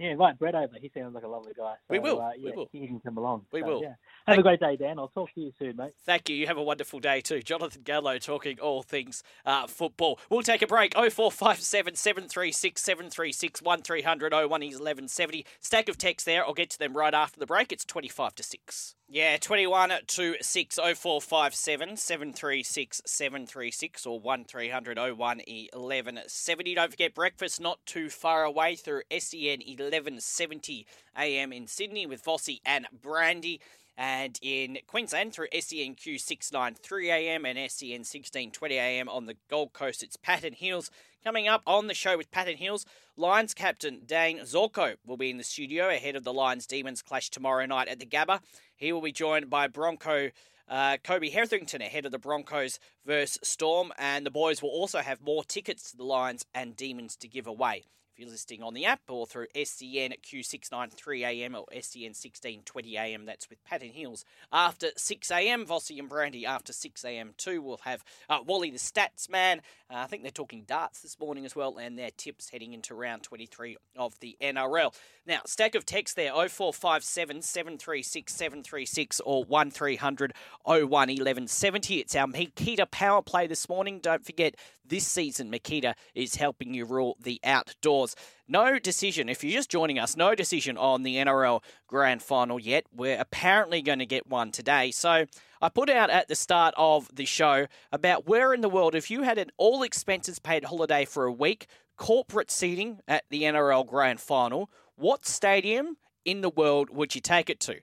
Yeah, 0.00 0.14
right, 0.18 0.38
Brett 0.38 0.54
over. 0.54 0.72
He 0.80 0.90
sounds 0.94 1.14
like 1.14 1.24
a 1.24 1.28
lovely 1.28 1.52
guy. 1.54 1.74
So, 1.74 1.90
We 1.90 1.98
will, 1.98 2.22
Uh, 2.22 2.30
we 2.42 2.50
will. 2.52 2.70
He 2.72 2.86
can 2.86 3.00
come 3.00 3.18
along. 3.18 3.44
We 3.52 3.60
So, 3.60 3.66
will. 3.66 3.82
Yeah. 3.82 3.96
Have 4.26 4.38
a 4.38 4.42
great 4.42 4.58
day, 4.58 4.74
Dan. 4.76 4.98
I'll 4.98 5.08
talk 5.08 5.28
to 5.34 5.40
you 5.42 5.52
soon, 5.58 5.76
mate. 5.76 5.92
Thank 6.06 6.30
you. 6.30 6.36
You 6.36 6.46
have 6.46 6.56
a 6.56 6.62
wonderful 6.62 7.00
day 7.00 7.20
too. 7.20 7.42
Jonathan 7.42 7.82
Gallo 7.82 8.16
talking 8.16 8.58
all 8.60 8.82
things 8.82 9.22
uh, 9.44 9.66
football. 9.66 10.18
We'll 10.30 10.40
take 10.42 10.62
a 10.62 10.66
break. 10.66 10.94
0457 10.94 11.96
736 11.96 12.80
736 12.80 13.60
1300 13.60 14.32
01 14.32 14.62
is 14.62 14.66
1170. 14.80 15.44
Stack 15.60 15.90
of 15.90 15.98
texts 15.98 16.24
there. 16.24 16.46
I'll 16.46 16.54
get 16.54 16.70
to 16.70 16.78
them 16.78 16.96
right 16.96 17.12
after 17.12 17.38
the 17.38 17.44
break. 17.46 17.70
It's 17.70 17.84
25 17.84 18.34
to 18.36 18.42
6. 18.42 18.94
Yeah, 19.12 19.38
21 19.38 19.90
to 20.06 20.36
6 20.40 20.76
0457 20.76 21.96
736 21.96 23.02
736 23.04 24.06
or 24.06 24.20
1300 24.20 24.98
01 24.98 25.16
1170. 25.18 26.74
Don't 26.76 26.90
forget 26.92 27.12
breakfast 27.12 27.60
not 27.60 27.84
too 27.84 28.08
far 28.08 28.44
away 28.44 28.76
through 28.76 29.02
SEN 29.10 29.62
1170 29.66 30.86
AM 31.18 31.52
in 31.52 31.66
Sydney 31.66 32.06
with 32.06 32.22
Vossi 32.22 32.60
and 32.64 32.86
Brandy 33.02 33.60
and 33.98 34.38
in 34.42 34.78
Queensland 34.86 35.32
through 35.32 35.48
SENQ 35.52 35.98
693am 36.14 37.44
and 37.44 37.58
E 37.58 37.66
SEN 37.66 38.02
1620am 38.02 39.08
on 39.08 39.26
the 39.26 39.36
Gold 39.48 39.72
Coast. 39.72 40.04
It's 40.04 40.16
Patton 40.16 40.52
Hills. 40.52 40.88
Coming 41.22 41.48
up 41.48 41.62
on 41.66 41.86
the 41.86 41.92
show 41.92 42.16
with 42.16 42.30
Patton 42.30 42.56
Hills, 42.56 42.86
Lions 43.14 43.52
captain 43.52 44.00
Dayne 44.06 44.38
Zorko 44.38 44.96
will 45.04 45.18
be 45.18 45.28
in 45.28 45.36
the 45.36 45.44
studio 45.44 45.90
ahead 45.90 46.16
of 46.16 46.24
the 46.24 46.32
Lions 46.32 46.66
Demons 46.66 47.02
clash 47.02 47.28
tomorrow 47.28 47.66
night 47.66 47.88
at 47.88 47.98
the 47.98 48.06
Gabba. 48.06 48.40
He 48.74 48.90
will 48.90 49.02
be 49.02 49.12
joined 49.12 49.50
by 49.50 49.68
Bronco 49.68 50.30
uh, 50.66 50.96
Kobe 51.04 51.28
Hetherington 51.28 51.82
ahead 51.82 52.06
of 52.06 52.12
the 52.12 52.18
Broncos 52.18 52.78
versus 53.04 53.38
Storm, 53.42 53.92
and 53.98 54.24
the 54.24 54.30
boys 54.30 54.62
will 54.62 54.70
also 54.70 55.00
have 55.00 55.20
more 55.20 55.44
tickets 55.44 55.90
to 55.90 55.96
the 55.98 56.04
Lions 56.04 56.46
and 56.54 56.74
Demons 56.74 57.16
to 57.16 57.28
give 57.28 57.46
away. 57.46 57.84
You're 58.20 58.28
listening 58.28 58.62
on 58.62 58.74
the 58.74 58.84
app 58.84 59.00
or 59.08 59.26
through 59.26 59.46
SEN 59.54 60.12
Q693am 60.22 61.54
or 61.54 61.64
SEN 61.80 62.12
1620am, 62.12 63.24
that's 63.24 63.48
with 63.48 63.64
Patton 63.64 63.92
Hills. 63.92 64.26
After 64.52 64.88
6am, 64.88 65.66
Vossi 65.66 65.98
and 65.98 66.06
Brandy 66.06 66.44
after 66.44 66.70
6am 66.70 67.38
too. 67.38 67.62
We'll 67.62 67.80
have 67.84 68.04
uh, 68.28 68.40
Wally 68.44 68.70
the 68.70 68.76
Stats 68.76 69.30
Man. 69.30 69.62
Uh, 69.90 70.00
I 70.00 70.06
think 70.06 70.20
they're 70.20 70.30
talking 70.30 70.64
darts 70.66 71.00
this 71.00 71.18
morning 71.18 71.46
as 71.46 71.56
well, 71.56 71.78
and 71.78 71.98
their 71.98 72.10
tips 72.10 72.50
heading 72.50 72.74
into 72.74 72.94
round 72.94 73.22
23 73.22 73.78
of 73.96 74.20
the 74.20 74.36
NRL. 74.42 74.94
Now, 75.26 75.40
stack 75.46 75.74
of 75.74 75.86
text 75.86 76.16
there 76.16 76.32
0457 76.32 77.40
736 77.40 78.34
736 78.34 79.20
or 79.24 79.44
1300 79.44 80.34
01 80.66 80.86
1170. 80.90 82.00
It's 82.00 82.14
our 82.14 82.26
Makita 82.26 82.90
power 82.90 83.22
play 83.22 83.46
this 83.46 83.66
morning. 83.66 83.98
Don't 84.00 84.26
forget, 84.26 84.56
this 84.90 85.06
season, 85.06 85.50
Makita 85.50 85.94
is 86.14 86.34
helping 86.34 86.74
you 86.74 86.84
rule 86.84 87.16
the 87.22 87.40
outdoors. 87.42 88.14
No 88.46 88.78
decision, 88.78 89.28
if 89.30 89.42
you're 89.42 89.54
just 89.54 89.70
joining 89.70 89.98
us, 89.98 90.16
no 90.16 90.34
decision 90.34 90.76
on 90.76 91.02
the 91.02 91.16
NRL 91.16 91.62
Grand 91.86 92.22
Final 92.22 92.60
yet. 92.60 92.84
We're 92.94 93.18
apparently 93.18 93.80
going 93.80 94.00
to 94.00 94.06
get 94.06 94.26
one 94.26 94.52
today. 94.52 94.90
So 94.90 95.24
I 95.62 95.68
put 95.70 95.88
out 95.88 96.10
at 96.10 96.28
the 96.28 96.34
start 96.34 96.74
of 96.76 97.08
the 97.14 97.24
show 97.24 97.66
about 97.90 98.26
where 98.26 98.52
in 98.52 98.60
the 98.60 98.68
world, 98.68 98.94
if 98.94 99.10
you 99.10 99.22
had 99.22 99.38
an 99.38 99.50
all 99.56 99.82
expenses 99.82 100.38
paid 100.38 100.64
holiday 100.64 101.06
for 101.06 101.24
a 101.24 101.32
week, 101.32 101.66
corporate 101.96 102.50
seating 102.50 102.98
at 103.08 103.24
the 103.30 103.44
NRL 103.44 103.86
Grand 103.86 104.20
Final, 104.20 104.70
what 104.96 105.26
stadium 105.26 105.96
in 106.24 106.40
the 106.40 106.50
world 106.50 106.90
would 106.90 107.14
you 107.14 107.20
take 107.20 107.48
it 107.48 107.60
to? 107.60 107.76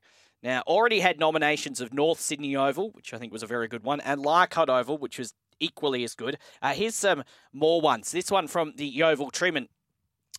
Now, 0.43 0.61
already 0.67 0.99
had 0.99 1.19
nominations 1.19 1.81
of 1.81 1.93
North 1.93 2.19
Sydney 2.19 2.55
Oval, 2.55 2.91
which 2.91 3.13
I 3.13 3.17
think 3.17 3.33
was 3.33 3.43
a 3.43 3.47
very 3.47 3.67
good 3.67 3.83
one, 3.83 3.99
and 4.01 4.21
Leichhardt 4.21 4.69
Oval, 4.69 4.97
which 4.97 5.17
was 5.17 5.33
equally 5.59 6.03
as 6.03 6.15
good. 6.15 6.37
Uh, 6.61 6.73
here's 6.73 6.95
some 6.95 7.23
more 7.53 7.81
ones. 7.81 8.11
This 8.11 8.31
one 8.31 8.47
from 8.47 8.73
the 8.77 8.85
Yeovil 8.85 9.31
Truman 9.31 9.69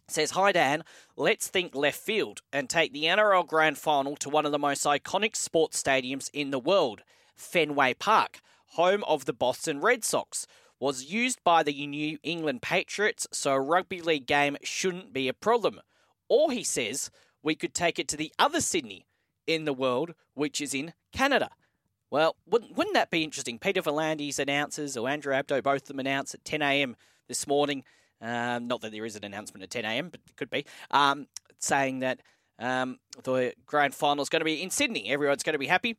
says, 0.08 0.32
Hi 0.32 0.52
Dan, 0.52 0.82
let's 1.16 1.48
think 1.48 1.74
left 1.74 2.00
field 2.00 2.40
and 2.52 2.68
take 2.68 2.92
the 2.92 3.04
NRL 3.04 3.46
Grand 3.46 3.78
Final 3.78 4.16
to 4.16 4.28
one 4.28 4.46
of 4.46 4.52
the 4.52 4.58
most 4.58 4.84
iconic 4.84 5.36
sports 5.36 5.82
stadiums 5.82 6.30
in 6.32 6.50
the 6.50 6.58
world, 6.58 7.02
Fenway 7.34 7.94
Park, 7.94 8.40
home 8.72 9.04
of 9.04 9.26
the 9.26 9.32
Boston 9.32 9.80
Red 9.80 10.04
Sox. 10.04 10.46
Was 10.80 11.10
used 11.10 11.42
by 11.42 11.64
the 11.64 11.86
New 11.88 12.18
England 12.22 12.62
Patriots, 12.62 13.26
so 13.32 13.52
a 13.52 13.60
rugby 13.60 14.00
league 14.00 14.28
game 14.28 14.56
shouldn't 14.62 15.12
be 15.12 15.26
a 15.26 15.34
problem. 15.34 15.80
Or 16.28 16.52
he 16.52 16.62
says, 16.62 17.10
we 17.42 17.56
could 17.56 17.74
take 17.74 17.98
it 17.98 18.06
to 18.08 18.16
the 18.16 18.32
other 18.38 18.60
Sydney 18.60 19.04
in 19.44 19.64
the 19.64 19.72
world, 19.72 20.14
which 20.34 20.60
is 20.60 20.74
in 20.74 20.92
Canada. 21.12 21.50
Well, 22.10 22.36
wouldn't, 22.46 22.76
wouldn't 22.76 22.94
that 22.94 23.10
be 23.10 23.22
interesting? 23.22 23.58
Peter 23.58 23.82
V'landys 23.82 24.38
announces, 24.38 24.96
or 24.96 25.08
Andrew 25.08 25.34
Abdo, 25.34 25.62
both 25.62 25.82
of 25.82 25.88
them 25.88 26.00
announced 26.00 26.34
at 26.34 26.44
10 26.44 26.62
a.m. 26.62 26.96
this 27.28 27.46
morning. 27.46 27.84
Um, 28.20 28.66
not 28.66 28.80
that 28.80 28.92
there 28.92 29.04
is 29.04 29.16
an 29.16 29.24
announcement 29.24 29.62
at 29.62 29.70
10 29.70 29.84
a.m., 29.84 30.08
but 30.08 30.20
it 30.26 30.36
could 30.36 30.50
be. 30.50 30.64
Um, 30.90 31.26
saying 31.58 32.00
that 32.00 32.20
um, 32.58 32.98
the 33.22 33.52
grand 33.66 33.94
final 33.94 34.22
is 34.22 34.28
going 34.28 34.40
to 34.40 34.44
be 34.44 34.62
in 34.62 34.70
Sydney. 34.70 35.08
Everyone's 35.08 35.42
going 35.42 35.54
to 35.54 35.58
be 35.58 35.66
happy. 35.66 35.96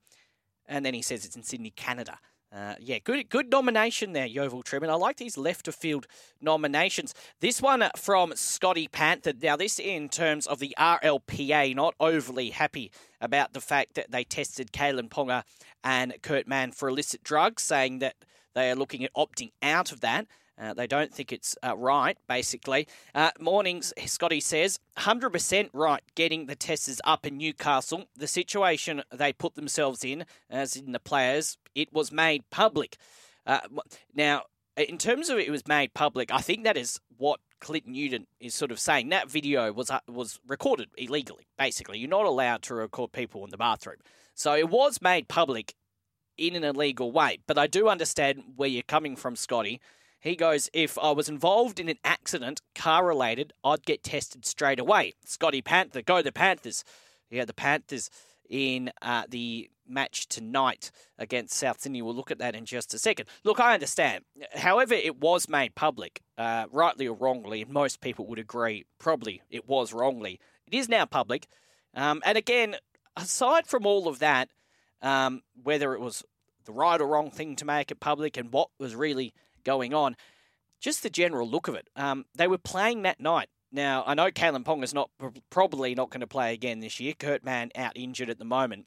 And 0.66 0.86
then 0.86 0.94
he 0.94 1.02
says 1.02 1.26
it's 1.26 1.36
in 1.36 1.44
Sydney, 1.44 1.72
Canada. 1.72 2.20
Uh, 2.52 2.74
yeah, 2.80 2.98
good 3.04 3.30
good 3.30 3.52
nomination 3.52 4.14
there, 4.14 4.26
Yeovil 4.26 4.64
Truman. 4.64 4.90
I 4.90 4.96
like 4.96 5.18
these 5.18 5.38
left 5.38 5.68
of 5.68 5.76
field 5.76 6.08
nominations. 6.42 7.14
This 7.42 7.62
one 7.62 7.88
from 7.96 8.34
Scotty 8.36 8.88
Panther. 8.88 9.34
Now, 9.40 9.56
this 9.56 9.80
in 9.80 10.10
terms 10.10 10.48
of 10.48 10.58
the 10.58 10.74
RLPA, 10.80 11.76
not 11.76 11.94
overly 12.00 12.50
happy 12.50 12.92
about 13.22 13.54
the 13.54 13.62
fact 13.62 13.94
that 13.94 14.10
they 14.10 14.24
tested 14.24 14.72
Kalyn 14.72 15.10
Ponga 15.10 15.44
and 15.84 16.14
Kurt 16.24 16.48
Mann 16.48 16.72
for 16.72 16.90
illicit 16.90 17.24
drugs, 17.24 17.62
saying 17.62 18.00
that 18.00 18.16
they 18.56 18.72
are 18.72 18.76
looking 18.76 19.04
at 19.04 19.14
opting 19.14 19.52
out 19.62 19.92
of 19.92 20.02
that. 20.02 20.26
Uh, 20.60 20.74
they 20.74 20.88
don't 20.88 21.14
think 21.14 21.32
it's 21.32 21.56
uh, 21.66 21.76
right, 21.78 22.18
basically. 22.28 22.88
Uh, 23.16 23.32
mornings, 23.40 23.94
Scotty 24.06 24.42
says, 24.42 24.78
100% 24.98 25.70
right 25.72 26.04
getting 26.16 26.48
the 26.48 26.56
testers 26.56 27.00
up 27.06 27.26
in 27.26 27.38
Newcastle. 27.38 28.06
The 28.18 28.28
situation 28.28 29.04
they 29.12 29.32
put 29.32 29.56
themselves 29.56 30.04
in, 30.04 30.26
as 30.50 30.76
in 30.76 30.92
the 30.92 31.00
players, 31.00 31.58
it 31.80 31.94
was 31.94 32.12
made 32.12 32.44
public. 32.50 32.98
Uh, 33.46 33.60
now, 34.14 34.44
in 34.76 34.98
terms 34.98 35.30
of 35.30 35.40
it 35.40 35.50
was 35.50 35.68
made 35.68 35.94
public, 35.94 36.32
I 36.32 36.40
think 36.40 36.64
that 36.64 36.78
is 36.78 37.00
what 37.18 37.40
Clinton 37.60 37.94
Newton 37.94 38.28
is 38.40 38.54
sort 38.54 38.72
of 38.72 38.80
saying. 38.80 39.10
That 39.10 39.30
video 39.30 39.72
was 39.72 39.90
uh, 39.90 40.00
was 40.08 40.40
recorded 40.48 40.90
illegally, 40.98 41.48
basically. 41.58 42.00
You're 42.00 42.10
not 42.10 42.26
allowed 42.26 42.62
to 42.64 42.76
record 42.76 43.12
people 43.12 43.44
in 43.44 43.50
the 43.50 43.58
bathroom. 43.58 43.98
So 44.36 44.56
it 44.56 44.70
was 44.70 45.02
made 45.02 45.28
public 45.28 45.76
in 46.38 46.56
an 46.56 46.64
illegal 46.64 47.12
way. 47.12 47.40
But 47.48 47.58
I 47.58 47.68
do 47.68 47.90
understand 47.90 48.44
where 48.56 48.70
you're 48.70 48.84
coming 48.84 49.16
from, 49.16 49.36
Scotty. 49.36 49.82
He 50.22 50.36
goes, 50.36 50.70
if 50.74 50.98
I 50.98 51.12
was 51.12 51.30
involved 51.30 51.80
in 51.80 51.88
an 51.88 52.00
accident, 52.04 52.62
car 52.76 53.06
related, 53.06 53.54
I'd 53.64 53.86
get 53.86 54.04
tested 54.04 54.46
straight 54.46 54.80
away. 54.80 55.14
Scotty 55.26 55.62
Panther, 55.62 56.02
go 56.02 56.22
the 56.22 56.32
Panthers. 56.32 56.84
Yeah, 57.30 57.46
the 57.46 57.54
Panthers 57.54 58.10
in 58.50 58.92
uh, 59.02 59.24
the 59.30 59.70
match 59.90 60.28
tonight 60.28 60.92
against 61.18 61.56
South 61.56 61.82
Sydney. 61.82 62.02
We'll 62.02 62.16
look 62.16 62.32
at 62.32 62.40
that 62.40 62.56
in 62.56 62.66
just 62.66 62.94
a 62.94 63.00
second. 63.00 63.28
Look, 63.44 63.60
I 63.60 63.74
understand. 63.74 64.24
However, 64.56 64.94
it 64.94 65.20
was 65.20 65.50
made 65.50 65.76
public, 65.76 66.22
uh, 66.38 66.66
rightly 66.72 67.08
or 67.08 67.16
wrongly, 67.16 67.62
and 67.62 67.72
most 67.72 68.02
people 68.02 68.28
would 68.28 68.40
agree 68.40 68.86
probably 69.00 69.42
it 69.50 69.68
was 69.68 69.94
wrongly. 69.94 70.40
It 70.68 70.76
is 70.76 70.90
now 70.90 71.06
public. 71.06 71.48
Um, 71.94 72.22
and 72.26 72.38
again, 72.38 72.76
aside 73.16 73.68
from 73.68 73.86
all 73.86 74.08
of 74.08 74.20
that, 74.20 74.50
um, 75.02 75.42
whether 75.62 75.94
it 75.94 76.00
was 76.00 76.24
the 76.66 76.74
right 76.74 77.02
or 77.02 77.08
wrong 77.08 77.32
thing 77.32 77.56
to 77.56 77.66
make 77.66 77.90
it 77.90 78.00
public 78.00 78.38
and 78.38 78.52
what 78.52 78.70
was 78.78 78.96
really 78.96 79.34
going 79.64 79.94
on. 79.94 80.16
Just 80.80 81.04
the 81.04 81.10
general 81.10 81.50
look 81.50 81.68
of 81.68 81.76
it. 81.76 81.90
Um, 81.96 82.26
they 82.36 82.48
were 82.48 82.58
playing 82.58 83.02
that 83.02 83.20
night. 83.20 83.50
Now, 83.72 84.04
I 84.06 84.14
know 84.14 84.32
Kalyn 84.32 84.64
Ponga's 84.64 84.94
not 84.94 85.10
probably 85.50 85.94
not 85.94 86.10
going 86.10 86.22
to 86.22 86.28
play 86.28 86.54
again 86.54 86.80
this 86.80 87.00
year. 87.00 87.14
Kurt 87.14 87.44
Mann 87.44 87.72
out 87.76 87.94
injured 87.96 88.30
at 88.30 88.40
the 88.40 88.46
moment. 88.46 88.86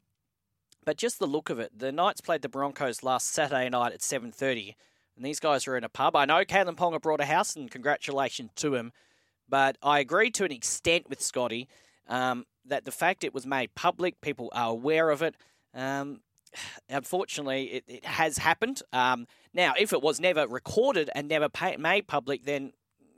But 0.85 0.97
just 0.97 1.19
the 1.19 1.27
look 1.27 1.49
of 1.49 1.59
it. 1.59 1.77
The 1.77 1.91
Knights 1.91 2.21
played 2.21 2.41
the 2.41 2.49
Broncos 2.49 3.03
last 3.03 3.31
Saturday 3.31 3.69
night 3.69 3.93
at 3.93 3.99
7.30. 3.99 4.75
and 5.15 5.25
these 5.25 5.39
guys 5.39 5.67
are 5.67 5.77
in 5.77 5.83
a 5.83 5.89
pub. 5.89 6.15
I 6.15 6.25
know 6.25 6.43
Kalyn 6.43 6.75
Ponga 6.75 7.01
brought 7.01 7.21
a 7.21 7.25
house, 7.25 7.55
and 7.55 7.69
congratulations 7.69 8.51
to 8.55 8.75
him. 8.75 8.91
But 9.47 9.77
I 9.81 9.99
agree 9.99 10.31
to 10.31 10.45
an 10.45 10.51
extent 10.51 11.09
with 11.09 11.21
Scotty 11.21 11.67
um, 12.07 12.45
that 12.65 12.85
the 12.85 12.91
fact 12.91 13.23
it 13.23 13.33
was 13.33 13.45
made 13.45 13.75
public, 13.75 14.19
people 14.21 14.49
are 14.53 14.71
aware 14.71 15.09
of 15.09 15.21
it. 15.21 15.35
Um, 15.73 16.21
unfortunately, 16.89 17.65
it, 17.65 17.83
it, 17.87 18.05
has 18.05 18.37
happened. 18.37 18.81
Um, 18.91 19.27
now, 19.53 19.73
if 19.77 19.93
it 19.93 20.01
was 20.01 20.19
never 20.19 20.47
recorded 20.47 21.09
and 21.15 21.27
never 21.27 21.49
pay, 21.49 21.77
made 21.77 22.07
public, 22.07 22.45
then 22.45 22.73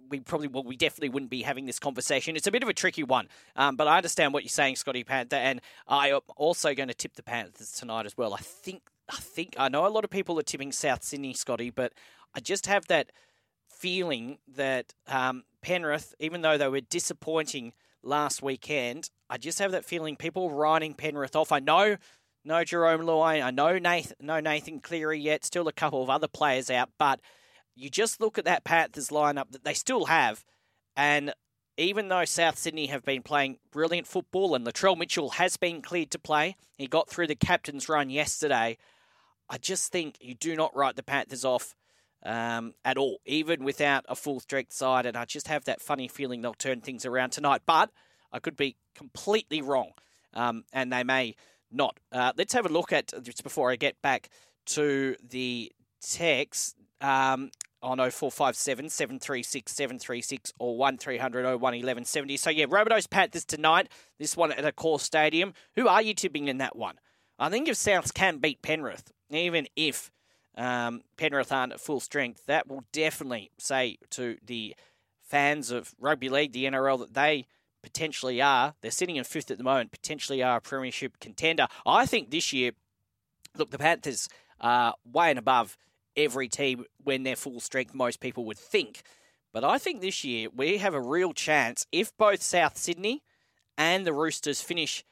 we 0.09 0.19
probably 0.19 0.47
well, 0.47 0.63
we 0.63 0.75
definitely 0.75 1.09
wouldn't 1.09 1.31
be 1.31 1.41
having 1.41 1.65
this 1.65 1.79
conversation. 1.79 2.35
It's 2.35 2.47
a 2.47 2.51
bit 2.51 2.63
of 2.63 2.69
a 2.69 2.73
tricky 2.73 3.03
one, 3.03 3.27
um, 3.55 3.75
but 3.75 3.87
I 3.87 3.97
understand 3.97 4.33
what 4.33 4.43
you're 4.43 4.49
saying, 4.49 4.75
Scotty 4.75 5.03
Panther, 5.03 5.35
and 5.35 5.61
I 5.87 6.09
am 6.09 6.21
also 6.35 6.73
going 6.73 6.89
to 6.89 6.93
tip 6.93 7.15
the 7.15 7.23
Panthers 7.23 7.71
tonight 7.71 8.05
as 8.05 8.17
well. 8.17 8.33
I 8.33 8.39
think 8.39 8.83
I 9.09 9.17
think 9.17 9.55
I 9.57 9.69
know 9.69 9.85
a 9.85 9.89
lot 9.89 10.03
of 10.03 10.09
people 10.09 10.39
are 10.39 10.43
tipping 10.43 10.71
South 10.71 11.03
Sydney, 11.03 11.33
Scotty, 11.33 11.69
but 11.69 11.93
I 12.33 12.39
just 12.39 12.65
have 12.67 12.87
that 12.87 13.11
feeling 13.67 14.39
that 14.55 14.93
um, 15.07 15.43
Penrith, 15.61 16.13
even 16.19 16.41
though 16.41 16.57
they 16.57 16.67
were 16.67 16.81
disappointing 16.81 17.73
last 18.03 18.41
weekend, 18.41 19.09
I 19.29 19.37
just 19.37 19.59
have 19.59 19.71
that 19.71 19.85
feeling 19.85 20.15
people 20.15 20.51
writing 20.51 20.93
Penrith 20.93 21.35
off. 21.35 21.51
I 21.51 21.59
know 21.59 21.97
no 22.43 22.55
Jarome 22.55 23.03
Luai, 23.03 23.43
I 23.43 23.51
know 23.51 23.77
Nathan, 23.79 24.17
no 24.19 24.39
Nathan 24.39 24.79
Cleary 24.79 25.19
yet, 25.19 25.43
still 25.43 25.67
a 25.67 25.73
couple 25.73 26.03
of 26.03 26.09
other 26.09 26.27
players 26.27 26.69
out, 26.69 26.89
but 26.99 27.19
you 27.75 27.89
just 27.89 28.21
look 28.21 28.37
at 28.37 28.45
that 28.45 28.63
Panthers 28.63 29.09
lineup 29.09 29.51
that 29.51 29.63
they 29.63 29.73
still 29.73 30.05
have, 30.05 30.43
and 30.95 31.33
even 31.77 32.07
though 32.07 32.25
South 32.25 32.57
Sydney 32.57 32.87
have 32.87 33.03
been 33.03 33.21
playing 33.21 33.57
brilliant 33.71 34.07
football 34.07 34.55
and 34.55 34.65
Latrell 34.65 34.97
Mitchell 34.97 35.31
has 35.31 35.57
been 35.57 35.81
cleared 35.81 36.11
to 36.11 36.19
play, 36.19 36.55
he 36.77 36.87
got 36.87 37.09
through 37.09 37.27
the 37.27 37.35
captain's 37.35 37.89
run 37.89 38.09
yesterday. 38.09 38.77
I 39.49 39.57
just 39.57 39.91
think 39.91 40.15
you 40.21 40.35
do 40.35 40.55
not 40.55 40.75
write 40.75 40.95
the 40.95 41.03
Panthers 41.03 41.43
off 41.43 41.75
um, 42.23 42.73
at 42.83 42.97
all, 42.97 43.19
even 43.25 43.63
without 43.63 44.05
a 44.07 44.15
full 44.15 44.39
strength 44.39 44.73
side. 44.73 45.05
And 45.05 45.17
I 45.17 45.25
just 45.25 45.47
have 45.47 45.65
that 45.65 45.81
funny 45.81 46.07
feeling 46.07 46.41
they'll 46.41 46.53
turn 46.53 46.81
things 46.81 47.05
around 47.05 47.31
tonight. 47.31 47.61
But 47.65 47.91
I 48.31 48.39
could 48.39 48.55
be 48.55 48.77
completely 48.95 49.61
wrong, 49.61 49.91
um, 50.33 50.63
and 50.71 50.91
they 50.91 51.03
may 51.03 51.35
not. 51.71 51.99
Uh, 52.11 52.31
let's 52.37 52.53
have 52.53 52.65
a 52.65 52.69
look 52.69 52.93
at 52.93 53.11
just 53.21 53.43
before 53.43 53.69
I 53.69 53.75
get 53.75 54.01
back 54.01 54.29
to 54.67 55.15
the 55.21 55.71
text. 56.01 56.75
Um, 57.01 57.51
on 57.85 57.97
0457 57.99 58.89
736 58.89 59.71
736 59.71 60.53
or 60.59 60.75
1300 60.75 61.45
01 61.45 61.59
1170. 61.59 62.37
So, 62.37 62.49
yeah, 62.49 62.65
Rabbitohs 62.65 63.09
Panthers 63.09 63.45
tonight. 63.45 63.89
This 64.17 64.35
one 64.35 64.51
at 64.51 64.75
Accor 64.75 64.99
Stadium. 64.99 65.53
Who 65.75 65.87
are 65.87 66.01
you 66.01 66.13
tipping 66.13 66.47
in 66.47 66.57
that 66.57 66.75
one? 66.75 66.95
I 67.37 67.49
think 67.49 67.67
if 67.67 67.75
Souths 67.75 68.13
can 68.13 68.39
beat 68.39 68.61
Penrith, 68.61 69.11
even 69.29 69.67
if 69.75 70.11
um, 70.57 71.01
Penrith 71.17 71.51
aren't 71.51 71.73
at 71.73 71.79
full 71.79 71.99
strength, 71.99 72.45
that 72.47 72.67
will 72.67 72.83
definitely 72.91 73.51
say 73.57 73.97
to 74.11 74.37
the 74.45 74.75
fans 75.21 75.71
of 75.71 75.93
rugby 75.99 76.29
league, 76.29 76.53
the 76.53 76.65
NRL, 76.65 76.99
that 76.99 77.13
they 77.13 77.45
potentially 77.83 78.41
are. 78.41 78.73
They're 78.81 78.91
sitting 78.91 79.17
in 79.17 79.23
fifth 79.23 79.51
at 79.51 79.57
the 79.57 79.63
moment, 79.63 79.91
potentially 79.91 80.41
are 80.41 80.57
a 80.57 80.61
premiership 80.61 81.19
contender. 81.19 81.67
I 81.85 82.05
think 82.05 82.31
this 82.31 82.51
year, 82.51 82.71
look, 83.57 83.69
the 83.69 83.77
Panthers 83.77 84.27
are 84.59 84.95
way 85.05 85.29
and 85.29 85.39
above 85.39 85.77
every 86.17 86.47
team 86.47 86.85
when 87.03 87.23
they're 87.23 87.35
full 87.35 87.59
strength, 87.59 87.93
most 87.93 88.19
people 88.19 88.45
would 88.45 88.57
think. 88.57 89.03
But 89.53 89.63
I 89.63 89.77
think 89.77 90.01
this 90.01 90.23
year 90.23 90.49
we 90.53 90.77
have 90.77 90.93
a 90.93 91.01
real 91.01 91.33
chance 91.33 91.85
if 91.91 92.15
both 92.17 92.41
South 92.41 92.77
Sydney 92.77 93.23
and 93.77 94.05
the 94.05 94.13
Roosters 94.13 94.61
finish 94.61 95.03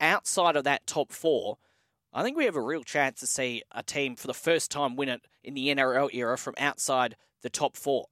outside 0.00 0.56
of 0.56 0.64
that 0.64 0.86
top 0.86 1.12
four. 1.12 1.58
I 2.12 2.22
think 2.22 2.36
we 2.36 2.44
have 2.44 2.56
a 2.56 2.62
real 2.62 2.82
chance 2.82 3.20
to 3.20 3.26
see 3.26 3.62
a 3.72 3.82
team 3.82 4.16
for 4.16 4.26
the 4.26 4.34
first 4.34 4.70
time 4.70 4.96
win 4.96 5.08
it 5.08 5.22
in 5.44 5.54
the 5.54 5.68
NRL 5.68 6.12
era 6.12 6.36
from 6.36 6.54
outside 6.58 7.16
the 7.42 7.50
top 7.50 7.76
four. 7.76 8.06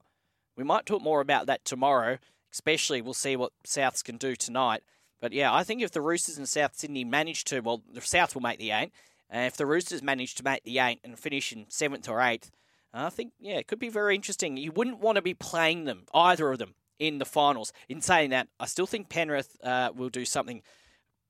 We 0.55 0.63
might 0.63 0.85
talk 0.85 1.01
more 1.01 1.21
about 1.21 1.47
that 1.47 1.65
tomorrow, 1.65 2.17
especially 2.51 3.01
we'll 3.01 3.13
see 3.13 3.35
what 3.35 3.53
Souths 3.65 4.03
can 4.03 4.17
do 4.17 4.35
tonight. 4.35 4.83
But 5.21 5.33
yeah, 5.33 5.53
I 5.53 5.63
think 5.63 5.81
if 5.81 5.91
the 5.91 6.01
Roosters 6.01 6.37
and 6.37 6.47
South 6.47 6.75
Sydney 6.75 7.03
manage 7.03 7.43
to, 7.45 7.59
well, 7.59 7.81
the 7.91 8.01
South 8.01 8.35
will 8.35 8.41
make 8.41 8.59
the 8.59 8.71
eight, 8.71 8.91
if 9.31 9.57
the 9.57 9.65
Roosters 9.65 10.01
manage 10.01 10.35
to 10.35 10.43
make 10.43 10.63
the 10.63 10.79
eight 10.79 10.99
and 11.03 11.17
finish 11.17 11.51
in 11.51 11.65
seventh 11.69 12.09
or 12.09 12.21
eighth, 12.21 12.51
I 12.93 13.09
think, 13.09 13.33
yeah, 13.39 13.57
it 13.57 13.67
could 13.67 13.79
be 13.79 13.89
very 13.89 14.15
interesting. 14.15 14.57
You 14.57 14.71
wouldn't 14.71 14.99
want 14.99 15.17
to 15.17 15.21
be 15.21 15.33
playing 15.33 15.85
them, 15.85 16.05
either 16.13 16.51
of 16.51 16.57
them, 16.57 16.73
in 16.97 17.19
the 17.19 17.25
finals. 17.25 17.71
In 17.87 18.01
saying 18.01 18.31
that, 18.31 18.47
I 18.59 18.65
still 18.65 18.87
think 18.87 19.09
Penrith 19.09 19.55
uh, 19.63 19.91
will 19.95 20.09
do 20.09 20.25
something 20.25 20.61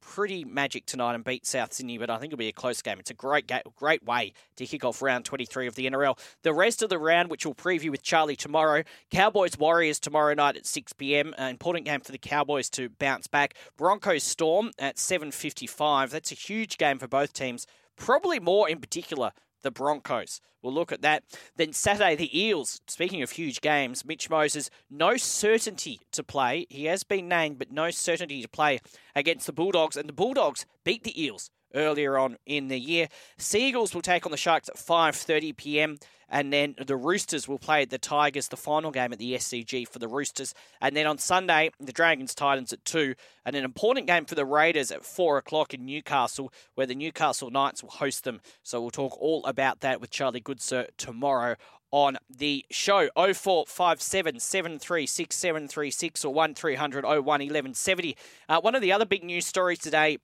pretty 0.01 0.45
magic 0.45 0.85
tonight 0.85 1.13
and 1.13 1.23
beat 1.23 1.45
South 1.45 1.73
Sydney, 1.73 1.97
but 1.97 2.09
I 2.09 2.17
think 2.17 2.31
it'll 2.31 2.39
be 2.39 2.47
a 2.47 2.53
close 2.53 2.81
game. 2.81 2.99
It's 2.99 3.11
a 3.11 3.15
great 3.15 3.47
ga- 3.47 3.61
great 3.75 4.03
way 4.03 4.33
to 4.55 4.65
kick 4.65 4.83
off 4.83 5.01
round 5.01 5.25
23 5.25 5.67
of 5.67 5.75
the 5.75 5.89
NRL. 5.89 6.17
The 6.43 6.53
rest 6.53 6.81
of 6.81 6.89
the 6.89 6.97
round, 6.97 7.29
which 7.29 7.45
we'll 7.45 7.55
preview 7.55 7.91
with 7.91 8.01
Charlie 8.01 8.35
tomorrow, 8.35 8.83
Cowboys 9.11 9.57
Warriors 9.57 9.99
tomorrow 9.99 10.33
night 10.33 10.57
at 10.57 10.65
6 10.65 10.93
p.m. 10.93 11.33
An 11.37 11.49
important 11.49 11.85
game 11.85 12.01
for 12.01 12.11
the 12.11 12.17
Cowboys 12.17 12.69
to 12.71 12.89
bounce 12.89 13.27
back. 13.27 13.55
Broncos 13.77 14.23
Storm 14.23 14.71
at 14.79 14.97
7:55. 14.97 16.09
That's 16.09 16.31
a 16.31 16.35
huge 16.35 16.77
game 16.77 16.97
for 16.97 17.07
both 17.07 17.33
teams 17.33 17.67
probably 17.99 18.39
more 18.39 18.67
in 18.67 18.79
particular 18.79 19.31
the 19.61 19.71
Broncos. 19.71 20.41
We'll 20.61 20.73
look 20.73 20.91
at 20.91 21.01
that. 21.03 21.23
Then 21.55 21.73
Saturday, 21.73 22.15
the 22.15 22.37
Eels. 22.37 22.81
Speaking 22.87 23.21
of 23.21 23.31
huge 23.31 23.61
games, 23.61 24.03
Mitch 24.03 24.29
Moses, 24.29 24.69
no 24.89 25.15
certainty 25.15 26.01
to 26.11 26.23
play. 26.23 26.65
He 26.69 26.85
has 26.85 27.03
been 27.03 27.27
named, 27.29 27.59
but 27.59 27.71
no 27.71 27.91
certainty 27.91 28.41
to 28.41 28.49
play 28.49 28.79
against 29.15 29.45
the 29.45 29.53
Bulldogs. 29.53 29.95
And 29.95 30.09
the 30.09 30.13
Bulldogs 30.13 30.65
beat 30.83 31.03
the 31.03 31.21
Eels 31.21 31.49
earlier 31.73 32.17
on 32.17 32.37
in 32.45 32.67
the 32.67 32.79
year. 32.79 33.07
Sea 33.37 33.69
Eagles 33.69 33.93
will 33.93 34.01
take 34.01 34.25
on 34.25 34.31
the 34.31 34.37
Sharks 34.37 34.69
at 34.69 34.77
5:30 34.77 35.55
p.m. 35.57 35.97
And 36.31 36.53
then 36.53 36.75
the 36.85 36.95
Roosters 36.95 37.47
will 37.47 37.57
play 37.57 37.85
the 37.85 37.97
Tigers, 37.97 38.49
the 38.49 38.57
final 38.57 38.91
game 38.91 39.11
at 39.11 39.19
the 39.19 39.33
SCG 39.33 39.87
for 39.87 39.97
the 39.97 40.07
Roosters. 40.07 40.53
And 40.79 40.95
then 40.95 41.07
on 41.07 41.17
Sunday, 41.17 41.71
the 41.79 41.91
Dragons 41.91 42.35
Titans 42.35 42.71
at 42.71 42.85
2. 42.85 43.15
And 43.45 43.55
an 43.55 43.65
important 43.65 44.05
game 44.05 44.25
for 44.25 44.35
the 44.35 44.45
Raiders 44.45 44.91
at 44.91 45.03
4 45.03 45.39
o'clock 45.39 45.73
in 45.73 45.85
Newcastle, 45.85 46.53
where 46.75 46.85
the 46.85 46.93
Newcastle 46.93 47.49
Knights 47.49 47.81
will 47.81 47.89
host 47.89 48.25
them. 48.25 48.41
So 48.61 48.79
we'll 48.79 48.91
talk 48.91 49.19
all 49.19 49.43
about 49.45 49.79
that 49.79 49.99
with 49.99 50.11
Charlie 50.11 50.41
Goodsir 50.41 50.87
tomorrow 50.97 51.55
on 51.91 52.17
the 52.29 52.65
show. 52.69 53.09
0457 53.15 54.39
736 54.39 55.35
736 55.35 56.25
or 56.25 56.33
1300 56.33 57.03
01 57.03 57.23
1170. 57.23 58.15
Uh, 58.47 58.61
one 58.61 58.75
of 58.75 58.81
the 58.81 58.91
other 58.91 59.05
big 59.05 59.23
news 59.23 59.47
stories 59.47 59.79
today 59.79 60.19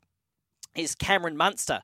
is 0.76 0.96
Cameron 0.96 1.38
Munster 1.38 1.82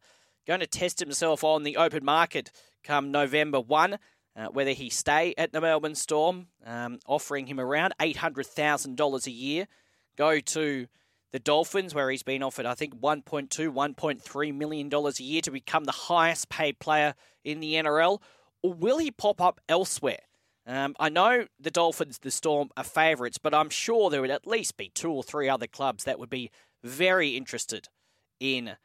going 0.48 0.60
to 0.60 0.68
test 0.68 1.00
himself 1.00 1.44
on 1.44 1.64
the 1.64 1.78
open 1.78 2.04
market 2.04 2.52
come 2.84 3.12
November 3.12 3.60
1. 3.60 3.98
Uh, 4.34 4.46
whether 4.46 4.72
he 4.72 4.90
stay 4.90 5.34
at 5.38 5.52
the 5.52 5.60
Melbourne 5.60 5.94
Storm, 5.94 6.48
um, 6.66 7.00
offering 7.06 7.48
him 7.48 7.60
around 7.60 7.94
$800,000 8.00 9.28
a 9.28 9.32
year, 9.32 9.68
go 10.16 10.40
to 10.40 10.88
the 11.34 11.40
Dolphins, 11.40 11.94
where 11.94 12.10
he's 12.10 12.24
been 12.24 12.42
offered, 12.42 12.66
I 12.66 12.74
think, 12.74 12.96
$1.2, 12.96 13.50
$1.3 13.50 14.56
million 14.56 14.90
a 14.94 15.12
year 15.22 15.42
to 15.42 15.52
become 15.52 15.84
the 15.84 15.92
highest 15.92 16.48
paid 16.48 16.80
player 16.80 17.14
in 17.44 17.60
the 17.60 17.74
NRL, 17.74 18.22
or 18.64 18.74
will 18.74 19.00
he 19.00 19.12
pop 19.12 19.42
up 19.42 19.60
elsewhere? 19.68 20.20
Um, 20.66 20.96
I 20.98 21.10
know 21.10 21.48
the 21.60 21.72
Dolphins, 21.72 22.20
the 22.20 22.32
Storm, 22.32 22.70
are 22.78 22.86
favourites, 22.86 23.38
but 23.38 23.54
I'm 23.54 23.70
sure 23.70 24.10
there 24.10 24.22
would 24.22 24.32
at 24.32 24.48
least 24.48 24.78
be 24.78 24.90
two 24.90 25.12
or 25.12 25.24
three 25.24 25.50
other 25.50 25.68
clubs 25.68 26.06
that 26.06 26.20
would 26.20 26.30
be 26.30 26.52
very 26.84 27.36
interested 27.36 27.90
in 28.42 28.76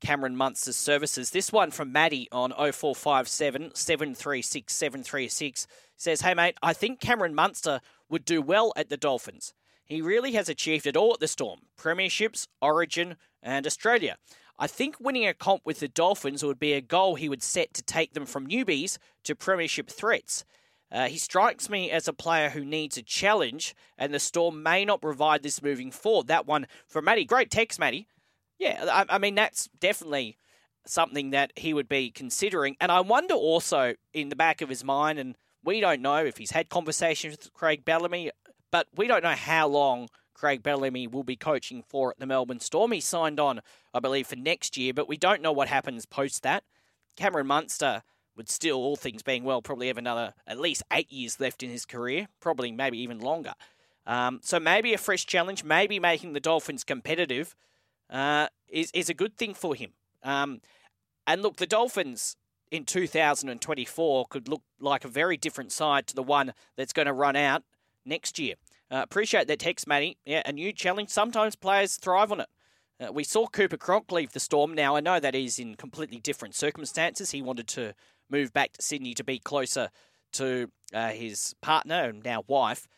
Cameron 0.00 0.36
Munster's 0.36 0.76
services. 0.76 1.30
This 1.30 1.52
one 1.52 1.70
from 1.70 1.92
Maddie 1.92 2.28
on 2.32 2.50
0457 2.50 3.74
736 3.74 4.72
736 4.72 5.66
says, 5.96 6.22
Hey 6.22 6.34
mate, 6.34 6.56
I 6.62 6.72
think 6.72 6.98
Cameron 6.98 7.34
Munster 7.34 7.80
would 8.08 8.24
do 8.24 8.42
well 8.42 8.72
at 8.74 8.88
the 8.88 8.96
Dolphins. 8.96 9.54
He 9.84 10.02
really 10.02 10.32
has 10.32 10.48
achieved 10.48 10.86
it 10.86 10.96
all 10.96 11.14
at 11.14 11.20
the 11.20 11.28
Storm 11.28 11.60
Premierships, 11.78 12.48
Origin, 12.60 13.16
and 13.42 13.66
Australia. 13.66 14.16
I 14.58 14.66
think 14.66 14.96
winning 14.98 15.26
a 15.26 15.34
comp 15.34 15.62
with 15.64 15.80
the 15.80 15.88
Dolphins 15.88 16.42
would 16.42 16.58
be 16.58 16.72
a 16.72 16.80
goal 16.80 17.14
he 17.14 17.28
would 17.28 17.42
set 17.42 17.74
to 17.74 17.82
take 17.82 18.14
them 18.14 18.26
from 18.26 18.48
newbies 18.48 18.98
to 19.24 19.36
Premiership 19.36 19.90
threats. 19.90 20.44
Uh, 20.90 21.08
he 21.08 21.18
strikes 21.18 21.68
me 21.68 21.90
as 21.90 22.08
a 22.08 22.12
player 22.12 22.50
who 22.50 22.64
needs 22.64 22.96
a 22.96 23.02
challenge, 23.02 23.74
and 23.98 24.14
the 24.14 24.20
Storm 24.20 24.62
may 24.62 24.84
not 24.84 25.02
provide 25.02 25.42
this 25.42 25.62
moving 25.62 25.90
forward. 25.90 26.28
That 26.28 26.46
one 26.46 26.66
from 26.86 27.04
Matty. 27.04 27.24
Great 27.24 27.50
text, 27.50 27.78
Matty. 27.78 28.06
Yeah, 28.58 28.84
I, 28.90 29.16
I 29.16 29.18
mean, 29.18 29.34
that's 29.34 29.68
definitely 29.78 30.38
something 30.86 31.30
that 31.30 31.52
he 31.56 31.74
would 31.74 31.88
be 31.88 32.10
considering. 32.10 32.76
And 32.80 32.90
I 32.92 33.00
wonder 33.00 33.34
also 33.34 33.94
in 34.12 34.28
the 34.28 34.36
back 34.36 34.60
of 34.60 34.68
his 34.68 34.84
mind, 34.84 35.18
and 35.18 35.36
we 35.64 35.80
don't 35.80 36.00
know 36.00 36.24
if 36.24 36.36
he's 36.36 36.52
had 36.52 36.68
conversations 36.68 37.36
with 37.36 37.52
Craig 37.52 37.84
Bellamy, 37.84 38.30
but 38.70 38.86
we 38.94 39.06
don't 39.06 39.22
know 39.22 39.30
how 39.30 39.66
long 39.66 40.08
Craig 40.32 40.62
Bellamy 40.62 41.06
will 41.06 41.24
be 41.24 41.36
coaching 41.36 41.82
for 41.82 42.10
at 42.10 42.18
the 42.18 42.26
Melbourne 42.26 42.60
Storm. 42.60 42.92
He 42.92 43.00
signed 43.00 43.40
on, 43.40 43.60
I 43.92 44.00
believe, 44.00 44.26
for 44.26 44.36
next 44.36 44.76
year, 44.76 44.92
but 44.94 45.08
we 45.08 45.16
don't 45.16 45.42
know 45.42 45.52
what 45.52 45.68
happens 45.68 46.06
post 46.06 46.42
that. 46.42 46.62
Cameron 47.16 47.46
Munster 47.46 48.02
would 48.36 48.50
still, 48.50 48.76
all 48.76 48.96
things 48.96 49.22
being 49.22 49.44
well, 49.44 49.62
probably 49.62 49.88
have 49.88 49.96
another 49.96 50.34
at 50.46 50.60
least 50.60 50.82
eight 50.92 51.10
years 51.10 51.40
left 51.40 51.62
in 51.62 51.70
his 51.70 51.86
career, 51.86 52.28
probably 52.38 52.70
maybe 52.70 52.98
even 52.98 53.18
longer. 53.18 53.54
Um, 54.06 54.40
so 54.42 54.60
maybe 54.60 54.92
a 54.92 54.98
fresh 54.98 55.24
challenge, 55.26 55.64
maybe 55.64 55.98
making 55.98 56.34
the 56.34 56.40
Dolphins 56.40 56.84
competitive 56.84 57.56
uh, 58.10 58.48
is 58.68 58.90
is 58.92 59.08
a 59.08 59.14
good 59.14 59.36
thing 59.36 59.54
for 59.54 59.74
him. 59.74 59.92
Um, 60.22 60.60
and 61.26 61.42
look, 61.42 61.56
the 61.56 61.66
Dolphins 61.66 62.36
in 62.70 62.84
2024 62.84 64.26
could 64.28 64.48
look 64.48 64.62
like 64.80 65.04
a 65.04 65.08
very 65.08 65.36
different 65.36 65.72
side 65.72 66.06
to 66.08 66.14
the 66.14 66.22
one 66.22 66.52
that's 66.76 66.92
going 66.92 67.06
to 67.06 67.12
run 67.12 67.36
out 67.36 67.62
next 68.04 68.38
year. 68.38 68.54
Uh, 68.90 69.02
appreciate 69.02 69.48
that 69.48 69.58
text, 69.58 69.86
Matty. 69.86 70.16
Yeah, 70.24 70.42
a 70.46 70.52
new 70.52 70.72
challenge. 70.72 71.10
Sometimes 71.10 71.56
players 71.56 71.96
thrive 71.96 72.30
on 72.32 72.40
it. 72.40 72.48
Uh, 72.98 73.12
we 73.12 73.24
saw 73.24 73.46
Cooper 73.46 73.76
Cronk 73.76 74.10
leave 74.10 74.32
the 74.32 74.40
Storm. 74.40 74.72
Now, 74.72 74.96
I 74.96 75.00
know 75.00 75.20
that 75.20 75.34
is 75.34 75.58
in 75.58 75.74
completely 75.74 76.18
different 76.18 76.54
circumstances. 76.54 77.30
He 77.30 77.42
wanted 77.42 77.66
to 77.68 77.94
move 78.30 78.52
back 78.52 78.72
to 78.72 78.82
Sydney 78.82 79.14
to 79.14 79.24
be 79.24 79.38
closer 79.38 79.90
to 80.32 80.70
uh, 80.94 81.10
his 81.10 81.54
partner 81.60 82.04
and 82.04 82.24
now 82.24 82.42
wife, 82.46 82.88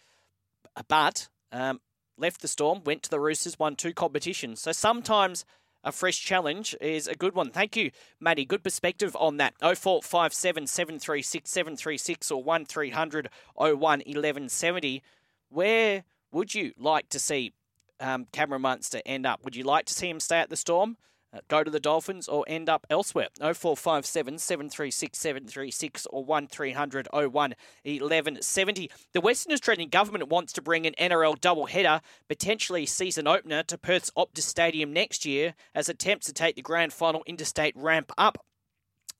but 0.89 1.29
um, 1.53 1.81
left 2.19 2.41
the 2.41 2.49
Storm, 2.49 2.83
went 2.85 3.03
to 3.05 3.11
the 3.11 3.21
Roosters, 3.21 3.59
won 3.59 3.77
two 3.77 3.93
competitions. 3.93 4.61
So 4.61 4.73
sometimes 4.73 5.45
a 5.85 5.93
fresh 5.93 6.21
challenge 6.21 6.77
is 6.81 7.07
a 7.07 7.15
good 7.15 7.35
one. 7.35 7.51
Thank 7.51 7.77
you, 7.77 7.91
Matty. 8.21 8.45
Good 8.45 8.65
perspective 8.65 9.17
on 9.19 9.37
that. 9.39 9.55
0457 9.61 10.67
736 10.67 11.51
736 11.51 12.31
or 12.31 12.43
1300 12.43 13.29
01 13.55 13.79
1170. 13.79 15.03
Where 15.49 16.05
would 16.33 16.55
you 16.55 16.73
like 16.79 17.09
to 17.11 17.19
see 17.19 17.53
um, 18.01 18.27
Cameron 18.33 18.63
Munster 18.63 19.01
end 19.07 19.27
up? 19.27 19.45
Would 19.45 19.57
you 19.57 19.65
like 19.65 19.87
to 19.87 19.95
see 19.95 20.11
him 20.11 20.21
stay 20.21 20.39
at 20.39 20.51
the 20.51 20.57
Storm? 20.57 20.97
Uh, 21.33 21.41
go 21.49 21.63
to 21.63 21.71
the 21.71 21.81
Dolphins 21.81 22.27
or 22.27 22.45
end 22.49 22.69
up 22.69 22.87
elsewhere. 22.89 23.29
0457 23.39 24.39
736 24.39 25.19
736 25.19 26.07
or 26.07 26.25
1300 26.25 27.09
01 27.13 27.31
1170. 27.33 28.91
The 29.13 29.21
Western 29.21 29.53
Australian 29.53 29.91
Government 29.91 30.29
wants 30.29 30.53
to 30.55 30.63
bring 30.63 30.87
an 30.87 30.95
NRL 30.99 31.39
doubleheader, 31.39 32.01
potentially 32.29 32.87
season 32.87 33.27
opener, 33.27 33.63
to 33.65 33.77
Perth's 33.77 34.11
Optus 34.17 34.43
Stadium 34.43 34.93
next 34.93 35.27
year 35.27 35.55
as 35.75 35.89
attempts 35.89 36.27
to 36.27 36.33
take 36.33 36.57
the 36.57 36.63
grand 36.63 36.93
final 36.93 37.23
interstate 37.27 37.77
ramp 37.77 38.11
up. 38.17 38.39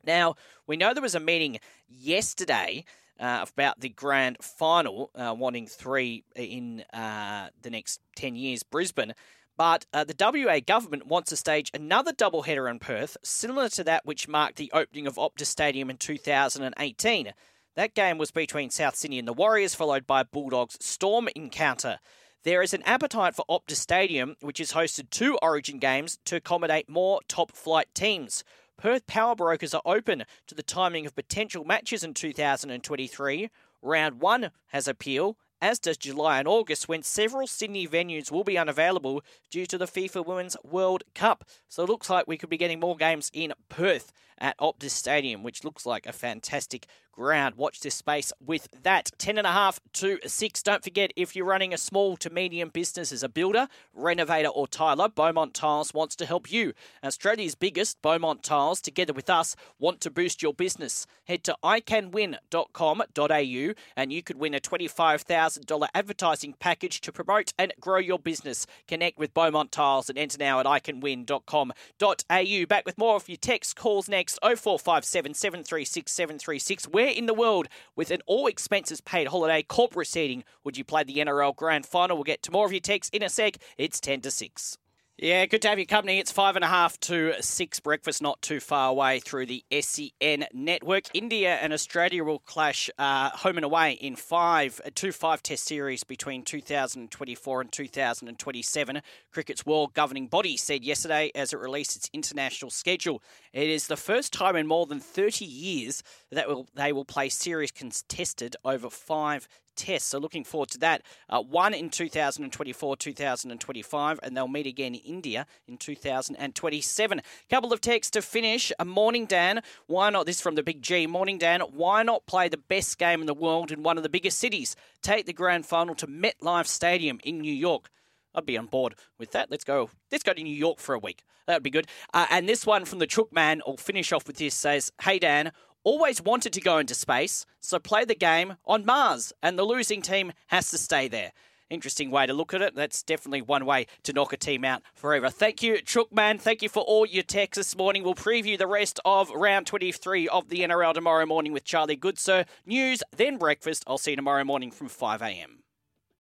Now, 0.05 0.37
we 0.67 0.77
know 0.77 0.95
there 0.95 1.03
was 1.03 1.15
a 1.15 1.21
meeting 1.21 1.59
yesterday 1.87 2.85
uh, 3.21 3.45
about 3.53 3.81
the 3.81 3.89
grand 3.89 4.39
final, 4.41 5.11
uh, 5.15 5.35
wanting 5.37 5.67
three 5.67 6.25
in 6.35 6.85
uh, 6.93 7.49
the 7.61 7.71
next 7.71 8.01
10 8.17 8.37
years, 8.37 8.63
Brisbane. 8.63 9.13
But 9.59 9.87
uh, 9.93 10.05
the 10.05 10.15
WA 10.17 10.61
government 10.65 11.09
wants 11.09 11.31
to 11.31 11.37
stage 11.37 11.73
another 11.75 12.13
doubleheader 12.13 12.71
in 12.71 12.79
Perth, 12.79 13.17
similar 13.25 13.69
to 13.71 13.83
that 13.85 14.07
which 14.07 14.29
marked 14.29 14.55
the 14.55 14.71
opening 14.73 15.09
of 15.09 15.17
Optus 15.17 15.47
Stadium 15.47 15.91
in 15.91 15.97
2018. 15.97 17.35
That 17.75 17.95
game 17.95 18.19
was 18.19 18.31
between 18.31 18.71
South 18.71 18.95
Sydney 18.95 19.19
and 19.19 19.27
the 19.27 19.33
Warriors, 19.33 19.75
followed 19.75 20.07
by 20.07 20.23
Bulldogs 20.23 20.79
Storm 20.81 21.29
encounter. 21.35 21.99
There 22.45 22.63
is 22.63 22.73
an 22.73 22.85
appetite 22.85 23.35
for 23.35 23.45
Optus 23.51 23.79
Stadium, 23.79 24.37
which 24.41 24.59
has 24.59 24.73
hosted 24.73 25.11
two 25.11 25.37
Origin 25.43 25.81
games, 25.81 26.21
to 26.27 26.37
accommodate 26.37 26.89
more 26.89 27.21
top 27.27 27.51
flight 27.51 27.89
teams. 27.95 28.45
Perth 28.77 29.09
power 29.09 29.35
brokers 29.35 29.75
are 29.75 29.83
open 29.85 30.23
to 30.47 30.55
the 30.55 30.63
timing 30.63 31.05
of 31.05 31.17
potential 31.17 31.65
matches 31.65 32.05
in 32.05 32.15
2023. 32.15 33.51
Round 33.83 34.21
one 34.21 34.53
has 34.69 34.87
appeal, 34.87 35.37
as 35.61 35.79
does 35.79 35.97
July 35.97 36.39
and 36.39 36.49
August, 36.49 36.89
when 36.89 37.03
several 37.03 37.47
Sydney 37.47 37.87
venues 37.87 38.31
will 38.31 38.45
be 38.45 38.59
unavailable 38.59 39.23
due 39.51 39.67
to 39.67 39.79
the 39.79 39.87
FIFA 39.87 40.27
Women's 40.27 40.57
World 40.63 41.05
Cup. 41.15 41.45
So 41.69 41.83
it 41.83 41.89
looks 41.89 42.09
like 42.09 42.27
we 42.27 42.39
could 42.39 42.51
be 42.51 42.57
getting 42.57 42.81
more 42.81 42.97
games 42.97 43.31
in 43.35 43.53
Perth 43.69 44.13
at 44.41 44.59
Optus 44.59 44.91
Stadium, 44.91 45.43
which 45.43 45.65
looks 45.65 45.87
like 45.87 46.07
a 46.07 46.13
fantastic 46.13 46.87
ground. 47.19 47.57
Watch 47.57 47.81
this 47.81 47.97
space 47.97 48.33
with 48.41 48.69
that. 48.85 49.11
10.5 49.19 49.81
to 49.95 50.21
6. 50.25 50.63
Don't 50.63 50.85
forget, 50.85 51.13
if 51.17 51.35
you're 51.35 51.45
running 51.45 51.75
a 51.75 51.79
small 51.79 52.17
to 52.19 52.31
medium 52.31 52.69
business 52.69 53.11
as 53.11 53.25
a 53.25 53.29
builder, 53.29 53.67
renovator, 53.93 54.47
or 54.49 54.69
tiler, 54.69 55.09
Beaumont 55.09 55.53
Tiles 55.53 55.93
wants 55.93 56.15
to 56.17 56.27
help 56.27 56.53
you. 56.53 56.75
Australia's 57.03 57.57
biggest, 57.57 58.01
Beaumont 58.03 58.45
Tiles, 58.45 58.81
together 58.81 59.13
with 59.13 59.29
us, 59.29 59.57
want 59.81 60.01
to 60.03 60.13
boost 60.13 60.43
your 60.43 60.55
business. 60.55 61.09
Head 61.25 61.43
to 61.45 61.57
iCanWin.com.au 61.65 63.75
and 63.97 64.13
you 64.13 64.23
could 64.23 64.39
win 64.39 64.55
a 64.55 64.61
$25,000 64.61 65.89
advertising 65.95 66.55
package 66.61 67.01
to 67.01 67.11
promote 67.11 67.53
and 67.59 67.73
grow 67.81 67.99
your 67.99 68.21
business. 68.21 68.65
Connect 68.87 69.19
with 69.19 69.35
Beaumont 69.35 69.73
Tiles 69.73 70.09
and 70.09 70.17
enter 70.17 70.39
now 70.39 70.61
at 70.61 70.67
iCanWin.com.au. 70.67 72.67
Back 72.67 72.87
with 72.87 72.97
more 72.97 73.17
of 73.17 73.29
your 73.29 73.39
text 73.39 73.75
calls 73.75 74.09
next. 74.09 74.28
0457 74.43 75.35
736 75.35 76.13
736. 76.13 76.89
Where 76.89 77.09
in 77.09 77.27
the 77.27 77.35
world, 77.35 77.69
with 77.95 78.11
an 78.11 78.21
all 78.27 78.47
expenses 78.47 79.01
paid 79.01 79.29
holiday 79.29 79.63
corporate 79.63 80.09
seating, 80.09 80.45
would 80.65 80.77
you 80.77 80.85
play 80.85 81.05
the 81.05 81.17
NRL 81.17 81.55
Grand 81.55 81.87
Final? 81.87 82.17
We'll 82.17 82.25
get 82.25 82.43
to 82.43 82.51
more 82.51 82.67
of 82.67 82.73
your 82.73 82.81
texts 82.81 83.15
in 83.15 83.23
a 83.23 83.29
sec. 83.29 83.59
It's 83.77 84.01
10 84.01 84.23
to 84.23 84.31
6. 84.31 84.79
Yeah, 85.21 85.47
good 85.47 85.63
to 85.63 85.69
have 85.69 85.81
your 85.81 85.87
company. 85.87 86.21
It's 86.21 86.31
five 86.31 86.55
and 86.55 86.65
a 86.65 86.69
half 86.69 87.01
to 87.01 87.35
six 87.43 87.81
breakfast, 87.81 88.23
not 88.23 88.41
too 88.41 88.61
far 88.61 88.89
away 88.89 89.19
through 89.19 89.47
the 89.47 89.65
SEN 89.81 90.47
network. 90.55 91.07
India 91.13 91.57
and 91.57 91.73
Australia 91.73 92.23
will 92.23 92.39
clash 92.39 92.89
uh, 93.01 93.31
home 93.31 93.57
and 93.57 93.65
away 93.65 93.95
in 93.95 94.15
five, 94.15 94.81
two 94.95 95.11
five 95.11 95.43
test 95.43 95.65
series 95.65 96.05
between 96.05 96.45
2024 96.45 97.61
and 97.61 97.73
2027. 97.73 99.03
Cricket's 99.33 99.67
world 99.67 99.93
governing 99.93 100.29
body 100.29 100.57
said 100.57 100.85
yesterday 100.85 101.33
as 101.35 101.53
it 101.53 101.59
released 101.59 101.97
its 101.97 102.09
international 102.13 102.71
schedule. 102.71 103.21
It 103.53 103.69
is 103.69 103.89
the 103.89 103.97
first 103.97 104.33
time 104.33 104.55
in 104.55 104.69
more 104.69 104.87
than 104.87 105.01
30 105.01 105.45
years 105.45 106.05
that 106.31 106.47
will, 106.47 106.69
they 106.77 106.93
will 106.93 107.05
play 107.05 107.29
series 107.29 107.73
contested 107.73 108.55
over 108.65 108.89
five 108.89 109.49
tests. 109.79 110.11
So 110.11 110.19
looking 110.19 110.45
forward 110.45 110.69
to 110.71 110.79
that. 110.79 111.03
Uh, 111.31 111.41
one 111.41 111.73
in 111.73 111.89
2024, 111.89 112.97
2025, 112.97 114.21
and 114.23 114.37
they'll 114.37 114.49
meet 114.49 114.67
again 114.67 114.95
in 114.95 115.01
India 115.01 115.47
in 115.67 115.79
2027. 115.79 117.23
Couple 117.49 117.73
of 117.73 117.81
texts 117.81 118.11
to 118.11 118.23
finish. 118.23 118.71
A 118.79 118.85
morning, 118.85 119.25
Dan. 119.25 119.63
Why 119.87 120.11
not? 120.11 120.27
This 120.27 120.41
from 120.41 120.57
the 120.57 120.63
Big 120.63 120.83
G. 120.83 121.07
Morning, 121.07 121.39
Dan. 121.39 121.61
Why 121.61 122.03
not 122.03 122.27
play 122.27 122.49
the 122.49 122.59
best 122.59 122.99
game 122.99 123.21
in 123.21 123.27
the 123.27 123.35
world 123.35 123.73
in 123.73 123.83
one 123.83 123.97
of 123.97 124.03
the 124.03 124.11
biggest 124.11 124.39
cities? 124.39 124.77
Take 125.01 125.25
the 125.25 125.33
grand 125.33 125.65
final 125.65 125.95
to 125.95 126.07
MetLife 126.07 126.67
Stadium 126.67 127.21
in 127.25 127.41
New 127.41 127.55
York. 127.55 127.89
I'd 128.35 128.47
be 128.47 128.59
on 128.59 128.67
board 128.67 128.95
with 129.19 129.33
that. 129.33 129.51
Let's 129.51 129.65
go. 129.65 129.91
Let's 130.13 130.25
go 130.25 130.33
to 130.33 130.43
New 130.43 130.55
York 130.55 130.79
for 130.79 130.95
a 130.95 130.99
week. 130.99 131.23
That 131.47 131.55
would 131.55 131.63
be 131.63 131.71
good. 131.71 131.87
Uh, 132.13 132.27
and 132.31 132.47
this 132.47 132.67
one 132.67 132.85
from 132.85 132.99
the 132.99 133.07
Chook 133.07 133.33
Man, 133.33 133.63
I'll 133.67 133.79
finish 133.79 134.13
off 134.13 134.27
with 134.27 134.37
this, 134.37 134.55
says, 134.55 134.93
Hey 135.01 135.19
Dan, 135.19 135.53
always 135.89 136.21
wanted 136.21 136.53
to 136.53 136.61
go 136.61 136.77
into 136.77 136.95
space, 136.95 137.47
so 137.61 137.79
play 137.79 138.05
the 138.05 138.15
game 138.15 138.57
on 138.67 138.85
Mars, 138.85 139.33
and 139.43 139.59
the 139.59 139.65
losing 139.65 140.03
team 140.03 140.33
has 140.49 140.71
to 140.71 140.77
stay 140.77 141.09
there. 141.09 141.33
Interesting 141.71 142.11
way 142.11 142.27
to 142.27 142.35
look 142.35 142.53
at 142.53 142.61
it. 142.61 142.75
That's 142.75 143.03
definitely 143.03 143.41
one 143.41 143.65
way 143.65 143.87
to 144.03 144.13
knock 144.13 144.35
a 144.35 144.37
team 144.37 144.67
out 144.67 144.83
forever. 144.95 145.31
Thank 145.31 145.63
you, 145.63 145.77
Chookman. 145.77 146.41
Thank 146.41 146.61
you 146.61 146.69
for 146.69 146.83
all 146.83 147.07
your 147.07 147.23
texts 147.23 147.57
this 147.57 147.77
morning. 147.77 148.03
We'll 148.05 148.15
preview 148.15 148.59
the 148.59 148.67
rest 148.67 149.01
of 149.07 149.31
round 149.31 149.67
23 149.67 150.29
of 150.29 150.51
the 150.51 150.61
NRL 150.61 150.93
tomorrow 150.93 151.25
morning 151.25 151.55
with 151.55 151.65
Charlie 151.65 151.97
Goodsir. 151.97 152.47
News, 152.67 153.03
then 153.17 153.39
breakfast. 153.39 153.85
I'll 153.87 153.97
see 153.97 154.11
you 154.11 154.17
tomorrow 154.17 154.45
morning 154.45 154.71
from 154.71 154.89
5 154.89 155.23
a.m. 155.23 155.61